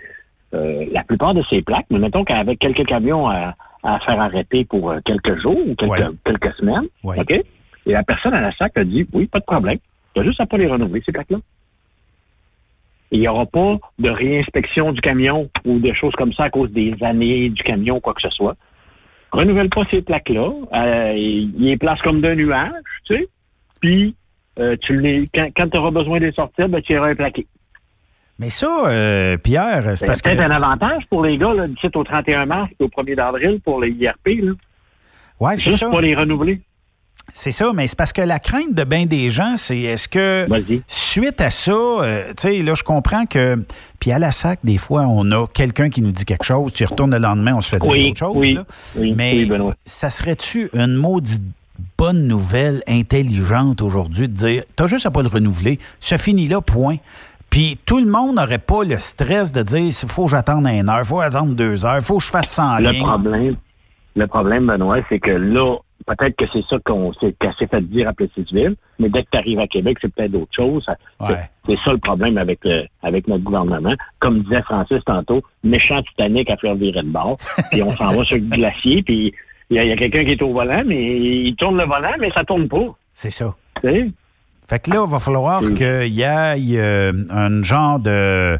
euh, 0.57 0.85
la 0.91 1.03
plupart 1.03 1.33
de 1.33 1.43
ses 1.49 1.61
plaques, 1.61 1.85
mais 1.89 1.99
mettons 1.99 2.23
qu'avec 2.23 2.59
quelques 2.59 2.85
camions 2.85 3.29
à, 3.29 3.55
à 3.83 3.99
faire 3.99 4.19
arrêter 4.19 4.65
pour 4.65 4.91
euh, 4.91 4.99
quelques 5.05 5.39
jours 5.41 5.57
ou 5.67 5.75
quelques, 5.75 5.91
Ouais. 5.91 6.07
quelques 6.25 6.53
semaines. 6.55 6.87
Ouais. 7.03 7.19
OK? 7.19 7.31
Et 7.31 7.91
la 7.91 8.03
personne 8.03 8.33
à 8.33 8.41
la 8.41 8.51
SAC 8.53 8.77
a 8.77 8.83
dit 8.83 9.07
Oui, 9.13 9.27
pas 9.27 9.39
de 9.39 9.45
problème. 9.45 9.77
Tu 10.13 10.21
as 10.21 10.23
juste 10.23 10.41
à 10.41 10.45
pas 10.45 10.57
les 10.57 10.67
renouveler, 10.67 11.01
ces 11.05 11.11
plaques-là. 11.11 11.37
Il 13.11 13.19
n'y 13.21 13.27
aura 13.27 13.45
pas 13.45 13.77
de 13.99 14.09
réinspection 14.09 14.91
du 14.91 14.99
camion 14.99 15.49
ou 15.65 15.79
de 15.79 15.93
choses 15.93 16.13
comme 16.15 16.33
ça 16.33 16.45
à 16.45 16.49
cause 16.49 16.71
des 16.71 16.93
années 17.01 17.49
du 17.49 17.63
camion, 17.63 17.99
quoi 18.01 18.13
que 18.13 18.21
ce 18.21 18.29
soit. 18.29 18.55
Renouvelle 19.31 19.69
pas 19.69 19.83
ces 19.89 20.01
plaques-là. 20.01 20.51
Euh, 20.73 21.13
il 21.15 21.53
les 21.57 21.77
place 21.77 22.01
comme 22.01 22.19
d'un 22.21 22.35
nuage, 22.35 22.71
tu 23.05 23.15
sais. 23.15 23.27
Puis, 23.79 24.15
euh, 24.59 24.75
tu 24.81 24.99
les, 24.99 25.25
quand, 25.33 25.47
quand 25.55 25.69
tu 25.69 25.77
auras 25.77 25.91
besoin 25.91 26.19
de 26.19 26.25
les 26.25 26.31
sortir, 26.33 26.67
ben, 26.67 26.81
tu 26.81 26.93
iras 26.93 27.09
les 27.09 27.15
plaquer. 27.15 27.47
Mais 28.39 28.49
ça, 28.49 28.67
euh, 28.87 29.37
Pierre, 29.37 29.83
c'est 29.83 29.95
C'est 29.97 30.05
parce 30.05 30.21
que. 30.21 30.29
peut-être 30.29 30.41
un 30.41 30.51
avantage 30.51 31.03
pour 31.09 31.23
les 31.23 31.37
gars, 31.37 31.53
là, 31.53 31.67
d'ici 31.67 31.87
au 31.93 32.03
31 32.03 32.45
mars 32.45 32.69
et 32.79 32.83
au 32.83 32.87
1er 32.87 33.15
d'avril 33.15 33.59
pour 33.63 33.81
les 33.81 33.89
IRP, 33.91 34.27
là. 34.43 34.51
Ouais, 35.39 35.55
c'est 35.55 35.63
Juste 35.71 35.79
ça. 35.79 35.89
pas 35.89 36.01
les 36.01 36.15
renouveler. 36.15 36.61
C'est 37.33 37.51
ça, 37.51 37.71
mais 37.73 37.87
c'est 37.87 37.97
parce 37.97 38.13
que 38.13 38.21
la 38.21 38.39
crainte 38.39 38.73
de 38.73 38.83
bien 38.85 39.05
des 39.05 39.29
gens, 39.29 39.55
c'est 39.57 39.77
est-ce 39.79 40.07
que 40.07 40.47
Vas-y. 40.47 40.81
suite 40.87 41.41
à 41.41 41.49
ça, 41.49 41.71
euh, 41.73 42.27
tu 42.29 42.33
sais, 42.47 42.63
là, 42.63 42.73
je 42.73 42.83
comprends 42.83 43.25
que. 43.25 43.63
Puis 43.99 44.11
à 44.11 44.19
la 44.19 44.31
SAC, 44.31 44.59
des 44.63 44.77
fois, 44.77 45.01
on 45.01 45.29
a 45.31 45.45
quelqu'un 45.47 45.89
qui 45.89 46.01
nous 46.01 46.11
dit 46.11 46.23
quelque 46.23 46.45
chose, 46.45 46.71
tu 46.71 46.85
retournes 46.85 47.11
le 47.11 47.17
lendemain, 47.19 47.55
on 47.55 47.61
se 47.61 47.69
fait 47.69 47.79
dire 47.79 47.91
Oui, 47.91 48.09
autre 48.11 48.19
chose. 48.19 48.33
oui, 48.35 48.53
là. 48.53 48.63
oui, 48.95 49.13
mais 49.17 49.45
Benoît. 49.45 49.75
ça 49.85 50.09
serait-tu 50.09 50.69
une 50.73 50.93
maudite 50.95 51.43
bonne 51.97 52.27
nouvelle 52.27 52.81
intelligente 52.87 53.81
aujourd'hui 53.81 54.27
de 54.29 54.33
dire 54.33 54.63
t'as 54.75 54.85
juste 54.87 55.05
à 55.05 55.11
pas 55.11 55.21
le 55.21 55.27
renouveler, 55.27 55.79
ça 55.99 56.17
finit 56.17 56.47
là, 56.47 56.61
point. 56.61 56.95
Puis 57.49 57.77
tout 57.85 57.99
le 57.99 58.05
monde 58.05 58.35
n'aurait 58.35 58.57
pas 58.59 58.83
le 58.83 58.97
stress 58.99 59.51
de 59.51 59.63
dire 59.63 59.79
il 59.79 60.09
faut 60.09 60.25
que 60.25 60.31
j'attende 60.31 60.67
une 60.67 60.89
heure, 60.89 60.99
il 60.99 61.05
faut 61.05 61.19
attendre 61.21 61.53
deux 61.55 61.85
heures, 61.85 61.97
il 61.97 62.03
faut 62.03 62.17
que 62.17 62.23
je 62.23 62.29
fasse 62.29 62.49
100 62.51 62.79
Le 62.79 62.89
lignes. 62.91 63.03
problème, 63.03 63.55
le 64.15 64.27
problème, 64.27 64.67
Benoît, 64.67 64.99
c'est 65.09 65.19
que 65.19 65.31
là, 65.31 65.77
peut-être 66.05 66.35
que 66.35 66.45
c'est 66.53 66.63
ça 66.69 66.77
qu'on 66.85 67.13
s'est 67.13 67.35
s'est 67.59 67.67
fait 67.67 67.81
dire 67.81 68.07
à 68.09 68.13
Plessisville, 68.13 68.75
mais 68.99 69.09
dès 69.09 69.23
que 69.23 69.29
tu 69.31 69.37
arrives 69.37 69.59
à 69.59 69.67
Québec, 69.67 69.97
c'est 70.01 70.13
peut-être 70.13 70.31
d'autres 70.31 70.55
choses. 70.55 70.85
Ouais. 71.19 71.49
C'est 71.67 71.77
ça 71.83 71.91
le 71.91 71.97
problème 71.97 72.37
avec 72.37 72.59
le- 72.63 72.85
avec 73.03 73.27
notre 73.27 73.43
gouvernement. 73.43 73.93
Comme 74.19 74.41
disait 74.43 74.61
Francis 74.63 74.99
tantôt, 75.05 75.41
méchant 75.63 76.01
Titanic 76.03 76.49
à 76.49 76.57
faire 76.57 76.75
virer 76.75 77.01
de 77.01 77.09
bord, 77.09 77.37
puis 77.71 77.81
on 77.83 77.91
s'en 77.95 78.09
va 78.15 78.23
sur 78.25 78.35
le 78.37 78.41
glacier, 78.43 79.03
puis 79.03 79.33
il 79.69 79.75
y 79.75 79.79
a, 79.91 79.95
quelqu'un 79.97 80.23
qui 80.25 80.31
est 80.31 80.41
au 80.41 80.53
volant, 80.53 80.83
mais 80.85 81.17
il 81.19 81.55
tourne 81.55 81.77
le 81.77 81.85
volant, 81.85 82.13
mais 82.19 82.31
ça 82.31 82.43
tourne 82.43 82.67
pas. 82.67 82.85
C'est 83.13 83.31
ça. 83.31 83.53
Tu 83.83 83.89
sais? 83.89 84.09
Fait 84.67 84.79
que 84.79 84.91
là, 84.91 85.03
il 85.05 85.11
va 85.11 85.19
falloir 85.19 85.61
Mm. 85.61 85.73
qu'il 85.75 86.13
y 86.13 86.21
ait 86.21 86.55
euh, 86.77 87.13
un 87.29 87.61
genre 87.63 87.99
de 87.99 88.59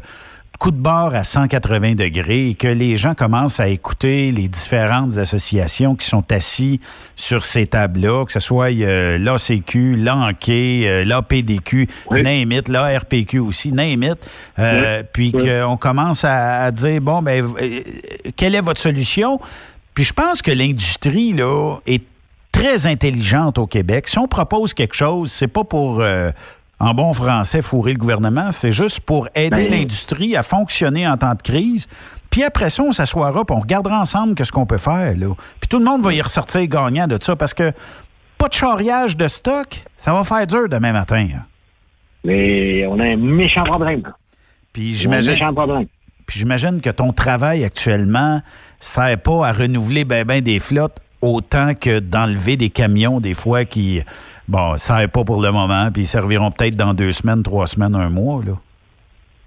coup 0.58 0.70
de 0.72 0.76
barre 0.76 1.14
à 1.14 1.22
180 1.22 1.94
degrés 1.94 2.48
et 2.48 2.54
que 2.54 2.66
les 2.66 2.96
gens 2.96 3.14
commencent 3.14 3.60
à 3.60 3.68
écouter 3.68 4.32
les 4.32 4.48
différentes 4.48 5.16
associations 5.16 5.94
qui 5.94 6.04
sont 6.08 6.24
assis 6.32 6.80
sur 7.14 7.44
ces 7.44 7.68
tables-là, 7.68 8.24
que 8.24 8.32
ce 8.32 8.40
soit 8.40 8.72
euh, 8.72 9.18
l'ACQ, 9.18 9.94
l'ANQ, 9.94 10.50
euh, 10.50 11.04
l'APDQ, 11.04 11.86
Oui. 12.10 12.22
name 12.24 12.50
it, 12.50 12.68
l'ARPQ 12.68 13.38
aussi, 13.38 13.70
name 13.70 14.02
it, 14.02 14.16
euh, 14.58 15.04
puis 15.12 15.30
Oui. 15.32 15.44
qu'on 15.46 15.76
commence 15.76 16.24
à, 16.24 16.64
à 16.64 16.70
dire, 16.72 17.00
bon, 17.02 17.22
ben, 17.22 17.44
euh, 17.62 17.80
quelle 18.34 18.56
est 18.56 18.60
votre 18.60 18.80
solution? 18.80 19.38
Puis 19.94 20.02
je 20.02 20.12
pense 20.12 20.42
que 20.42 20.50
l'industrie, 20.50 21.34
là, 21.34 21.76
est 21.86 22.02
très 22.58 22.86
intelligente 22.86 23.58
au 23.58 23.66
Québec. 23.66 24.08
Si 24.08 24.18
on 24.18 24.26
propose 24.26 24.74
quelque 24.74 24.94
chose, 24.94 25.30
c'est 25.30 25.48
pas 25.48 25.64
pour, 25.64 26.00
euh, 26.00 26.30
en 26.80 26.92
bon 26.94 27.12
français, 27.12 27.62
fourrer 27.62 27.92
le 27.92 27.98
gouvernement, 27.98 28.50
c'est 28.52 28.72
juste 28.72 29.00
pour 29.00 29.28
aider 29.34 29.68
Ben- 29.68 29.70
l'industrie 29.70 30.36
à 30.36 30.42
fonctionner 30.42 31.06
en 31.06 31.16
temps 31.16 31.34
de 31.34 31.42
crise. 31.42 31.86
Puis 32.30 32.42
après 32.42 32.68
ça, 32.70 32.82
on 32.82 32.92
s'assoira, 32.92 33.44
puis 33.44 33.56
on 33.56 33.60
regardera 33.60 34.00
ensemble 34.00 34.34
qu'est-ce 34.34 34.52
qu'on 34.52 34.66
peut 34.66 34.76
faire. 34.78 35.16
Là. 35.16 35.28
Puis 35.60 35.68
tout 35.68 35.78
le 35.78 35.84
monde 35.84 36.02
va 36.02 36.12
y 36.12 36.20
ressortir 36.20 36.66
gagnant 36.66 37.06
de 37.06 37.18
ça, 37.20 37.36
parce 37.36 37.54
que 37.54 37.72
pas 38.36 38.48
de 38.48 38.54
charriage 38.54 39.16
de 39.16 39.28
stock, 39.28 39.84
ça 39.96 40.12
va 40.12 40.24
faire 40.24 40.46
dur 40.46 40.68
demain 40.68 40.92
matin. 40.92 41.26
hein. 41.36 41.44
Mais 42.24 42.84
on 42.86 42.98
a 42.98 43.04
un 43.04 43.16
méchant 43.16 43.64
problème. 43.64 44.02
Puis 44.72 44.94
j'imagine... 44.94 45.32
méchant 45.32 45.54
problème. 45.54 45.86
Puis 46.26 46.40
j'imagine 46.40 46.80
que 46.80 46.90
ton 46.90 47.12
travail 47.12 47.64
actuellement 47.64 48.34
ne 48.34 48.40
sert 48.78 49.18
pas 49.18 49.48
à 49.48 49.52
renouveler 49.52 50.04
ben, 50.04 50.24
ben 50.24 50.42
des 50.42 50.58
flottes 50.58 50.98
autant 51.20 51.74
que 51.74 51.98
d'enlever 52.00 52.56
des 52.56 52.70
camions 52.70 53.20
des 53.20 53.34
fois 53.34 53.64
qui, 53.64 54.00
bon, 54.46 54.72
ne 54.72 54.76
servent 54.76 55.08
pas 55.08 55.24
pour 55.24 55.42
le 55.42 55.50
moment, 55.50 55.90
puis 55.92 56.02
ils 56.02 56.06
serviront 56.06 56.50
peut-être 56.50 56.76
dans 56.76 56.94
deux 56.94 57.12
semaines, 57.12 57.42
trois 57.42 57.66
semaines, 57.66 57.94
un 57.96 58.08
mois. 58.08 58.42
Là. 58.44 58.52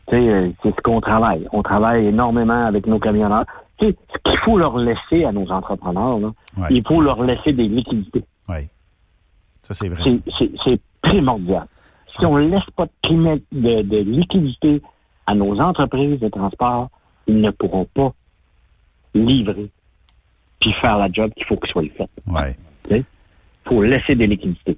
Tu 0.08 0.16
sais, 0.18 0.30
euh, 0.30 0.50
c'est 0.64 0.76
ce 0.76 0.82
qu'on 0.82 1.00
travaille. 1.02 1.48
On 1.54 1.62
travaille 1.64 2.08
énormément 2.08 2.66
avec 2.66 2.86
nos 2.88 3.00
camionneurs. 3.00 3.46
Tu 3.78 3.88
sais, 3.88 3.96
ce 4.14 4.18
qu'il 4.30 4.40
faut 4.40 4.58
leur 4.58 4.78
laisser 4.78 5.24
à 5.26 5.32
nos 5.32 5.50
entrepreneurs, 5.52 6.20
là, 6.20 6.32
Ouais. 6.58 6.68
il 6.72 6.84
faut 6.86 7.02
leur 7.02 7.24
laisser 7.24 7.54
des 7.54 7.68
liquidités. 7.68 8.24
Oui. 8.50 8.68
Ça, 9.62 9.74
c'est 9.74 9.88
vrai. 9.88 10.04
C'est- 10.38 10.82
primordial. 11.02 11.66
Si 12.08 12.24
on 12.26 12.38
ne 12.38 12.48
laisse 12.48 12.70
pas 12.76 12.86
de, 12.86 13.42
de, 13.52 13.82
de 13.82 13.98
liquidité 13.98 14.82
à 15.26 15.34
nos 15.34 15.60
entreprises 15.60 16.20
de 16.20 16.30
transport, 16.30 16.90
ils 17.26 17.42
ne 17.42 17.50
pourront 17.50 17.88
pas 17.94 18.14
livrer 19.16 19.70
puis 20.62 20.74
faire 20.80 20.98
la 20.98 21.10
job 21.12 21.32
qu'il 21.36 21.46
faut 21.46 21.58
qu'il 21.58 21.70
soit 21.72 21.84
fait. 21.98 22.10
Ouais. 22.28 22.56
Il 22.90 23.04
faut 23.66 23.84
laisser 23.84 24.16
des 24.16 24.28
liquidités. 24.28 24.78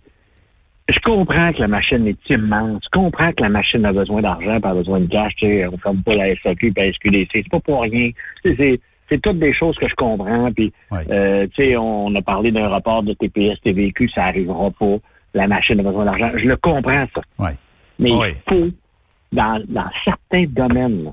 Je 0.89 1.00
comprends 1.00 1.54
que 1.54 1.60
la 1.60 1.67
machine 1.67 2.06
est 2.08 2.30
immense. 2.30 2.82
Je 2.84 2.89
comprends 3.00 3.32
que 3.32 3.41
la 3.41 3.50
machine 3.50 3.86
a 3.86 3.93
besoin 3.93 4.22
d'argent, 4.22 4.60
pas 4.60 4.74
besoin 4.74 5.00
de 5.00 5.06
cash. 5.06 5.34
On 5.41 5.72
ne 5.72 5.78
ferme 5.78 6.04
pas 6.04 6.15
la 6.15 6.36
SAQ 6.36 6.74
et 6.76 6.82
la 6.82 6.91
SQDC. 6.91 7.30
C'est 7.32 7.50
pas 7.50 7.60
pour 7.60 7.82
rien. 7.82 8.12
C'est 8.43 8.80
c'est 9.10 9.22
toutes 9.22 9.39
des 9.39 9.54
choses 9.54 9.78
que 9.78 9.88
je 9.88 9.96
comprends. 9.96 10.52
Puis, 10.52 10.74
euh, 10.91 11.46
tu 11.54 11.63
sais, 11.63 11.78
on 11.78 12.13
a 12.15 12.22
parlé 12.22 12.52
d'un 12.52 12.69
rapport 12.69 13.04
de 13.04 13.13
TPS, 13.13 13.60
TVQ, 13.62 14.10
ça 14.10 14.26
arrivera 14.26 14.72
pas. 14.72 14.96
La 15.34 15.48
machine 15.48 15.80
a 15.80 15.84
besoin 15.84 16.06
d'argent. 16.06 16.32
Je 16.36 16.48
le 16.48 16.58
comprends, 16.58 17.06
ça. 17.13 17.22
Ouais. 17.38 17.56
Mais 18.00 18.10
il 18.10 18.36
faut, 18.48 18.69
dans, 19.32 19.62
dans 19.67 19.89
certains 20.04 20.46
domaines, 20.48 21.04
là, 21.04 21.12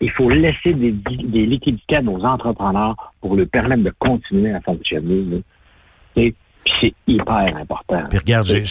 il 0.00 0.10
faut 0.10 0.28
laisser 0.30 0.74
des, 0.74 0.92
des 0.92 1.46
liquidités 1.46 1.96
à 1.96 2.02
nos 2.02 2.22
entrepreneurs 2.24 3.12
pour 3.20 3.36
leur 3.36 3.46
permettre 3.48 3.82
de 3.82 3.92
continuer 3.98 4.52
à 4.52 4.60
fonctionner. 4.60 5.42
Et 6.16 6.34
c'est 6.80 6.92
hyper 7.06 7.56
important. 7.56 8.02
Puis 8.10 8.18
regarde, 8.18 8.46
j'ai- 8.46 8.62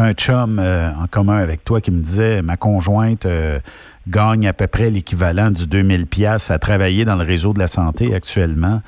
un 0.00 0.12
chum 0.12 0.58
euh, 0.58 0.90
en 1.00 1.06
commun 1.06 1.36
avec 1.38 1.64
toi 1.64 1.80
qui 1.80 1.90
me 1.90 2.00
disait 2.02 2.42
ma 2.42 2.56
conjointe 2.56 3.26
euh, 3.26 3.60
gagne 4.08 4.46
à 4.48 4.52
peu 4.52 4.66
près 4.66 4.90
l'équivalent 4.90 5.50
du 5.50 5.66
2000 5.66 6.06
pièces 6.06 6.50
à 6.50 6.58
travailler 6.58 7.04
dans 7.04 7.16
le 7.16 7.24
réseau 7.24 7.52
de 7.52 7.58
la 7.60 7.68
santé 7.68 8.14
actuellement. 8.14 8.82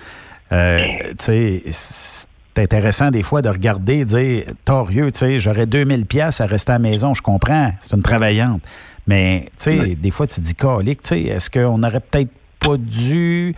Euh, 0.53 0.81
tu 1.11 1.15
sais, 1.19 1.63
c'est 1.71 2.27
intéressant 2.59 3.11
des 3.11 3.23
fois 3.23 3.41
de 3.43 3.49
regarder 3.49 4.01
et 4.01 4.05
dire 4.05 4.43
torieux, 4.65 5.11
tu 5.13 5.19
sais, 5.21 5.39
j'aurais 5.39 5.67
2000 5.67 6.07
pièces 6.07 6.41
à 6.41 6.47
rester 6.47 6.73
à 6.73 6.75
la 6.77 6.79
maison, 6.81 7.15
je 7.15 7.23
comprends, 7.23 7.71
c'est 7.81 7.95
une 7.97 8.03
travaillante. 8.03 8.63
Mais 9.07 9.47
tu 9.59 9.65
sais, 9.65 9.95
des 9.95 10.11
fois 10.11 10.27
tu 10.27 10.41
dis 10.41 10.55
calique, 10.55 11.03
tu 11.03 11.09
sais, 11.09 11.23
est-ce 11.23 11.51
qu'on 11.51 11.83
aurait 11.83 12.01
peut-être 12.01 12.31
pas 12.59 12.77
dû 12.77 13.55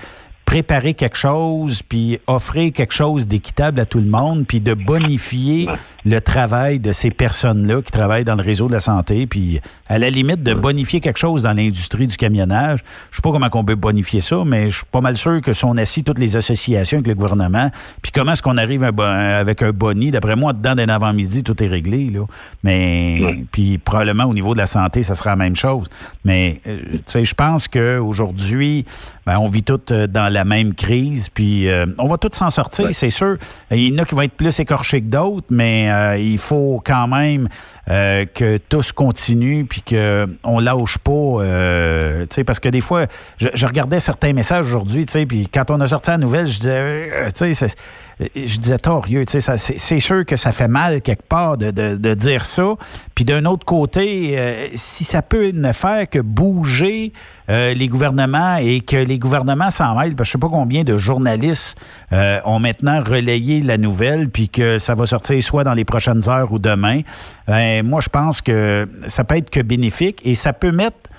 préparer 0.46 0.94
quelque 0.94 1.18
chose, 1.18 1.82
puis 1.82 2.18
offrir 2.28 2.72
quelque 2.72 2.94
chose 2.94 3.26
d'équitable 3.26 3.80
à 3.80 3.84
tout 3.84 3.98
le 3.98 4.06
monde, 4.06 4.46
puis 4.46 4.60
de 4.60 4.72
bonifier 4.72 5.68
le 6.06 6.20
travail 6.20 6.78
de 6.78 6.92
ces 6.92 7.10
personnes-là 7.10 7.82
qui 7.82 7.90
travaillent 7.90 8.24
dans 8.24 8.36
le 8.36 8.42
réseau 8.42 8.68
de 8.68 8.72
la 8.72 8.80
santé, 8.80 9.26
puis 9.26 9.60
à 9.88 9.98
la 9.98 10.08
limite 10.08 10.42
de 10.44 10.54
bonifier 10.54 11.00
quelque 11.00 11.18
chose 11.18 11.42
dans 11.42 11.52
l'industrie 11.52 12.06
du 12.06 12.16
camionnage. 12.16 12.80
Je 13.10 13.16
sais 13.16 13.22
pas 13.22 13.32
comment 13.32 13.48
on 13.52 13.64
peut 13.64 13.74
bonifier 13.74 14.20
ça, 14.20 14.44
mais 14.46 14.70
je 14.70 14.76
suis 14.78 14.86
pas 14.86 15.00
mal 15.00 15.18
sûr 15.18 15.42
que 15.42 15.52
si 15.52 15.64
on 15.64 15.76
assis 15.76 16.04
toutes 16.04 16.20
les 16.20 16.36
associations 16.36 16.98
avec 16.98 17.08
le 17.08 17.14
gouvernement, 17.14 17.70
puis 18.00 18.12
comment 18.12 18.32
est-ce 18.32 18.42
qu'on 18.42 18.56
arrive 18.56 18.84
avec 18.84 19.62
un 19.62 19.72
boni, 19.72 20.12
d'après 20.12 20.36
moi, 20.36 20.52
dedans 20.52 20.76
d'un 20.76 20.88
avant-midi, 20.88 21.42
tout 21.42 21.60
est 21.62 21.66
réglé, 21.66 22.08
là. 22.08 22.24
Mais, 22.62 23.44
puis 23.50 23.78
probablement 23.78 24.24
au 24.24 24.34
niveau 24.34 24.54
de 24.54 24.58
la 24.58 24.66
santé, 24.66 25.02
ça 25.02 25.16
sera 25.16 25.30
la 25.30 25.36
même 25.36 25.56
chose. 25.56 25.88
Mais, 26.24 26.60
euh, 26.68 26.78
tu 26.92 27.00
sais, 27.06 27.24
je 27.24 27.34
pense 27.34 27.66
qu'aujourd'hui, 27.66 28.84
ben, 29.26 29.38
on 29.38 29.48
vit 29.48 29.64
tous 29.64 29.80
euh, 29.90 30.06
dans 30.06 30.32
la 30.36 30.44
même 30.44 30.74
crise, 30.74 31.28
puis 31.28 31.68
euh, 31.68 31.86
on 31.98 32.06
va 32.06 32.16
tous 32.18 32.32
s'en 32.36 32.50
sortir, 32.50 32.86
Ouais. 32.86 32.92
c'est 32.92 33.10
sûr. 33.10 33.36
Il 33.70 33.92
y 33.92 33.94
en 33.94 33.98
a 34.02 34.04
qui 34.04 34.14
vont 34.14 34.22
être 34.22 34.32
plus 34.36 34.58
écorchés 34.60 35.00
que 35.00 35.06
d'autres, 35.06 35.48
mais 35.50 35.90
euh, 35.90 36.16
il 36.18 36.38
faut 36.38 36.80
quand 36.84 37.08
même 37.08 37.48
euh, 37.88 38.24
que 38.26 38.56
tous 38.56 38.92
continuent, 38.92 39.64
puis 39.64 39.82
qu'on 39.82 40.58
lâche 40.58 40.98
pas, 40.98 41.12
euh, 41.12 42.22
tu 42.22 42.34
sais, 42.34 42.44
parce 42.44 42.58
que 42.58 42.68
des 42.68 42.80
fois, 42.80 43.06
je, 43.38 43.66
regardais 43.66 44.00
certains 44.00 44.32
messages 44.32 44.66
aujourd'hui, 44.66 45.06
tu 45.06 45.12
sais, 45.12 45.26
puis 45.26 45.48
quand 45.48 45.70
on 45.70 45.80
a 45.80 45.86
sorti 45.86 46.10
la 46.10 46.18
nouvelle, 46.18 46.46
je 46.46 46.58
disais, 46.58 46.70
euh, 46.72 47.26
tu 47.26 47.54
sais, 47.54 47.54
c'est- 47.54 47.76
je 48.18 48.58
disais 48.58 48.78
torieux, 48.78 49.26
tu 49.26 49.40
sais, 49.40 49.56
c'est 49.58 50.00
sûr 50.00 50.24
que 50.24 50.36
ça 50.36 50.50
fait 50.50 50.68
mal 50.68 51.02
quelque 51.02 51.26
part 51.28 51.58
de, 51.58 52.14
dire 52.14 52.46
ça. 52.46 52.74
Puis 53.14 53.24
d'un 53.26 53.44
autre 53.44 53.66
côté, 53.66 54.38
euh, 54.38 54.68
si 54.74 55.04
ça 55.04 55.20
peut 55.20 55.50
ne 55.50 55.72
faire 55.72 56.08
que 56.08 56.18
bouger 56.18 57.12
euh, 57.50 57.74
les 57.74 57.88
gouvernements 57.88 58.56
et 58.56 58.80
que 58.80 58.96
les 58.96 59.18
gouvernements 59.18 59.70
s'en 59.70 59.94
mêlent, 59.94 60.16
parce 60.16 60.28
que 60.28 60.32
je 60.32 60.32
sais 60.32 60.38
pas 60.38 60.48
combien 60.48 60.82
de 60.82 60.96
journalistes 60.96 61.76
euh, 62.12 62.40
ont 62.44 62.58
maintenant 62.58 63.02
relayé 63.04 63.60
la 63.60 63.76
nouvelle, 63.76 64.30
puis 64.30 64.48
que 64.48 64.78
ça 64.78 64.94
va 64.94 65.04
sortir 65.04 65.42
soit 65.42 65.64
dans 65.64 65.74
les 65.74 65.84
prochaines 65.84 66.28
heures 66.28 66.52
ou 66.52 66.58
demain, 66.58 67.02
ben, 67.46 67.75
moi 67.82 68.00
je 68.00 68.08
pense 68.08 68.40
que 68.40 68.88
ça 69.06 69.24
peut 69.24 69.36
être 69.36 69.50
que 69.50 69.60
bénéfique 69.60 70.20
et 70.24 70.34
ça 70.34 70.52
peut 70.52 70.72
mettre 70.72 71.10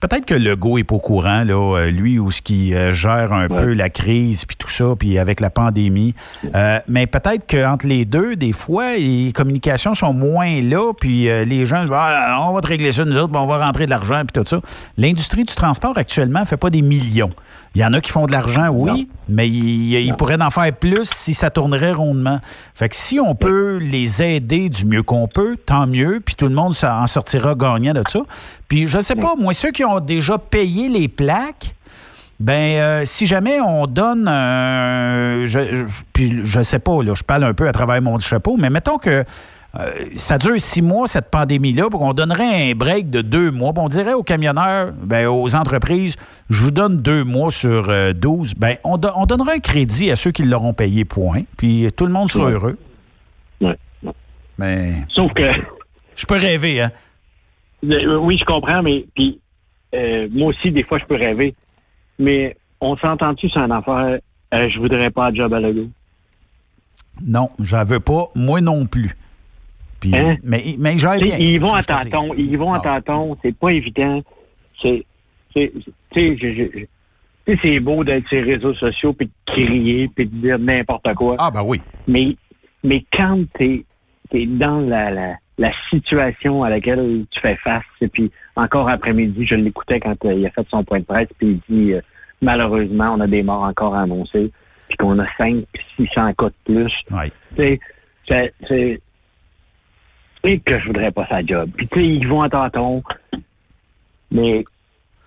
Peut-être 0.00 0.26
que 0.26 0.34
Legault 0.34 0.78
est 0.78 0.84
pas 0.84 0.94
au 0.94 1.00
courant, 1.00 1.42
là, 1.42 1.76
euh, 1.76 1.90
lui, 1.90 2.20
ou 2.20 2.30
ce 2.30 2.40
qui 2.40 2.72
euh, 2.72 2.92
gère 2.92 3.32
un 3.32 3.48
peu 3.48 3.72
la 3.72 3.90
crise, 3.90 4.44
puis 4.44 4.56
tout 4.56 4.68
ça, 4.68 4.94
puis 4.96 5.18
avec 5.18 5.40
la 5.40 5.50
pandémie. 5.50 6.14
Euh, 6.54 6.78
mais 6.86 7.08
peut-être 7.08 7.50
qu'entre 7.50 7.84
les 7.88 8.04
deux, 8.04 8.36
des 8.36 8.52
fois, 8.52 8.96
les 8.96 9.32
communications 9.32 9.94
sont 9.94 10.12
moins 10.12 10.60
là, 10.62 10.92
puis 10.92 11.24
les 11.24 11.66
gens, 11.66 11.84
ah, 11.92 12.46
on 12.48 12.52
va 12.52 12.60
te 12.60 12.68
régler 12.68 12.92
ça, 12.92 13.04
nous 13.04 13.18
autres, 13.18 13.36
on 13.36 13.46
va 13.46 13.58
rentrer 13.58 13.86
de 13.86 13.90
l'argent, 13.90 14.22
puis 14.24 14.40
tout 14.40 14.48
ça. 14.48 14.60
L'industrie 14.96 15.42
du 15.42 15.54
transport, 15.54 15.98
actuellement, 15.98 16.44
fait 16.44 16.56
pas 16.56 16.70
des 16.70 16.82
millions. 16.82 17.32
Il 17.74 17.80
y 17.80 17.84
en 17.84 17.92
a 17.92 18.00
qui 18.00 18.10
font 18.10 18.26
de 18.26 18.32
l'argent, 18.32 18.68
oui, 18.68 19.08
mais 19.28 19.48
ils, 19.48 20.14
pourraient 20.14 20.40
en 20.40 20.50
faire 20.50 20.72
plus 20.72 21.08
si 21.10 21.34
ça 21.34 21.50
tournerait 21.50 21.92
rondement. 21.92 22.40
Fait 22.74 22.88
que 22.88 22.96
si 22.96 23.20
on 23.20 23.34
peut 23.34 23.76
les 23.76 24.22
aider 24.22 24.68
du 24.68 24.86
mieux 24.86 25.02
qu'on 25.02 25.28
peut, 25.28 25.56
tant 25.56 25.86
mieux, 25.86 26.20
puis 26.24 26.34
tout 26.34 26.48
le 26.48 26.54
monde 26.54 26.74
en 26.82 27.06
sortira 27.06 27.54
gagnant 27.54 27.92
de 27.92 28.02
ça. 28.08 28.20
Puis 28.68 28.86
je 28.86 28.98
sais 29.00 29.16
pas, 29.16 29.34
moi, 29.36 29.52
ceux 29.52 29.70
qui 29.70 29.84
ont 29.84 30.00
déjà 30.00 30.38
payé 30.38 30.88
les 30.88 31.08
plaques, 31.08 31.74
ben, 32.40 32.78
euh, 32.78 33.02
si 33.04 33.26
jamais 33.26 33.60
on 33.60 33.86
donne, 33.86 34.26
je, 34.26 35.86
puis 36.12 36.40
je 36.44 36.60
sais 36.62 36.78
pas, 36.78 37.02
là, 37.02 37.14
je 37.14 37.24
parle 37.24 37.44
un 37.44 37.54
peu 37.54 37.68
à 37.68 37.72
travers 37.72 38.00
mon 38.00 38.18
chapeau, 38.18 38.56
mais 38.56 38.70
mettons 38.70 38.98
que 38.98 39.10
euh, 39.10 39.24
ça 40.16 40.38
dure 40.38 40.58
six 40.58 40.82
mois, 40.82 41.06
cette 41.06 41.30
pandémie-là, 41.30 41.88
pour 41.88 42.00
qu'on 42.00 42.12
donnerait 42.12 42.70
un 42.70 42.74
break 42.74 43.10
de 43.10 43.20
deux 43.20 43.50
mois. 43.50 43.72
on 43.76 43.88
dirait 43.88 44.12
aux 44.12 44.24
camionneurs, 44.24 44.92
ben, 44.92 45.28
aux 45.28 45.54
entreprises, 45.54 46.16
je 46.50 46.64
vous 46.64 46.70
donne 46.70 47.00
deux 47.00 47.22
mois 47.22 47.50
sur 47.50 47.88
euh, 47.88 48.12
douze. 48.12 48.54
Ben, 48.54 48.76
on, 48.82 48.98
on, 49.14 49.26
donnera 49.26 49.52
un 49.52 49.60
crédit 49.60 50.10
à 50.10 50.16
ceux 50.16 50.32
qui 50.32 50.42
l'auront 50.42 50.72
payé, 50.72 51.04
point. 51.04 51.42
Puis 51.56 51.88
tout 51.96 52.06
le 52.06 52.12
monde 52.12 52.28
sera 52.28 52.50
heureux. 52.50 52.76
Oui. 53.60 53.72
Mais. 54.58 54.94
Sauf 55.10 55.32
que. 55.32 55.52
Je 56.16 56.26
peux 56.26 56.36
rêver, 56.36 56.82
hein? 56.82 56.90
Euh, 57.84 58.16
oui, 58.16 58.36
je 58.38 58.44
comprends, 58.44 58.82
mais 58.82 59.06
puis 59.14 59.40
moi 60.32 60.48
aussi, 60.48 60.72
des 60.72 60.82
fois, 60.82 60.98
je 60.98 61.04
peux 61.04 61.14
rêver. 61.14 61.54
Mais 62.18 62.56
on 62.80 62.96
s'entend-tu 62.96 63.48
sur 63.48 63.60
une 63.60 63.70
affaire, 63.70 64.18
je 64.52 64.78
voudrais 64.80 65.10
pas 65.10 65.30
de 65.30 65.36
job 65.36 65.54
à 65.54 65.60
Lego? 65.60 65.88
Non, 67.24 67.50
j'en 67.60 67.84
veux 67.84 68.00
pas. 68.00 68.28
Moi 68.34 68.60
non 68.60 68.86
plus. 68.86 69.16
Hein? 70.06 70.36
Mais, 70.42 70.76
mais 70.78 70.96
Ils 70.96 71.60
vont 71.60 71.74
à 71.74 71.82
tâtons. 71.82 72.34
Ils 72.36 72.56
vont 72.56 72.72
à 72.72 72.78
ah. 72.78 73.00
tâtons. 73.00 73.36
C'est 73.42 73.56
pas 73.56 73.70
évident. 73.70 74.22
C'est. 74.80 75.04
C'est 77.62 77.80
beau 77.80 78.04
d'être 78.04 78.28
sur 78.28 78.36
les 78.36 78.54
réseaux 78.54 78.74
sociaux, 78.74 79.12
puis 79.12 79.26
de 79.26 79.32
crier, 79.46 80.08
puis 80.14 80.26
de 80.26 80.36
dire 80.36 80.58
n'importe 80.58 81.14
quoi. 81.14 81.36
Ah, 81.38 81.50
ben 81.50 81.62
oui. 81.64 81.80
Mais, 82.06 82.36
mais 82.84 83.04
quand 83.12 83.42
tu 83.58 83.84
es, 84.34 84.46
dans 84.46 84.80
la, 84.80 85.10
la, 85.10 85.34
la, 85.56 85.72
situation 85.88 86.62
à 86.62 86.68
laquelle 86.68 87.24
tu 87.30 87.40
fais 87.40 87.56
face, 87.56 87.82
et 88.02 88.08
puis 88.08 88.30
encore 88.54 88.88
après-midi, 88.90 89.46
je 89.46 89.54
l'écoutais 89.54 89.98
quand 89.98 90.22
euh, 90.26 90.34
il 90.34 90.46
a 90.46 90.50
fait 90.50 90.66
son 90.68 90.84
point 90.84 91.00
de 91.00 91.04
presse, 91.04 91.28
puis 91.38 91.58
il 91.68 91.74
dit 91.74 91.94
euh, 91.94 92.02
malheureusement, 92.42 93.14
on 93.16 93.20
a 93.20 93.26
des 93.26 93.42
morts 93.42 93.62
encore 93.62 93.94
à 93.94 94.02
annoncer, 94.02 94.52
puis 94.88 94.96
qu'on 94.98 95.18
a 95.18 95.26
5 95.38 95.64
600 95.96 96.34
cas 96.34 96.48
de 96.48 96.54
plus. 96.64 96.92
Oui. 97.10 97.32
C'est 98.68 99.00
et 100.44 100.58
que 100.60 100.78
je 100.78 100.86
voudrais 100.86 101.10
pas 101.10 101.26
sa 101.26 101.44
job. 101.44 101.70
Puis 101.76 101.88
tu 101.88 102.00
sais, 102.00 102.06
ils 102.06 102.28
vont 102.28 102.42
à 102.42 102.48
tâtons, 102.48 103.02
mais 104.30 104.64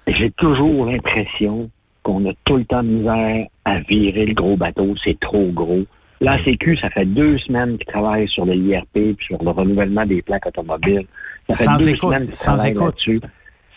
j'ai 0.08 0.32
toujours 0.32 0.86
l'impression 0.86 1.70
qu'on 2.04 2.30
a 2.30 2.34
tout 2.46 2.58
le 2.58 2.66
temps 2.66 2.84
de 2.84 2.90
misère 2.90 3.48
à 3.66 3.80
virer 3.82 4.26
le 4.26 4.34
gros 4.34 4.58
bateau, 4.58 4.96
c'est 5.04 5.20
trop 5.20 5.48
gros. 5.52 5.84
La 6.20 6.44
Sécu, 6.44 6.78
ça 6.78 6.90
fait 6.90 7.06
deux 7.06 7.38
semaines 7.40 7.78
qu'ils 7.78 7.88
travaillent 7.88 8.28
sur 8.28 8.46
le 8.46 8.56
IRP 8.56 8.94
puis 8.94 9.26
sur 9.26 9.44
le 9.44 9.50
renouvellement 9.50 10.06
des 10.06 10.22
plaques 10.22 10.46
automobiles. 10.46 11.08
Ça 11.50 11.58
fait 11.58 11.64
sans 11.64 11.76
deux 11.78 11.90
écoute, 11.90 12.14
semaines 12.14 12.30
sans 12.34 12.66
écoute. 12.66 12.96
dessus 12.96 13.22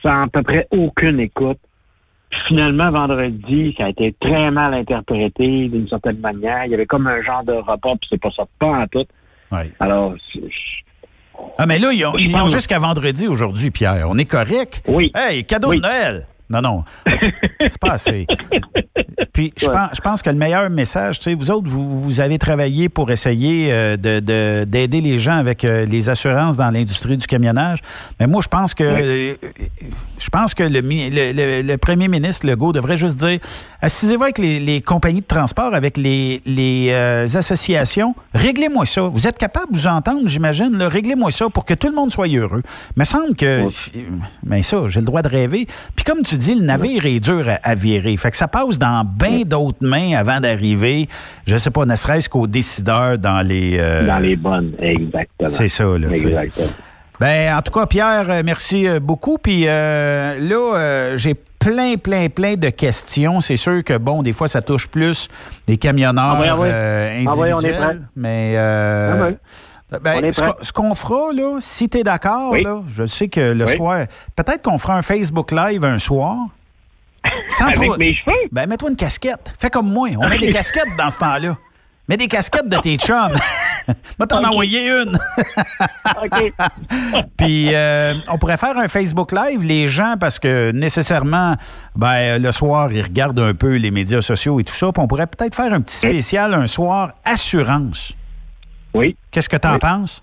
sans 0.05 0.25
à 0.25 0.29
peu 0.29 0.43
près 0.43 0.69
aucune 0.71 1.19
écoute. 1.19 1.59
finalement, 2.49 2.91
vendredi, 2.91 3.75
ça 3.79 3.87
a 3.87 3.89
été 3.91 4.15
très 4.21 4.51
mal 4.51 4.75
interprété 4.75 5.69
d'une 5.69 5.89
certaine 5.89 6.19
manière. 6.19 6.65
Il 6.67 6.73
y 6.73 6.75
avait 6.75 6.87
comme 6.87 7.07
un 7.07 7.23
genre 7.23 7.45
de 7.45 7.53
repas, 7.53 7.97
puis 7.97 8.09
c'est 8.11 8.21
pas 8.21 8.31
ça, 8.33 8.45
pas 8.59 8.81
en 8.83 8.87
tout. 8.89 9.07
Alors, 9.79 10.15
ah, 11.59 11.67
mais 11.67 11.79
là, 11.79 11.93
ils 11.93 12.37
ont, 12.37 12.47
jusqu'à 12.47 12.79
vendredi 12.79 13.29
aujourd'hui, 13.29 13.71
Pierre. 13.71 14.07
On 14.09 14.19
est 14.19 14.25
correct? 14.25 14.83
Oui. 14.89 15.13
Hey, 15.15 15.45
cadeau 15.45 15.73
de 15.73 15.81
Noël! 15.81 16.27
Non, 16.51 16.61
non. 16.61 16.85
C'est 17.67 17.79
pas 17.79 17.93
assez. 17.93 18.27
Puis, 19.33 19.53
je, 19.57 19.67
pense, 19.67 19.91
je 19.95 20.01
pense 20.01 20.23
que 20.23 20.31
le 20.31 20.37
meilleur 20.37 20.71
message, 20.71 21.19
tu 21.19 21.25
sais, 21.25 21.35
vous 21.35 21.51
autres, 21.51 21.69
vous, 21.69 22.01
vous 22.01 22.21
avez 22.21 22.39
travaillé 22.39 22.89
pour 22.89 23.11
essayer 23.11 23.73
euh, 23.73 23.97
de, 23.97 24.65
d'aider 24.65 25.01
les 25.01 25.19
gens 25.19 25.37
avec 25.37 25.65
euh, 25.65 25.87
les 25.87 26.09
assurances 26.09 26.57
dans 26.57 26.71
l'industrie 26.71 27.17
du 27.17 27.27
camionnage. 27.27 27.81
Mais 28.21 28.27
moi, 28.27 28.43
je 28.43 28.49
pense 28.49 28.75
que 28.75 28.85
euh, 28.85 29.35
je 30.19 30.29
pense 30.29 30.55
que 30.55 30.63
le, 30.63 30.81
le, 30.81 31.77
premier 31.79 32.07
ministre 32.07 32.47
Legault 32.47 32.73
devrait 32.73 32.97
juste 32.97 33.17
dire 33.19 33.41
assisez-vous 33.83 34.23
avec 34.23 34.39
les, 34.39 34.81
compagnies 34.81 35.21
de 35.21 35.27
transport, 35.27 35.75
avec 35.75 35.97
les, 35.97 36.41
les 36.47 36.93
associations, 37.37 38.15
réglez-moi 38.35 38.87
ça. 38.87 39.03
Vous 39.03 39.27
êtes 39.27 39.37
capable 39.37 39.73
de 39.73 39.79
vous 39.79 39.87
entendre, 39.87 40.23
j'imagine, 40.27 40.81
réglez-moi 40.81 41.31
ça 41.31 41.49
pour 41.49 41.65
que 41.65 41.75
tout 41.75 41.89
le 41.89 41.95
monde 41.95 42.11
soit 42.11 42.29
heureux. 42.29 42.63
Il 42.97 43.01
me 43.01 43.05
semble 43.05 43.35
que. 43.35 43.65
Mais 44.45 44.63
ça, 44.63 44.85
j'ai 44.89 45.01
le 45.01 45.07
droit 45.07 45.23
de 45.23 45.29
rêver. 45.29 45.67
Puis 45.97 46.05
comme 46.05 46.23
tu 46.23 46.34
dis, 46.37 46.55
le 46.55 46.63
navire 46.63 47.07
est 47.07 47.21
dur 47.21 47.45
à, 47.63 47.75
virer. 47.75 48.17
Fait 48.17 48.31
que 48.31 48.37
ça 48.37 48.49
passe 48.49 48.79
dans 48.79 49.05
bien 49.05 49.43
d'autres 49.45 49.87
mains 49.87 50.17
avant 50.17 50.41
d'arriver, 50.41 51.09
je 51.47 51.57
sais 51.57 51.71
pas, 51.71 51.85
ne 51.87 51.97
serait-ce 51.97 52.29
qu'aux 52.29 52.47
décideurs 52.47 53.19
dans 53.19 53.47
les... 53.47 53.77
Euh, 53.79 54.07
dans 54.07 54.19
les 54.19 54.37
bonnes, 54.37 54.73
exactement. 54.79 55.51
C'est 55.51 55.69
ça, 55.69 55.85
là. 55.85 56.09
Exactement. 56.11 56.67
Ben, 57.21 57.57
en 57.57 57.63
tout 57.63 57.73
cas, 57.73 57.87
Pierre, 57.87 58.27
euh, 58.29 58.43
merci 58.45 58.89
euh, 58.89 59.01
beaucoup. 59.01 59.39
Puis 59.39 59.65
là, 59.65 61.17
j'ai 61.17 61.35
plein, 61.35 61.97
plein, 61.97 62.29
plein 62.29 62.55
de 62.55 62.71
questions. 62.71 63.41
C'est 63.41 63.57
sûr 63.57 63.83
que, 63.85 63.97
bon, 63.97 64.23
des 64.23 64.33
fois, 64.33 64.49
ça 64.49 64.61
touche 64.63 64.89
plus 64.89 65.29
des 65.67 65.77
camionneurs 65.77 66.43
ah 66.43 66.57
ah 66.59 67.09
individuels. 67.17 67.79
Ah 67.81 67.93
mais... 68.17 68.57
Ah 68.59 69.31
ben, 70.03 70.33
ce 70.33 70.73
qu'on 70.73 70.95
fera, 70.95 71.33
là, 71.33 71.59
si 71.61 71.89
tu 71.89 71.99
es 71.99 72.03
d'accord, 72.03 72.55
je 72.89 73.07
sais 73.07 73.29
que 73.29 73.53
le 73.53 73.67
soir, 73.67 74.07
peut-être 74.37 74.63
qu'on 74.63 74.79
fera 74.79 74.95
un 74.95 75.03
Facebook 75.03 75.53
Live 75.53 75.85
un 75.85 75.99
soir. 75.99 76.37
Sans 77.49 77.67
Avec 77.67 77.97
mes 77.99 78.15
cheveux? 78.15 78.37
Ben, 78.53 78.69
mets-toi 78.69 78.91
une 78.91 78.97
casquette. 78.97 79.53
Fais 79.59 79.71
comme 79.71 79.91
moi. 79.91 80.09
On 80.19 80.29
met 80.29 80.39
des 80.39 80.51
casquettes 80.53 80.95
dans 80.99 81.11
ce 81.11 81.19
temps-là. 81.19 81.57
Mets 82.07 82.19
des 82.19 82.29
casquettes 82.29 82.69
de 82.69 82.77
tes 82.77 82.97
chums. 82.97 83.33
Moi, 84.19 84.27
t'en 84.27 84.45
envoyer 84.45 84.91
une. 84.91 85.19
OK. 86.23 86.53
Puis, 87.39 87.75
euh, 87.75 88.15
on 88.29 88.37
pourrait 88.37 88.59
faire 88.59 88.77
un 88.77 88.89
Facebook 88.89 89.33
Live, 89.33 89.63
les 89.63 89.89
gens, 89.89 90.17
parce 90.21 90.39
que 90.39 90.71
nécessairement, 90.71 91.55
ben, 91.97 92.43
le 92.43 92.53
soir, 92.53 92.93
ils 92.93 93.01
regardent 93.01 93.41
un 93.41 93.55
peu 93.55 93.77
les 93.77 93.91
médias 93.91 94.21
sociaux 94.21 94.61
et 94.61 94.65
tout 94.65 94.75
ça. 94.75 94.93
Puis, 94.93 95.03
on 95.03 95.07
pourrait 95.07 95.27
peut-être 95.27 95.55
faire 95.55 95.73
un 95.73 95.81
petit 95.81 95.97
spécial 95.97 96.53
un 96.53 96.67
soir 96.67 97.13
assurance. 97.25 98.13
Oui. 98.95 99.17
Qu'est-ce 99.31 99.49
que 99.49 99.57
tu 99.57 99.69
en 99.69 99.79
penses? 99.79 100.23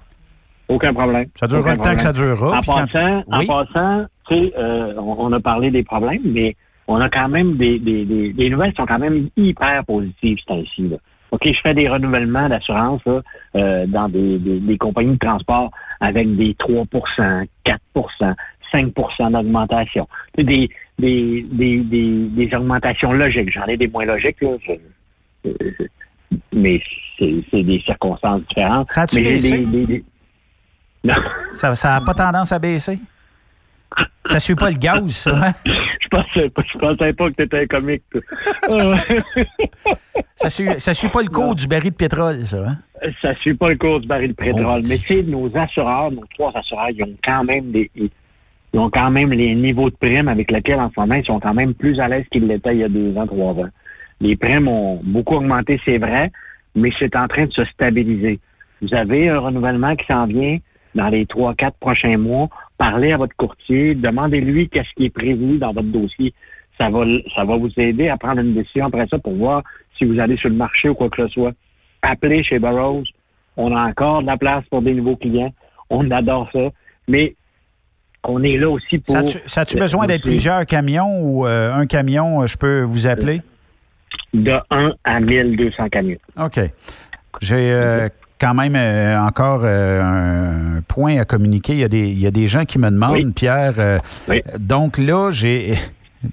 Aucun 0.68 0.94
problème. 0.94 1.28
Ça 1.36 1.48
durera 1.48 1.72
le 1.72 1.78
temps 1.78 1.96
que 1.96 2.02
ça 2.02 2.14
durera. 2.14 2.58
En 2.58 2.62
passant, 2.62 3.24
en 3.30 3.46
passant 3.46 4.06
tu 4.28 4.36
sais, 4.36 4.54
euh, 4.58 4.94
on, 4.98 5.32
a 5.34 5.40
parlé 5.40 5.72
des 5.72 5.84
problèmes, 5.84 6.22
mais 6.24 6.56
on 6.88 7.02
a 7.02 7.10
quand 7.10 7.28
même 7.28 7.58
des, 7.58 7.80
des, 7.80 8.06
des, 8.06 8.32
les 8.32 8.50
nouvelles 8.50 8.74
sont 8.76 8.86
quand 8.86 9.00
même 9.00 9.30
hyper 9.36 9.84
positives 9.86 10.38
c'est 10.48 10.54
ainsi. 10.54 10.88
Là. 10.88 10.98
OK, 11.32 11.42
je 11.46 11.60
fais 11.62 11.74
des 11.74 11.90
renouvellements 11.90 12.50
d'assurance 12.50 13.02
euh, 13.08 13.86
dans 13.88 14.08
des, 14.10 14.38
des, 14.38 14.78
compagnies 14.78 15.14
de 15.14 15.26
transport 15.26 15.72
avec 16.00 16.36
des 16.36 16.56
3 16.56 16.86
4 17.64 17.82
5 18.72 18.94
d'augmentation. 19.32 20.08
Des, 20.38 20.70
des, 21.00 21.46
des, 21.52 21.80
des, 21.80 22.26
des 22.30 22.56
augmentations 22.56 23.14
logiques. 23.14 23.52
J'en 23.52 23.66
ai 23.66 23.78
des 23.78 23.88
moins 23.88 24.06
logiques, 24.06 24.42
là. 24.42 24.52
Mais 26.54 26.82
c'est 27.52 27.64
des 27.64 27.80
circonstances 27.82 28.42
différentes. 28.48 28.92
Ça 28.92 29.02
a-tu 29.02 29.22
baissé? 29.22 29.66
Non. 31.04 31.16
Ça 31.54 31.74
n'a 31.84 32.02
pas 32.02 32.14
tendance 32.14 32.52
à 32.52 32.60
baisser? 32.60 33.00
Ça 34.26 34.40
suit 34.40 34.56
pas 34.56 34.70
le 34.70 34.78
gaz, 34.78 35.12
ça, 35.12 35.32
hein? 35.32 35.52
je 35.66 36.08
pensais 36.08 36.50
je 36.74 36.78
pensais 36.78 37.14
pas 37.14 37.30
que 37.30 37.36
tu 37.36 37.44
étais 37.44 37.60
un 37.62 37.66
comique. 37.66 38.04
ça 40.36 40.50
suit, 40.50 40.70
ça 40.78 40.94
suit 40.94 41.10
pas 41.10 41.22
le 41.22 41.28
cours 41.28 41.56
du 41.56 41.68
baril 41.68 41.92
de 41.92 41.96
pétrole, 41.96 42.46
ça, 42.46 42.70
hein? 42.70 42.78
Ça 43.22 43.36
suit 43.36 43.56
pas 43.56 43.70
le 43.70 43.76
cours 43.76 44.00
du 44.00 44.08
baril 44.08 44.30
de 44.30 44.36
pétrole. 44.36 44.82
Mais 44.88 44.96
c'est 44.96 45.24
nos 45.24 45.52
assureurs, 45.58 46.12
nos 46.12 46.24
trois 46.36 46.56
assureurs, 46.56 46.90
ils 46.92 47.04
ont 47.04 47.18
quand 47.24 47.44
même 47.44 47.72
des. 47.72 47.92
Ils 48.74 48.80
ont 48.80 48.90
quand 48.90 49.12
même 49.12 49.34
les 49.34 49.54
niveaux 49.54 49.90
de 49.90 49.96
primes 49.96 50.30
avec 50.30 50.50
lesquels 50.50 50.80
en 50.80 50.90
ce 50.90 50.98
moment 50.98 51.16
ils 51.16 51.26
sont 51.26 51.42
quand 51.42 51.54
même 51.54 51.74
plus 51.74 52.00
à 52.00 52.08
l'aise 52.08 52.24
qu'ils 52.32 52.48
l'étaient 52.48 52.74
il 52.74 52.80
y 52.80 52.84
a 52.86 52.90
deux 52.90 53.18
ans, 53.18 53.28
trois 53.28 53.54
ans. 53.54 53.70
Les 54.22 54.38
primes 54.38 54.70
ont 54.70 55.02
beaucoup 55.04 55.36
augmenté, 55.36 55.82
c'est 55.84 55.98
vrai, 55.98 56.32
mais 56.76 56.92
c'est 57.00 57.16
en 57.16 57.28
train 57.28 57.46
de 57.46 57.52
se 57.52 57.66
stabiliser. 57.66 58.40
Vous 58.82 58.94
avez 58.94 59.30
un 59.30 59.40
renouvellement 59.40 59.96
qui 59.96 60.06
s'en 60.06 60.26
vient 60.26 60.58
dans 60.96 61.10
les 61.10 61.26
trois, 61.26 61.54
quatre 61.54 61.78
prochains 61.78 62.18
mois. 62.18 62.50
Parlez 62.78 63.12
à 63.12 63.18
votre 63.18 63.36
courtier, 63.36 63.96
demandez-lui 63.96 64.70
qu'est-ce 64.70 64.90
qui 64.96 65.06
est 65.06 65.10
prévu 65.10 65.58
dans 65.58 65.72
votre 65.72 65.88
dossier. 65.88 66.34
Ça 66.78 66.90
va, 66.90 67.06
ça 67.36 67.46
va 67.46 67.58
vous 67.58 67.72
aider 67.78 68.10
à 68.10 68.18
prendre 68.18 68.42
une 68.42 68.54
décision 68.54 68.88
après 68.88 69.08
ça 69.08 69.20
pour 69.20 69.36
voir 69.36 69.64
si 69.98 70.06
vous 70.06 70.20
allez 70.20 70.38
sur 70.38 70.50
le 70.50 70.56
marché 70.56 70.90
ou 70.90 70.96
quoi 70.96 71.10
que 71.10 71.24
ce 71.24 71.28
soit. 71.30 71.54
Appelez 72.02 72.44
chez 72.44 72.60
Burroughs. 72.60 73.06
On 73.56 73.76
a 73.76 73.88
encore 73.88 74.22
de 74.22 74.28
la 74.28 74.38
place 74.38 74.64
pour 74.70 74.82
des 74.82 74.94
nouveaux 74.94 75.16
clients. 75.16 75.54
On 75.90 76.10
adore 76.10 76.50
ça. 76.52 76.70
Mais 77.08 77.36
qu'on 78.22 78.42
est 78.44 78.58
là 78.58 78.70
aussi 78.70 78.98
pour... 78.98 79.16
Ça 79.46 79.62
a-tu 79.62 79.78
besoin 79.78 80.08
d'être 80.08 80.24
plusieurs 80.24 80.66
camions 80.66 81.22
ou 81.22 81.46
euh, 81.46 81.74
un 81.74 81.86
camion, 81.86 82.46
je 82.48 82.58
peux 82.58 82.82
vous 82.82 83.06
appeler? 83.06 83.42
De 84.34 84.58
1 84.70 84.94
à 85.04 85.20
1200 85.20 85.90
camions. 85.90 86.18
OK. 86.42 86.60
J'ai 87.42 88.08
quand 88.40 88.54
même 88.54 88.76
encore 89.26 89.66
un 89.66 90.82
point 90.88 91.20
à 91.20 91.26
communiquer. 91.26 91.74
Il 91.74 91.80
y, 91.80 91.84
a 91.84 91.88
des, 91.88 92.10
il 92.10 92.20
y 92.20 92.28
a 92.28 92.32
des 92.32 92.48
gens 92.48 92.66
qui 92.66 92.80
me 92.80 92.90
demandent, 92.90 93.34
Pierre. 93.34 94.02
Donc 94.58 94.98
là, 94.98 95.32
j'ai 95.32 95.76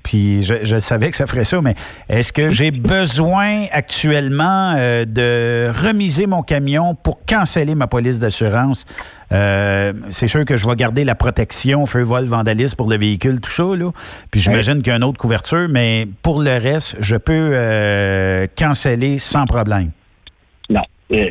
puis 0.02 0.42
je, 0.42 0.78
savais 0.78 1.10
que 1.10 1.16
ça 1.16 1.26
ferait 1.26 1.44
ça, 1.44 1.60
mais 1.62 1.74
est-ce 2.08 2.32
que 2.32 2.50
j'ai 2.50 2.70
besoin 2.70 3.64
actuellement 3.72 4.74
euh, 4.76 5.04
de 5.04 5.70
remiser 5.86 6.26
mon 6.26 6.42
camion 6.42 6.94
pour 6.94 7.24
canceller 7.24 7.74
ma 7.74 7.86
police 7.86 8.20
d'assurance? 8.20 8.84
Euh, 9.32 9.92
c'est 10.10 10.26
sûr 10.26 10.44
que 10.44 10.56
je 10.56 10.66
vais 10.66 10.76
garder 10.76 11.04
la 11.04 11.14
protection, 11.14 11.86
feu, 11.86 12.02
vol, 12.02 12.26
vandalisme 12.26 12.76
pour 12.76 12.90
le 12.90 12.96
véhicule, 12.96 13.40
tout 13.40 13.50
ça. 13.50 13.64
Là. 13.64 13.90
Puis 14.30 14.40
j'imagine 14.40 14.76
qu'il 14.78 14.88
y 14.88 14.90
a 14.90 14.96
une 14.96 15.04
autre 15.04 15.18
couverture, 15.18 15.68
mais 15.70 16.06
pour 16.22 16.40
le 16.42 16.58
reste, 16.58 16.96
je 17.00 17.16
peux 17.16 17.50
euh, 17.52 18.46
canceller 18.56 19.18
sans 19.18 19.46
problème. 19.46 19.90
Non. 20.68 20.82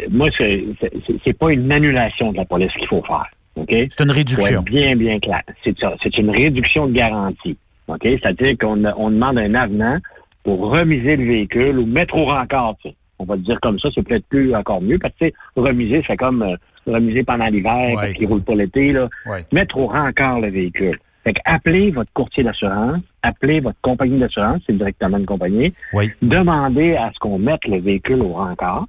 moi, 0.09 0.29
c'est 0.37 1.33
pas 1.33 1.51
une 1.51 1.71
annulation 1.71 2.31
de 2.31 2.37
la 2.37 2.45
police 2.45 2.71
qu'il 2.73 2.87
faut 2.87 3.03
faire. 3.03 3.27
C'est 3.69 4.03
une 4.03 4.11
réduction. 4.11 4.61
bien, 4.61 4.95
bien 4.95 5.19
clair. 5.19 5.41
C'est 5.63 5.77
ça. 5.79 5.95
C'est 6.03 6.15
une 6.17 6.29
réduction 6.29 6.87
de 6.87 6.93
garantie. 6.93 7.57
OK? 7.87 8.01
C'est-à-dire 8.03 8.57
qu'on 8.57 8.83
on 8.85 9.11
demande 9.11 9.37
un 9.37 9.53
avenant 9.55 9.97
pour 10.43 10.71
remiser 10.71 11.17
le 11.17 11.25
véhicule 11.25 11.79
ou 11.79 11.85
mettre 11.85 12.15
au 12.15 12.25
rencard. 12.25 12.75
On 13.19 13.25
va 13.25 13.35
le 13.35 13.41
dire 13.41 13.59
comme 13.61 13.79
ça, 13.79 13.89
c'est 13.93 14.03
peut-être 14.03 14.25
plus 14.27 14.55
encore 14.55 14.81
mieux, 14.81 14.99
parce 14.99 15.13
que 15.19 15.25
remiser, 15.55 16.03
c'est 16.05 16.17
comme 16.17 16.43
euh, 16.43 16.55
remiser 16.85 17.23
pendant 17.23 17.47
l'hiver, 17.47 17.95
parce 17.95 18.13
qu'il 18.13 18.27
roule 18.27 18.43
pas 18.43 18.55
l'été. 18.55 18.93
Là. 18.93 19.09
Mettre 19.51 19.77
au 19.77 19.87
rencard 19.87 20.39
le 20.39 20.49
véhicule. 20.49 20.99
Fait 21.23 21.33
appelez 21.43 21.91
votre 21.91 22.11
courtier 22.13 22.43
d'assurance, 22.43 23.01
appelez 23.21 23.59
votre 23.59 23.79
compagnie 23.81 24.17
d'assurance, 24.17 24.61
c'est 24.65 24.77
directement 24.77 25.17
une 25.17 25.25
compagnie. 25.25 25.73
Demandez 26.21 26.95
à 26.95 27.11
ce 27.13 27.19
qu'on 27.19 27.37
mette 27.37 27.65
le 27.65 27.79
véhicule 27.79 28.21
au 28.21 28.33
rencard 28.33 28.85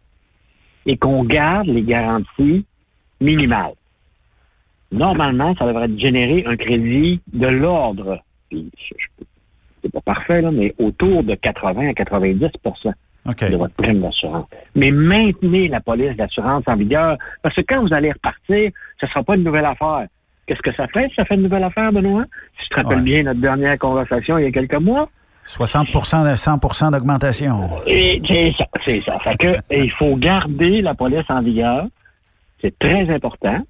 et 0.87 0.97
qu'on 0.97 1.25
garde 1.25 1.67
les 1.67 1.83
garanties 1.83 2.65
minimales. 3.21 3.75
Normalement, 4.93 5.57
ça 5.57 5.67
devrait 5.67 5.91
générer 5.99 6.45
un 6.47 6.57
crédit 6.57 7.21
de 7.33 7.49
l'ordre 7.49 8.23
c'est 8.51 9.93
pas 9.93 10.01
parfait, 10.01 10.43
là, 10.43 10.51
mais 10.51 10.75
autour 10.79 11.23
de 11.23 11.35
80 11.35 11.89
à 11.89 11.93
90% 11.93 12.93
de 13.51 13.57
votre 13.57 13.75
prime 13.75 14.01
d'assurance. 14.01 14.47
Mais 14.75 14.91
maintenez 14.91 15.69
la 15.69 15.81
police 15.81 16.17
d'assurance 16.17 16.65
en 16.67 16.77
vigueur, 16.77 17.19
parce 17.43 17.55
que 17.55 17.61
quand 17.63 17.83
vous 17.83 17.93
allez 17.93 18.13
repartir, 18.13 18.71
ce 19.01 19.07
ne 19.07 19.11
sera 19.11 19.23
pas 19.23 19.37
une 19.37 19.45
nouvelle 19.45 19.67
affaire. 19.67 20.07
Qu'est-ce 20.47 20.63
que 20.63 20.73
ça 20.75 20.87
fait? 20.89 21.11
Ça 21.15 21.25
fait 21.27 21.35
une 21.35 21.43
nouvelle 21.43 21.65
affaire, 21.65 21.93
Benoît? 21.93 22.25
Si 22.59 22.69
tu 22.69 22.75
te 22.75 22.81
rappelles 22.81 23.03
bien 23.03 23.23
notre 23.23 23.41
dernière 23.41 23.79
conversation 23.79 24.39
il 24.39 24.45
y 24.45 24.47
a 24.47 24.51
quelques 24.51 24.75
mois? 24.75 25.11
60% 25.47 26.27
à 26.27 26.35
100% 26.35 26.93
d'augmentation. 26.93 27.71
C'est 27.87 28.55
ça, 28.57 28.67
c'est 28.85 29.01
ça. 29.01 29.19
Fait 29.19 29.37
que, 29.37 29.57
il 29.75 29.91
faut 29.93 30.17
garder 30.17 30.83
la 30.83 30.95
police 30.95 31.25
en 31.29 31.43
vigueur. 31.43 31.87
C'est 32.61 32.79
très 32.79 33.09
important 33.11 33.63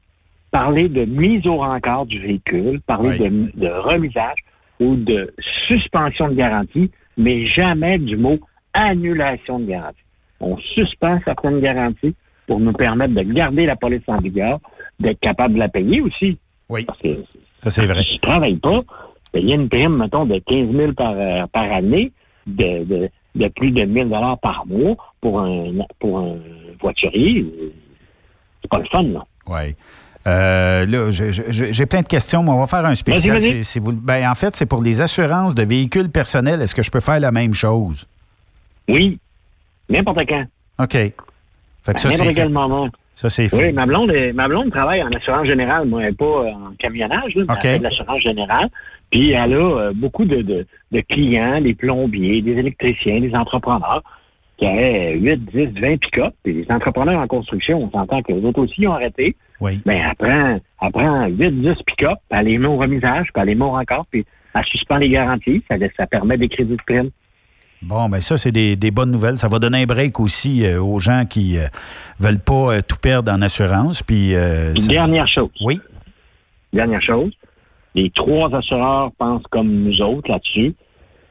parler 0.50 0.88
de 0.88 1.04
mise 1.04 1.46
au 1.46 1.58
rencard 1.58 2.06
du 2.06 2.18
véhicule, 2.18 2.80
parler 2.80 3.18
de, 3.18 3.68
remisage 3.68 4.38
ou 4.80 4.96
de 4.96 5.32
suspension 5.66 6.28
de 6.28 6.34
garantie, 6.34 6.90
mais 7.16 7.46
jamais 7.46 7.98
du 7.98 8.16
mot 8.16 8.38
annulation 8.72 9.58
de 9.58 9.66
garantie. 9.66 9.98
On 10.40 10.56
suspend 10.58 11.18
certaines 11.24 11.60
garanties 11.60 12.14
pour 12.46 12.60
nous 12.60 12.72
permettre 12.72 13.14
de 13.14 13.22
garder 13.22 13.66
la 13.66 13.76
police 13.76 14.02
en 14.06 14.18
vigueur, 14.18 14.60
d'être 15.00 15.20
capable 15.20 15.54
de 15.54 15.58
la 15.58 15.68
payer 15.68 16.00
aussi. 16.00 16.38
Oui. 16.68 16.84
Parce 16.84 16.98
que 17.00 17.24
ça, 17.58 17.70
c'est 17.70 17.86
vrai. 17.86 18.02
Si 18.02 18.10
je 18.10 18.14
ne 18.14 18.20
travaille 18.20 18.56
pas, 18.56 18.82
payer 19.32 19.54
une 19.54 19.68
prime, 19.68 19.96
mettons, 19.96 20.24
de 20.24 20.38
15 20.38 20.74
000 20.74 20.92
par, 20.92 21.14
euh, 21.16 21.46
par 21.52 21.70
année, 21.72 22.12
de, 22.46 23.10
de, 23.34 23.48
plus 23.48 23.70
de 23.70 23.82
1 23.82 24.08
000 24.08 24.36
par 24.40 24.64
mois 24.66 24.96
pour 25.20 25.40
un, 25.40 25.72
pour 25.98 26.18
un 26.18 26.36
voiturier, 26.80 27.46
c'est 28.62 28.70
pas 28.70 28.78
le 28.78 28.86
fun, 28.86 29.02
non? 29.02 29.24
Oui. 29.46 29.74
Euh, 30.28 30.86
là, 30.86 31.10
j'ai 31.10 31.86
plein 31.86 32.02
de 32.02 32.06
questions, 32.06 32.42
mais 32.42 32.50
on 32.50 32.58
va 32.58 32.66
faire 32.66 32.84
un 32.84 32.94
spécial. 32.94 33.40
Si, 33.40 33.78
vous, 33.78 33.92
ben, 33.92 34.28
en 34.28 34.34
fait, 34.34 34.54
c'est 34.54 34.66
pour 34.66 34.82
les 34.82 35.00
assurances 35.00 35.54
de 35.54 35.62
véhicules 35.62 36.10
personnels. 36.10 36.60
Est-ce 36.60 36.74
que 36.74 36.82
je 36.82 36.90
peux 36.90 37.00
faire 37.00 37.20
la 37.20 37.30
même 37.30 37.54
chose? 37.54 38.06
Oui. 38.88 39.18
N'importe 39.88 40.20
quand. 40.28 40.44
OK. 40.80 40.92
Fait 40.92 41.14
que 41.94 42.00
ça, 42.00 42.08
N'importe 42.10 42.34
quel 42.34 42.50
moment. 42.50 42.88
Ça, 43.14 43.30
c'est 43.30 43.48
fait. 43.48 43.56
Oui, 43.56 43.72
ma 43.72 43.86
blonde, 43.86 44.12
ma 44.34 44.46
blonde 44.46 44.70
travaille 44.70 45.02
en 45.02 45.10
assurance 45.10 45.46
générale, 45.46 45.88
moi, 45.88 46.04
elle 46.04 46.14
pas 46.14 46.44
en 46.52 46.72
camionnage, 46.78 47.34
là, 47.34 47.44
mais 47.48 47.54
elle 47.64 47.78
de 47.78 47.84
l'assurance 47.84 48.20
générale. 48.20 48.68
Puis 49.10 49.32
elle 49.32 49.54
a 49.54 49.56
euh, 49.56 49.92
beaucoup 49.94 50.24
de, 50.24 50.42
de, 50.42 50.66
de, 50.92 51.00
clients, 51.00 51.60
des 51.60 51.74
plombiers, 51.74 52.42
des 52.42 52.52
électriciens, 52.52 53.20
des 53.20 53.34
entrepreneurs 53.34 54.02
qui 54.58 54.66
avaient 54.66 55.14
8, 55.14 55.44
10, 55.46 55.80
20 55.80 55.96
pick-up. 55.96 56.34
Puis 56.44 56.52
les 56.52 56.66
entrepreneurs 56.70 57.18
en 57.18 57.26
construction, 57.26 57.82
on 57.82 57.90
s'entend 57.90 58.22
que 58.22 58.32
les 58.32 58.44
autres 58.44 58.60
aussi 58.60 58.86
ont 58.86 58.92
arrêté. 58.92 59.34
Oui. 59.60 59.80
Mais 59.86 60.00
elle 60.00 60.60
prend, 60.92 61.26
8, 61.26 61.50
10 61.60 61.74
pick-up, 61.86 62.18
elle 62.30 62.46
les 62.46 62.58
met 62.58 62.68
au 62.68 62.76
remisage, 62.76 63.28
puis 63.32 63.42
elle 63.42 63.48
les 63.48 63.54
met 63.54 63.64
encore, 63.64 64.06
puis 64.10 64.24
elle 64.54 64.64
suspend 64.64 64.96
les 64.96 65.08
garanties. 65.08 65.62
Ça, 65.68 65.76
ça 65.96 66.06
permet 66.06 66.36
des 66.36 66.48
crédits 66.48 66.76
de 66.76 66.82
prime. 66.86 67.10
Bon, 67.80 68.08
ben 68.08 68.20
ça, 68.20 68.36
c'est 68.36 68.50
des, 68.50 68.90
bonnes 68.90 69.10
nouvelles. 69.10 69.38
Ça 69.38 69.48
va 69.48 69.58
donner 69.58 69.82
un 69.82 69.86
break 69.86 70.18
aussi 70.18 70.64
euh, 70.64 70.82
aux 70.82 70.98
gens 70.98 71.24
qui 71.26 71.54
ne 71.54 71.60
euh, 71.60 71.68
veulent 72.18 72.40
pas 72.40 72.74
euh, 72.74 72.80
tout 72.86 72.96
perdre 72.96 73.30
en 73.30 73.40
assurance. 73.40 74.02
Puis, 74.02 74.32
dernière 74.88 75.28
chose. 75.28 75.50
Oui. 75.60 75.80
Dernière 76.72 77.02
chose. 77.02 77.32
Les 77.94 78.10
trois 78.10 78.52
assureurs 78.54 79.12
pensent 79.12 79.46
comme 79.50 79.68
nous 79.68 80.00
autres 80.00 80.30
là-dessus. 80.30 80.74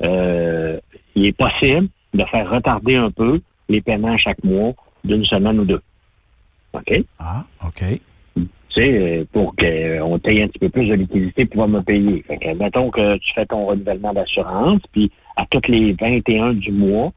il 0.01 1.25
est 1.25 1.38
possible 1.38 1.89
de 2.13 2.23
faire 2.25 2.49
retarder 2.49 2.95
un 2.95 3.11
peu 3.11 3.41
les 3.69 3.82
paiements 3.82 4.17
chaque 4.17 4.43
mois 4.43 4.73
d'une 5.03 5.25
semaine 5.25 5.59
ou 5.59 5.65
deux. 5.65 5.82
OK? 6.73 7.03
Ah, 7.19 7.43
OK. 7.65 7.84
Sais, 8.78 8.93
euh, 8.93 9.25
pour 9.34 9.55
qu'on 9.55 9.65
euh, 9.65 10.17
paye 10.19 10.43
un 10.43 10.47
petit 10.47 10.59
peu 10.59 10.69
plus 10.69 10.88
de 10.88 10.93
liquidité 10.93 11.45
pour 11.45 11.65
pouvoir 11.65 11.67
me 11.67 11.82
payer. 11.82 12.23
Fait 12.28 12.38
que, 12.38 12.53
mettons 12.53 12.91
que 12.91 13.17
tu 13.17 13.34
fais 13.34 13.45
ton 13.47 13.65
renouvellement 13.65 14.13
d'assurance, 14.13 14.82
puis 14.91 15.11
à 15.36 15.45
toutes 15.49 15.67
les 15.67 15.95
21 15.99 16.53
du 16.53 16.71
mois, 16.71 17.11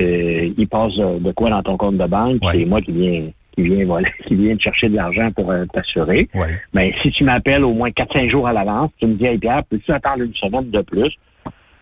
euh, 0.00 0.52
il 0.58 0.66
passe 0.66 0.96
de 0.96 1.32
quoi 1.32 1.50
dans 1.50 1.62
ton 1.62 1.76
compte 1.76 1.98
de 1.98 2.06
banque, 2.06 2.40
c'est 2.52 2.64
moi 2.64 2.80
qui 2.80 2.90
viens 2.90 3.28
qui 3.54 3.62
vient 3.62 3.86
voilà, 3.86 4.08
qui 4.26 4.34
vient 4.34 4.58
chercher 4.58 4.88
de 4.88 4.96
l'argent 4.96 5.30
pour 5.30 5.52
t'assurer. 5.72 6.28
Mais 6.72 6.92
si 7.00 7.12
tu 7.12 7.22
m'appelles 7.22 7.62
au 7.62 7.72
moins 7.72 7.90
4-5 7.90 8.28
jours 8.28 8.48
à 8.48 8.52
l'avance, 8.52 8.90
tu 8.98 9.06
me 9.06 9.14
dis 9.14 9.26
Hey 9.26 9.38
Pierre, 9.38 9.62
peux-tu 9.70 9.92
attendre 9.92 10.22
une 10.22 10.34
semaine 10.34 10.70
de 10.70 10.80
plus? 10.80 11.14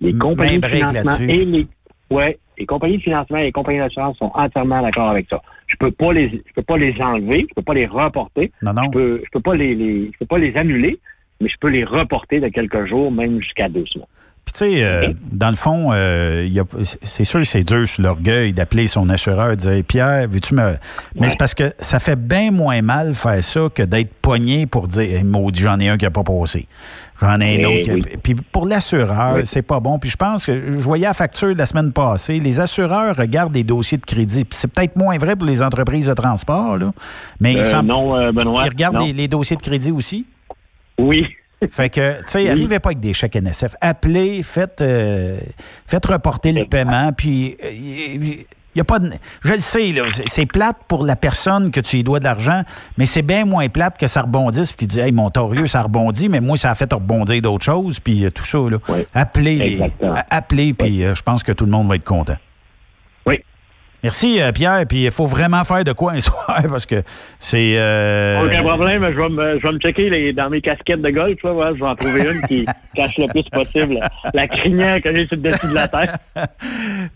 Les 0.03 0.13
compagnies 0.13 0.59
de 0.59 0.67
financement 0.67 1.17
et 1.27 1.45
les 1.47 1.67
Ouais, 2.13 2.39
les 2.59 2.67
compagnies 2.67 2.99
de 2.99 3.03
financement 3.03 3.39
et 3.39 3.45
les 3.45 3.53
compagnies 3.53 3.79
d'assurance 3.79 4.19
sont 4.19 4.31
entièrement 4.35 4.83
d'accord 4.83 5.09
avec 5.09 5.27
ça. 5.31 5.41
Je 5.73 5.77
peux 5.79 5.91
pas 5.91 6.13
les, 6.13 6.29
je 6.29 6.53
peux 6.55 6.63
pas 6.63 6.77
les 6.77 6.95
enlever, 7.01 7.47
je 7.49 7.55
peux 7.55 7.63
pas 7.63 7.75
les 7.75 7.87
reporter. 7.87 8.53
Non, 8.61 8.75
non. 8.75 8.83
Je 8.85 8.91
peux, 8.91 9.23
je 9.25 9.31
peux 9.33 9.41
pas 9.41 9.55
les, 9.55 10.11
je 10.13 10.19
peux 10.19 10.27
pas 10.27 10.39
les 10.39 10.55
annuler, 10.57 10.99
mais 11.41 11.49
je 11.49 11.57
peux 11.59 11.69
les 11.69 11.85
reporter 11.85 12.41
de 12.41 12.49
quelques 12.49 12.87
jours, 12.87 13.11
même 13.11 13.41
jusqu'à 13.41 13.69
deux 13.69 13.85
mois. 13.97 14.09
Puis, 14.45 14.53
tu 14.55 14.59
sais, 14.59 14.85
euh, 14.85 15.13
dans 15.31 15.51
le 15.51 15.57
fond, 15.57 15.91
euh, 15.93 16.49
c'est 17.03 17.25
sûr 17.25 17.41
que 17.41 17.47
c'est 17.47 17.63
dur 17.63 17.87
sur 17.87 18.03
l'orgueil 18.03 18.53
d'appeler 18.53 18.89
son 18.89 19.09
assureur 19.09 19.53
et 19.53 19.57
de 19.57 19.61
dire 19.61 19.85
Pierre, 19.87 20.27
veux-tu 20.29 20.55
me. 20.55 20.75
Mais 21.15 21.29
c'est 21.29 21.39
parce 21.39 21.55
que 21.55 21.73
ça 21.79 22.01
fait 22.01 22.17
bien 22.17 22.51
moins 22.51 22.83
mal 22.83 23.15
faire 23.15 23.43
ça 23.43 23.69
que 23.73 23.85
d'être 23.85 24.13
pogné 24.15 24.67
pour 24.67 24.89
dire 24.89 25.25
maudit, 25.25 25.61
j'en 25.61 25.79
ai 25.79 25.89
un 25.89 25.97
qui 25.97 26.07
n'a 26.07 26.11
pas 26.11 26.25
passé. 26.25 26.67
J'en 27.21 27.41
ai 27.41 27.65
un 27.65 27.69
eh 27.69 27.89
autre. 27.91 28.19
Puis 28.21 28.35
pour 28.35 28.67
l'assureur, 28.67 29.43
c'est 29.45 29.63
pas 29.63 29.79
bon. 29.79 30.01
Puis 30.01 30.11
je 30.11 30.17
pense 30.17 30.45
que 30.47 30.77
je 30.77 30.83
voyais 30.83 31.07
la 31.07 31.15
facture 31.15 31.53
de 31.53 31.59
la 31.59 31.67
semaine 31.67 31.93
passée. 31.93 32.41
Les 32.41 32.61
assureurs 32.61 33.17
regardent 33.17 33.53
des 33.53 33.63
dossiers 33.63 33.99
de 33.99 34.05
crédit. 34.05 34.45
Puis 34.45 34.59
c'est 34.59 34.67
peut-être 34.67 34.97
moins 34.97 35.19
vrai 35.19 35.37
pour 35.37 35.47
les 35.47 35.63
entreprises 35.63 36.09
de 36.09 36.15
transport, 36.15 36.79
là. 36.79 36.93
Mais 37.39 37.59
euh, 37.59 37.83
non, 37.83 38.33
Benoît, 38.33 38.65
ils 38.67 38.71
regardent 38.71 39.07
les, 39.15 39.29
dossiers 39.29 39.57
de 39.57 39.63
crédit 39.63 39.93
aussi. 39.93 40.27
Oui, 40.99 41.29
fait 41.71 41.91
que, 41.91 42.19
tu 42.19 42.25
sais, 42.27 42.51
arrivez 42.51 42.79
pas 42.79 42.91
avec 42.91 43.01
des 43.01 43.15
chèques 43.15 43.37
NSF. 43.37 43.77
Appelez, 43.81 44.43
faites, 44.43 44.81
euh, 44.81 45.39
faites 45.87 46.07
reporter 46.07 46.53
le 46.53 46.67
paiement, 46.67 47.13
puis 47.13 47.57
il 47.63 48.45
euh, 48.77 48.81
a 48.81 48.85
pas 48.85 48.99
de... 48.99 49.11
Je 49.43 49.53
le 49.53 49.59
sais, 49.59 49.93
là, 49.93 50.05
c'est 50.27 50.47
plate 50.47 50.79
pour 50.89 51.05
la 51.05 51.17
personne 51.17 51.71
que 51.71 51.81
tu 51.81 51.99
y 51.99 52.03
dois 52.03 52.19
de 52.19 52.25
l'argent, 52.25 52.63
mais 52.99 53.07
c'est 53.07 53.23
bien 53.23 53.45
moins 53.45 53.69
plate 53.69 53.99
que 53.99 54.07
ça 54.07 54.23
rebondisse, 54.23 54.73
puis 54.73 54.87
qu'il 54.87 54.89
dit, 54.89 55.01
hey, 55.01 55.13
mon 55.13 55.31
torieux, 55.31 55.67
ça 55.67 55.83
rebondit, 55.83 56.29
mais 56.29 56.41
moi, 56.41 56.57
ça 56.57 56.71
a 56.71 56.75
fait 56.75 56.93
rebondir 56.93 57.41
d'autres 57.43 57.65
choses, 57.65 58.01
puis 58.01 58.25
euh, 58.25 58.31
tout 58.31 58.45
ça, 58.45 58.59
là. 58.59 58.79
Appelez, 59.15 59.81
appelez, 60.31 60.75
puis 60.75 61.03
je 61.03 61.23
pense 61.23 61.43
que 61.43 61.53
tout 61.53 61.65
le 61.65 61.71
monde 61.71 61.89
va 61.89 61.97
être 61.97 62.05
content. 62.05 62.37
Merci, 64.03 64.43
euh, 64.43 64.51
Pierre. 64.51 64.85
Puis 64.89 65.05
il 65.05 65.11
faut 65.11 65.27
vraiment 65.27 65.63
faire 65.65 65.85
de 65.85 65.93
quoi 65.93 66.13
un 66.13 66.21
soir 66.21 66.63
parce 66.69 66.87
que 66.87 67.03
c'est. 67.39 67.75
Euh... 67.77 68.45
Aucun 68.45 68.63
problème. 68.63 69.03
Je 69.13 69.17
vais 69.19 69.29
me, 69.29 69.59
je 69.59 69.67
vais 69.67 69.73
me 69.73 69.79
checker 69.79 70.33
dans 70.33 70.51
mes 70.51 70.61
casquettes 70.61 71.03
de 71.03 71.11
golf. 71.11 71.39
je 71.43 71.49
vais 71.79 71.87
en 71.87 71.95
trouver 71.95 72.23
une 72.23 72.43
qui 72.49 72.67
cache 72.95 73.17
le 73.19 73.29
plus 73.29 73.45
possible 73.51 74.01
la 74.35 74.49
crinière 74.49 75.01
que 75.03 75.11
j'ai 75.13 75.27
sur 75.27 75.37
le 75.37 75.43
dessus 75.43 75.69
de 75.69 75.75
la 75.75 75.89
tête. 75.89 76.11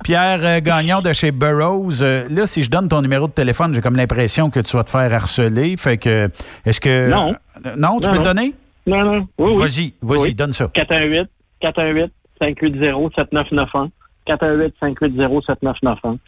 Pierre 0.04 0.40
euh, 0.42 0.60
Gagnon 0.60 1.00
de 1.00 1.12
chez 1.12 1.32
Burroughs. 1.32 2.02
Là, 2.02 2.46
si 2.46 2.62
je 2.62 2.70
donne 2.70 2.88
ton 2.88 3.02
numéro 3.02 3.26
de 3.26 3.32
téléphone, 3.32 3.74
j'ai 3.74 3.80
comme 3.80 3.96
l'impression 3.96 4.50
que 4.50 4.60
tu 4.60 4.76
vas 4.76 4.84
te 4.84 4.90
faire 4.90 5.12
harceler. 5.12 5.76
Fait 5.76 5.98
que. 5.98 6.30
Est-ce 6.64 6.80
que. 6.80 7.10
Non. 7.10 7.34
Non, 7.76 7.98
tu 8.00 8.08
peux 8.08 8.16
le 8.18 8.22
donner? 8.22 8.54
Non, 8.86 9.02
non. 9.02 9.28
Oui, 9.38 9.52
oui. 9.54 9.58
Vas-y, 9.58 9.94
vas-y, 10.02 10.28
Oui. 10.28 10.34
donne 10.34 10.52
ça. 10.52 10.70
418 10.72 11.28
418 11.60 12.12
580 12.38 13.08
7991 13.16 13.90
418 14.26 14.74
580 14.78 15.40
7991 15.46 16.18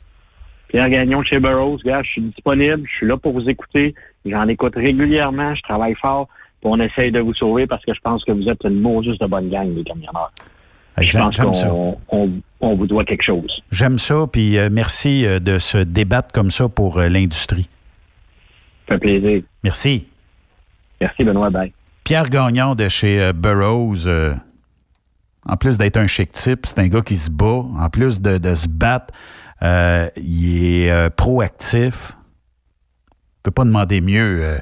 Pierre 0.69 0.91
Gagnon 0.91 1.23
chez 1.23 1.41
Burroughs, 1.41 1.81
gars, 1.85 2.03
je 2.03 2.11
suis 2.11 2.23
disponible, 2.23 2.83
je 2.91 2.97
suis 2.97 3.07
là 3.07 3.17
pour 3.17 3.33
vous 3.33 3.49
écouter, 3.49 3.95
j'en 4.27 4.47
écoute 4.49 4.75
régulièrement, 4.77 5.55
je 5.55 5.63
travaille 5.63 5.95
fort, 5.95 6.29
puis 6.61 6.71
on 6.71 6.79
essaye 6.81 7.11
de 7.11 7.21
vous 7.21 7.35
sauver 7.35 7.67
parce 7.67 7.85
que 7.85 7.95
je 7.95 8.01
pense 8.01 8.25
que 8.25 8.33
vous 8.33 8.49
êtes 8.49 8.63
une 8.65 9.03
juste 9.03 9.21
de 9.21 9.27
bonne 9.27 9.49
gang, 9.49 9.75
les 9.75 9.85
camionneurs. 9.85 10.31
Hey, 10.99 11.07
Je 11.07 11.17
pense 11.17 11.39
qu'on 11.39 11.99
on, 12.11 12.31
on 12.61 12.75
vous 12.75 12.87
doit 12.87 13.05
quelque 13.05 13.23
chose. 13.23 13.63
J'aime 13.71 13.99
ça, 13.99 14.27
puis 14.31 14.59
euh, 14.59 14.69
merci 14.71 15.25
euh, 15.25 15.39
de 15.39 15.59
se 15.59 15.79
débattre 15.79 16.33
comme 16.33 16.51
ça 16.51 16.69
pour 16.69 16.99
euh, 16.99 17.09
l'industrie. 17.09 17.69
Ça 18.89 18.95
fait 18.95 18.99
plaisir. 18.99 19.43
Merci. 19.63 20.07
Merci, 21.01 21.25
Benoît. 21.25 21.51
Bye. 21.51 21.73
Pierre 22.05 22.29
Gagnon 22.29 22.75
de 22.75 22.89
chez 22.89 23.23
euh, 23.23 23.33
Burroughs, 23.33 24.09
en 25.47 25.57
plus 25.57 25.79
d'être 25.79 25.97
un 25.97 26.07
chic 26.07 26.33
type, 26.33 26.67
c'est 26.67 26.81
un 26.81 26.89
gars 26.89 27.03
qui 27.03 27.17
se 27.17 27.31
bat. 27.31 27.65
En 27.79 27.89
plus 27.91 28.21
de, 28.21 28.39
de 28.39 28.55
se 28.55 28.69
battre, 28.69 29.15
euh, 29.63 30.09
il 30.17 30.83
est 30.85 30.91
euh, 30.91 31.11
proactif. 31.11 32.13
Tu 33.09 33.43
peux 33.43 33.51
pas 33.51 33.65
demander 33.65 34.01
mieux 34.01 34.41
euh, 34.43 34.59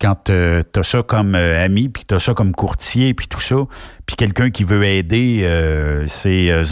quand 0.00 0.24
tu 0.24 0.32
as 0.32 0.82
ça 0.82 1.02
comme 1.02 1.34
ami, 1.34 1.88
puis 1.88 2.04
tu 2.06 2.14
as 2.14 2.18
ça 2.18 2.34
comme 2.34 2.52
courtier, 2.54 3.14
puis 3.14 3.28
tout 3.28 3.40
ça, 3.40 3.56
puis 4.04 4.14
quelqu'un 4.14 4.50
qui 4.50 4.64
veut 4.64 4.84
aider 4.84 5.40
euh, 5.44 6.06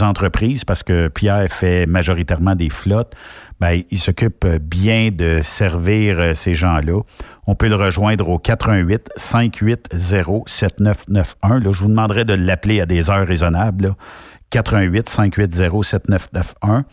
entreprises, 0.01 0.63
parce 0.63 0.83
que 0.83 1.07
Pierre 1.07 1.51
fait 1.51 1.87
majoritairement 1.87 2.53
des 2.53 2.69
flottes, 2.69 3.13
ben, 3.59 3.81
il 3.89 3.97
s'occupe 3.97 4.45
bien 4.45 5.09
de 5.11 5.41
servir 5.43 6.35
ces 6.35 6.53
gens-là. 6.53 7.01
On 7.47 7.55
peut 7.55 7.67
le 7.67 7.75
rejoindre 7.75 8.29
au 8.29 8.37
88 8.37 9.09
580 9.15 10.43
7991. 10.45 11.63
Là, 11.63 11.71
je 11.71 11.79
vous 11.81 11.87
demanderai 11.87 12.25
de 12.25 12.33
l'appeler 12.33 12.81
à 12.81 12.85
des 12.85 13.09
heures 13.09 13.25
raisonnables. 13.25 13.85
là. 13.85 13.95
88 14.51 15.09
580 15.09 15.83
7991. 15.83 16.83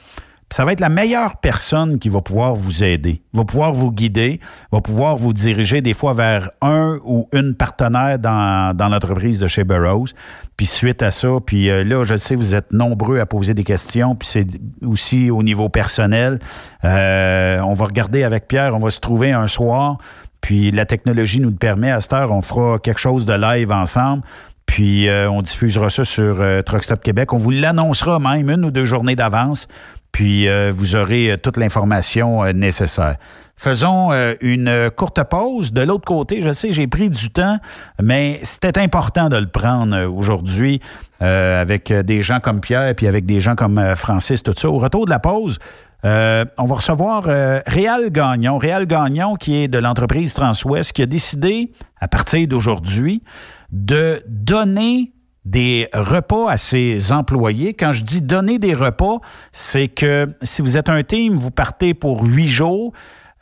Ça 0.53 0.66
va 0.66 0.72
être 0.74 0.80
la 0.80 0.90
meilleure 0.90 1.36
personne 1.36 1.98
qui 1.98 2.11
va 2.11 2.20
pouvoir 2.20 2.55
vous 2.55 2.84
aider, 2.84 3.22
va 3.32 3.42
pouvoir 3.46 3.72
vous 3.72 3.90
guider, 3.90 4.38
va 4.70 4.82
pouvoir 4.82 5.16
vous 5.16 5.32
diriger 5.32 5.80
des 5.80 5.94
fois 5.94 6.12
vers 6.12 6.50
un 6.61 6.98
ou 7.07 7.26
une 7.32 7.55
partenaire 7.55 8.18
dans, 8.18 8.76
dans 8.76 8.90
l'entreprise 8.90 9.40
de 9.40 9.46
chez 9.46 9.64
Burroughs. 9.64 10.12
Puis 10.59 10.66
suite 10.66 11.03
à 11.03 11.11
ça, 11.11 11.28
puis 11.46 11.70
euh, 11.70 11.84
là, 11.84 12.05
je 12.05 12.16
sais, 12.16 12.34
vous 12.34 12.55
êtes 12.55 12.70
nombreux 12.70 13.18
à 13.18 13.24
poser 13.24 13.55
des 13.55 13.64
questions, 13.64 14.14
puis 14.14 14.28
c'est 14.28 14.46
aussi 14.84 15.30
au 15.30 15.42
niveau 15.42 15.70
personnel. 15.70 16.38
Euh, 16.84 17.59
on 17.61 17.72
va 17.72 17.86
regarder 17.86 18.22
avec 18.22 18.46
Pierre, 18.46 18.76
on 18.76 18.80
va 18.80 18.90
se 18.90 19.00
trouver 19.00 19.32
un 19.32 19.46
soir, 19.46 19.96
puis 20.42 20.70
la 20.70 20.84
technologie 20.84 21.40
nous 21.40 21.48
le 21.48 21.57
permet. 21.57 21.90
À 21.90 22.03
cette 22.03 22.12
heure, 22.12 22.30
on 22.30 22.42
fera 22.42 22.78
quelque 22.78 23.00
chose 23.00 23.24
de 23.24 23.32
live 23.32 23.72
ensemble. 23.72 24.22
Puis 24.66 25.09
euh, 25.09 25.30
on 25.30 25.42
diffusera 25.42 25.90
ça 25.90 26.03
sur 26.03 26.40
euh, 26.40 26.62
Truck 26.62 26.82
Stop 26.82 27.03
Québec. 27.03 27.32
On 27.32 27.36
vous 27.36 27.50
l'annoncera 27.50 28.18
même 28.18 28.48
une 28.48 28.64
ou 28.64 28.70
deux 28.70 28.84
journées 28.84 29.16
d'avance. 29.16 29.68
Puis 30.12 30.48
euh, 30.48 30.72
vous 30.74 30.94
aurez 30.96 31.32
euh, 31.32 31.36
toute 31.36 31.56
l'information 31.56 32.44
euh, 32.44 32.52
nécessaire. 32.52 33.16
Faisons 33.56 34.12
euh, 34.12 34.34
une 34.40 34.68
euh, 34.68 34.90
courte 34.90 35.22
pause. 35.24 35.72
De 35.72 35.82
l'autre 35.82 36.04
côté, 36.04 36.42
je 36.42 36.50
sais, 36.50 36.72
j'ai 36.72 36.86
pris 36.86 37.10
du 37.10 37.30
temps, 37.30 37.58
mais 38.02 38.40
c'était 38.42 38.78
important 38.78 39.28
de 39.28 39.36
le 39.36 39.48
prendre 39.48 40.04
aujourd'hui 40.04 40.80
avec 41.20 41.92
des 41.92 42.20
gens 42.20 42.40
comme 42.40 42.60
Pierre 42.60 42.96
puis 42.96 43.06
avec 43.06 43.26
des 43.26 43.40
gens 43.40 43.54
comme 43.54 43.80
Francis, 43.94 44.42
tout 44.42 44.52
ça. 44.56 44.68
Au 44.68 44.78
retour 44.78 45.04
de 45.04 45.10
la 45.10 45.20
pause, 45.20 45.60
euh, 46.04 46.44
on 46.58 46.64
va 46.64 46.76
recevoir 46.76 47.24
euh, 47.28 47.60
Réal 47.66 48.10
Gagnon. 48.10 48.58
Réal 48.58 48.86
Gagnon, 48.86 49.36
qui 49.36 49.56
est 49.56 49.68
de 49.68 49.78
l'entreprise 49.78 50.34
Transwest, 50.34 50.92
qui 50.92 51.02
a 51.02 51.06
décidé, 51.06 51.70
à 52.00 52.08
partir 52.08 52.46
d'aujourd'hui, 52.48 53.22
de 53.70 54.22
donner 54.26 55.12
des 55.45 55.88
repas 55.93 56.51
à 56.51 56.57
ses 56.57 57.12
employés. 57.12 57.74
Quand 57.74 57.93
je 57.93 58.05
dis 58.05 58.22
donner 58.22 58.59
des 58.59 58.74
repas, 58.74 59.18
c'est 59.51 59.88
que 59.88 60.34
si 60.43 60.62
vous 60.62 60.76
êtes 60.76 60.88
un 60.88 61.03
team, 61.03 61.36
vous 61.36 61.51
partez 61.51 61.95
pour 61.95 62.22
huit 62.24 62.49
jours. 62.49 62.93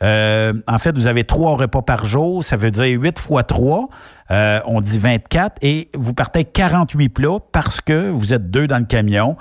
Euh, 0.02 0.54
en 0.66 0.78
fait, 0.78 0.96
vous 0.96 1.06
avez 1.06 1.24
trois 1.24 1.56
repas 1.56 1.82
par 1.82 2.06
jour. 2.06 2.42
Ça 2.42 2.56
veut 2.56 2.70
dire 2.70 2.98
8 3.00 3.18
fois 3.18 3.42
3. 3.42 3.88
Euh, 4.30 4.60
on 4.64 4.80
dit 4.80 4.98
24. 4.98 5.58
Et 5.62 5.90
vous 5.94 6.14
partez 6.14 6.38
avec 6.38 6.52
48 6.52 7.08
plats 7.10 7.38
parce 7.52 7.80
que 7.80 8.10
vous 8.10 8.32
êtes 8.32 8.50
deux 8.50 8.66
dans 8.66 8.78
le 8.78 8.86
camion. 8.86 9.36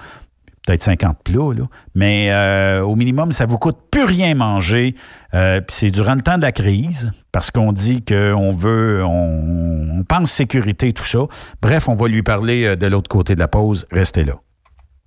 Peut-être 0.66 0.84
50 0.84 1.18
plats, 1.24 1.54
là. 1.58 1.64
Mais 1.96 2.30
euh, 2.32 2.82
au 2.82 2.96
minimum, 2.96 3.32
ça 3.32 3.46
vous 3.46 3.58
coûte 3.58 3.78
plus 3.92 4.04
rien 4.04 4.36
manger. 4.36 4.96
Euh, 5.34 5.62
Puis 5.62 5.76
c'est 5.76 5.92
durant 5.92 6.16
le 6.16 6.22
temps 6.22 6.38
de 6.38 6.44
la 6.44 6.52
crise, 6.52 7.12
parce 7.32 7.50
qu'on 7.52 7.72
dit 7.72 8.04
qu'on 8.04 8.52
veut, 8.52 9.04
on, 9.06 10.00
on 10.00 10.04
pense 10.04 10.32
sécurité, 10.32 10.94
tout 10.94 11.06
ça. 11.06 11.20
Bref, 11.62 11.88
on 11.88 11.96
va 11.96 12.08
lui 12.08 12.24
parler 12.24 12.66
euh, 12.66 12.76
de 12.76 12.88
l'autre 12.88 13.10
côté 13.10 13.36
de 13.36 13.40
la 13.40 13.48
pause. 13.48 13.86
Restez 13.92 14.26
là. 14.26 14.36